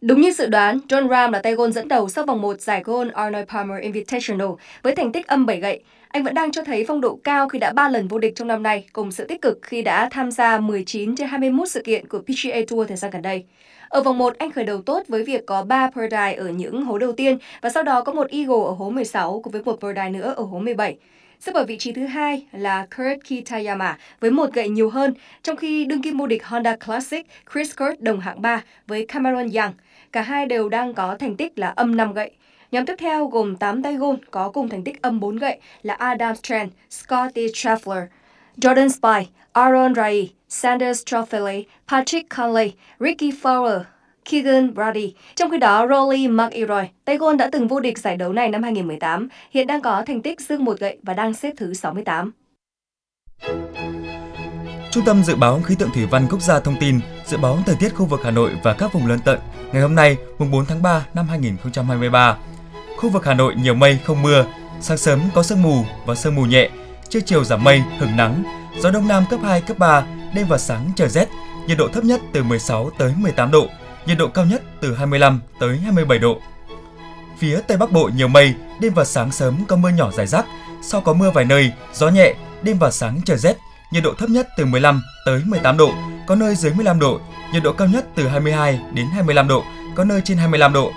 Đúng 0.00 0.20
như 0.20 0.32
dự 0.32 0.46
đoán, 0.46 0.78
John 0.88 1.08
Ram 1.08 1.32
là 1.32 1.38
tay 1.42 1.54
gôn 1.54 1.72
dẫn 1.72 1.88
đầu 1.88 2.08
sau 2.08 2.26
vòng 2.26 2.40
1 2.40 2.60
giải 2.60 2.82
gôn 2.84 3.08
Arnold 3.08 3.48
Palmer 3.48 3.82
Invitational 3.82 4.48
với 4.82 4.94
thành 4.94 5.12
tích 5.12 5.26
âm 5.26 5.46
7 5.46 5.60
gậy. 5.60 5.82
Anh 6.12 6.22
vẫn 6.22 6.34
đang 6.34 6.50
cho 6.52 6.62
thấy 6.62 6.84
phong 6.88 7.00
độ 7.00 7.18
cao 7.24 7.48
khi 7.48 7.58
đã 7.58 7.72
3 7.72 7.88
lần 7.88 8.08
vô 8.08 8.18
địch 8.18 8.32
trong 8.36 8.48
năm 8.48 8.62
nay, 8.62 8.86
cùng 8.92 9.12
sự 9.12 9.24
tích 9.24 9.42
cực 9.42 9.58
khi 9.62 9.82
đã 9.82 10.08
tham 10.10 10.30
gia 10.30 10.58
19 10.58 11.16
trên 11.16 11.28
21 11.28 11.68
sự 11.68 11.82
kiện 11.84 12.08
của 12.08 12.18
PGA 12.18 12.60
Tour 12.68 12.88
thời 12.88 12.96
gian 12.96 13.10
gần 13.10 13.22
đây. 13.22 13.44
Ở 13.88 14.02
vòng 14.02 14.18
1, 14.18 14.38
anh 14.38 14.50
khởi 14.50 14.64
đầu 14.64 14.82
tốt 14.82 15.02
với 15.08 15.24
việc 15.24 15.46
có 15.46 15.62
3 15.62 15.90
birdie 15.96 16.34
ở 16.34 16.48
những 16.48 16.84
hố 16.84 16.98
đầu 16.98 17.12
tiên 17.12 17.38
và 17.60 17.70
sau 17.70 17.82
đó 17.82 18.02
có 18.02 18.12
một 18.12 18.30
eagle 18.30 18.64
ở 18.66 18.70
hố 18.70 18.90
16 18.90 19.40
cùng 19.44 19.52
với 19.52 19.62
một 19.64 19.80
birdie 19.82 20.08
nữa 20.10 20.34
ở 20.36 20.44
hố 20.44 20.58
17. 20.58 20.96
Xếp 21.40 21.54
ở 21.54 21.64
vị 21.64 21.78
trí 21.78 21.92
thứ 21.92 22.06
hai 22.06 22.46
là 22.52 22.86
Kurt 22.96 23.44
Kitayama 23.44 23.98
với 24.20 24.30
một 24.30 24.52
gậy 24.52 24.68
nhiều 24.68 24.90
hơn, 24.90 25.14
trong 25.42 25.56
khi 25.56 25.84
đương 25.84 26.02
kim 26.02 26.18
vô 26.18 26.26
địch 26.26 26.46
Honda 26.46 26.76
Classic 26.76 27.26
Chris 27.52 27.76
Kurt 27.76 28.00
đồng 28.00 28.20
hạng 28.20 28.42
3 28.42 28.62
với 28.86 29.06
Cameron 29.06 29.48
Young. 29.50 29.72
Cả 30.12 30.22
hai 30.22 30.46
đều 30.46 30.68
đang 30.68 30.94
có 30.94 31.16
thành 31.16 31.36
tích 31.36 31.58
là 31.58 31.68
âm 31.68 31.96
5 31.96 32.12
gậy. 32.12 32.30
Nhóm 32.72 32.86
tiếp 32.86 32.94
theo 32.98 33.26
gồm 33.26 33.56
8 33.56 33.82
tay 33.82 33.96
gôn 33.96 34.18
có 34.30 34.50
cùng 34.50 34.68
thành 34.68 34.84
tích 34.84 35.02
âm 35.02 35.20
4 35.20 35.36
gậy 35.36 35.60
là 35.82 35.94
Adam 35.94 36.36
Strand, 36.36 36.70
Scotty 36.90 37.46
Scheffler, 37.46 38.06
Jordan 38.56 38.88
Spy, 38.88 39.30
Aaron 39.52 39.94
Rai, 39.94 40.32
Sanders 40.48 41.02
Trofele, 41.06 41.62
Patrick 41.88 42.28
Conley, 42.36 42.72
Ricky 43.00 43.30
Fowler, 43.42 43.80
Keegan 44.24 44.74
Brady. 44.74 45.14
Trong 45.34 45.50
khi 45.50 45.58
đó, 45.58 45.86
Rolly 45.88 46.28
McIlroy, 46.28 46.84
tay 47.04 47.16
gôn 47.16 47.36
đã 47.36 47.48
từng 47.52 47.68
vô 47.68 47.80
địch 47.80 47.98
giải 47.98 48.16
đấu 48.16 48.32
này 48.32 48.48
năm 48.48 48.62
2018, 48.62 49.28
hiện 49.50 49.66
đang 49.66 49.82
có 49.82 50.02
thành 50.06 50.22
tích 50.22 50.40
dương 50.40 50.64
một 50.64 50.78
gậy 50.78 50.98
và 51.02 51.14
đang 51.14 51.34
xếp 51.34 51.54
thứ 51.56 51.74
68. 51.74 52.32
Trung 54.90 55.04
tâm 55.04 55.22
Dự 55.22 55.36
báo 55.36 55.60
Khí 55.64 55.74
tượng 55.78 55.90
Thủy 55.94 56.06
văn 56.06 56.26
Quốc 56.30 56.40
gia 56.40 56.60
thông 56.60 56.76
tin 56.80 57.00
dự 57.26 57.36
báo 57.36 57.58
thời 57.66 57.76
tiết 57.80 57.94
khu 57.94 58.06
vực 58.06 58.20
Hà 58.24 58.30
Nội 58.30 58.50
và 58.62 58.72
các 58.72 58.92
vùng 58.92 59.06
lân 59.06 59.18
cận 59.24 59.38
ngày 59.72 59.82
hôm 59.82 59.94
nay, 59.94 60.16
mùng 60.38 60.50
4 60.50 60.64
tháng 60.66 60.82
3 60.82 61.06
năm 61.14 61.28
2023. 61.28 62.36
Khu 63.00 63.08
vực 63.08 63.24
Hà 63.24 63.34
Nội 63.34 63.54
nhiều 63.54 63.74
mây 63.74 63.98
không 64.04 64.22
mưa, 64.22 64.44
sáng 64.80 64.98
sớm 64.98 65.20
có 65.34 65.42
sương 65.42 65.62
mù 65.62 65.84
và 66.06 66.14
sương 66.14 66.34
mù 66.34 66.42
nhẹ, 66.42 66.70
trưa 67.08 67.20
chiều 67.20 67.44
giảm 67.44 67.64
mây, 67.64 67.82
hứng 67.98 68.16
nắng, 68.16 68.44
gió 68.78 68.90
đông 68.90 69.08
nam 69.08 69.24
cấp 69.30 69.40
2, 69.42 69.60
cấp 69.60 69.78
3, 69.78 70.04
đêm 70.34 70.46
và 70.48 70.58
sáng 70.58 70.90
trời 70.96 71.08
rét, 71.08 71.28
nhiệt 71.66 71.78
độ 71.78 71.88
thấp 71.88 72.04
nhất 72.04 72.20
từ 72.32 72.42
16 72.42 72.90
tới 72.98 73.14
18 73.16 73.50
độ, 73.50 73.66
nhiệt 74.06 74.18
độ 74.18 74.28
cao 74.28 74.44
nhất 74.44 74.62
từ 74.80 74.94
25 74.94 75.40
tới 75.60 75.78
27 75.78 76.18
độ. 76.18 76.40
Phía 77.38 77.60
Tây 77.68 77.76
Bắc 77.76 77.92
Bộ 77.92 78.10
nhiều 78.16 78.28
mây, 78.28 78.54
đêm 78.80 78.94
và 78.94 79.04
sáng 79.04 79.32
sớm 79.32 79.64
có 79.68 79.76
mưa 79.76 79.88
nhỏ 79.88 80.10
rải 80.10 80.26
rác, 80.26 80.46
sau 80.82 81.00
có 81.00 81.12
mưa 81.12 81.30
vài 81.30 81.44
nơi, 81.44 81.72
gió 81.92 82.08
nhẹ, 82.08 82.34
đêm 82.62 82.78
và 82.78 82.90
sáng 82.90 83.20
trời 83.24 83.38
rét, 83.38 83.56
nhiệt 83.92 84.02
độ 84.02 84.14
thấp 84.18 84.30
nhất 84.30 84.48
từ 84.56 84.64
15 84.64 85.02
tới 85.26 85.42
18 85.44 85.76
độ, 85.76 85.92
có 86.26 86.34
nơi 86.34 86.54
dưới 86.54 86.72
15 86.74 87.00
độ, 87.00 87.20
nhiệt 87.52 87.62
độ 87.62 87.72
cao 87.72 87.88
nhất 87.88 88.06
từ 88.14 88.28
22 88.28 88.80
đến 88.92 89.06
25 89.12 89.48
độ, 89.48 89.64
có 89.94 90.04
nơi 90.04 90.20
trên 90.24 90.36
25 90.36 90.72
độ. 90.72 90.92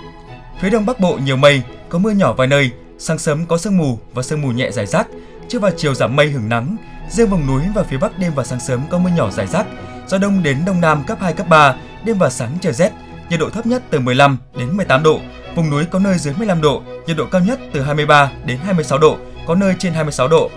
Phía 0.60 0.70
Đông 0.70 0.86
Bắc 0.86 1.00
Bộ 1.00 1.18
nhiều 1.24 1.36
mây, 1.36 1.62
có 1.94 1.98
mưa 1.98 2.10
nhỏ 2.10 2.32
vài 2.32 2.46
nơi, 2.46 2.70
sáng 2.98 3.18
sớm 3.18 3.46
có 3.46 3.58
sương 3.58 3.76
mù 3.76 3.98
và 4.14 4.22
sương 4.22 4.42
mù 4.42 4.48
nhẹ 4.48 4.70
rải 4.70 4.86
rác, 4.86 5.08
trưa 5.48 5.58
và 5.58 5.70
chiều 5.76 5.94
giảm 5.94 6.16
mây 6.16 6.30
hưởng 6.30 6.48
nắng. 6.48 6.76
Riêng 7.10 7.28
vùng 7.28 7.46
núi 7.46 7.62
và 7.74 7.82
phía 7.82 7.96
Bắc 7.98 8.18
đêm 8.18 8.32
và 8.34 8.44
sáng 8.44 8.60
sớm 8.60 8.80
có 8.90 8.98
mưa 8.98 9.10
nhỏ 9.16 9.30
rải 9.30 9.46
rác, 9.46 9.66
gió 10.06 10.18
đông 10.18 10.42
đến 10.42 10.58
đông 10.66 10.80
nam 10.80 11.04
cấp 11.06 11.18
2 11.20 11.32
cấp 11.32 11.48
3, 11.48 11.76
đêm 12.04 12.18
và 12.18 12.30
sáng 12.30 12.58
trời 12.60 12.72
rét, 12.72 12.90
nhiệt 13.30 13.40
độ 13.40 13.50
thấp 13.50 13.66
nhất 13.66 13.82
từ 13.90 14.00
15 14.00 14.38
đến 14.56 14.76
18 14.76 15.02
độ, 15.02 15.20
vùng 15.56 15.70
núi 15.70 15.84
có 15.84 15.98
nơi 15.98 16.18
dưới 16.18 16.34
15 16.38 16.60
độ, 16.60 16.82
nhiệt 17.06 17.16
độ 17.16 17.26
cao 17.26 17.40
nhất 17.40 17.60
từ 17.72 17.82
23 17.82 18.32
đến 18.46 18.58
26 18.58 18.98
độ, 18.98 19.18
có 19.46 19.54
nơi 19.54 19.74
trên 19.78 19.92
26 19.92 20.28
độ. 20.28 20.50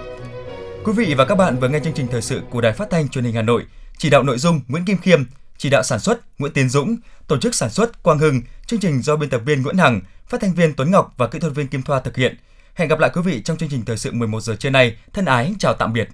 Quý 0.84 0.94
vị 0.94 1.14
và 1.18 1.26
các 1.26 1.36
bạn 1.36 1.60
vừa 1.60 1.68
nghe 1.68 1.80
chương 1.80 1.94
trình 1.94 2.08
thời 2.12 2.22
sự 2.22 2.42
của 2.50 2.62
Đài 2.62 2.74
Phát 2.74 2.90
thanh 2.90 3.10
Truyền 3.10 3.24
hình 3.24 3.36
Hà 3.36 3.42
Nội, 3.42 3.64
chỉ 3.98 4.10
đạo 4.10 4.24
nội 4.24 4.38
dung 4.38 4.62
Nguyễn 4.68 4.86
Kim 4.86 4.98
Khiêm, 4.98 5.24
chỉ 5.58 5.70
đạo 5.70 5.84
sản 5.84 6.00
xuất 6.00 6.40
Nguyễn 6.40 6.54
Tiến 6.54 6.70
Dũng, 6.70 6.98
tổ 7.28 7.38
chức 7.38 7.56
sản 7.56 7.70
xuất 7.70 8.04
Quang 8.04 8.20
Hưng, 8.20 8.42
chương 8.66 8.80
trình 8.80 9.02
do 9.02 9.16
biên 9.16 9.30
tập 9.30 9.42
viên 9.46 9.62
Nguyễn 9.62 9.78
Hằng, 9.78 10.02
phát 10.28 10.42
thanh 10.42 10.54
viên 10.54 10.74
Tuấn 10.74 10.92
Ngọc 10.92 11.14
và 11.18 11.28
kỹ 11.28 11.40
thuật 11.40 11.54
viên 11.56 11.68
Kim 11.68 11.82
Thoa 11.82 12.00
thực 12.00 12.16
hiện. 12.16 12.38
Hẹn 12.74 12.90
gặp 12.90 13.00
lại 13.00 13.12
quý 13.14 13.22
vị 13.22 13.42
trong 13.42 13.58
chương 13.58 13.70
trình 13.70 13.86
thời 13.86 13.98
sự 13.98 14.12
11 14.12 14.42
giờ 14.42 14.56
trưa 14.56 14.70
nay. 14.70 14.96
Thân 15.14 15.26
ái 15.26 15.56
chào 15.60 15.74
tạm 15.74 15.94
biệt. 15.94 16.10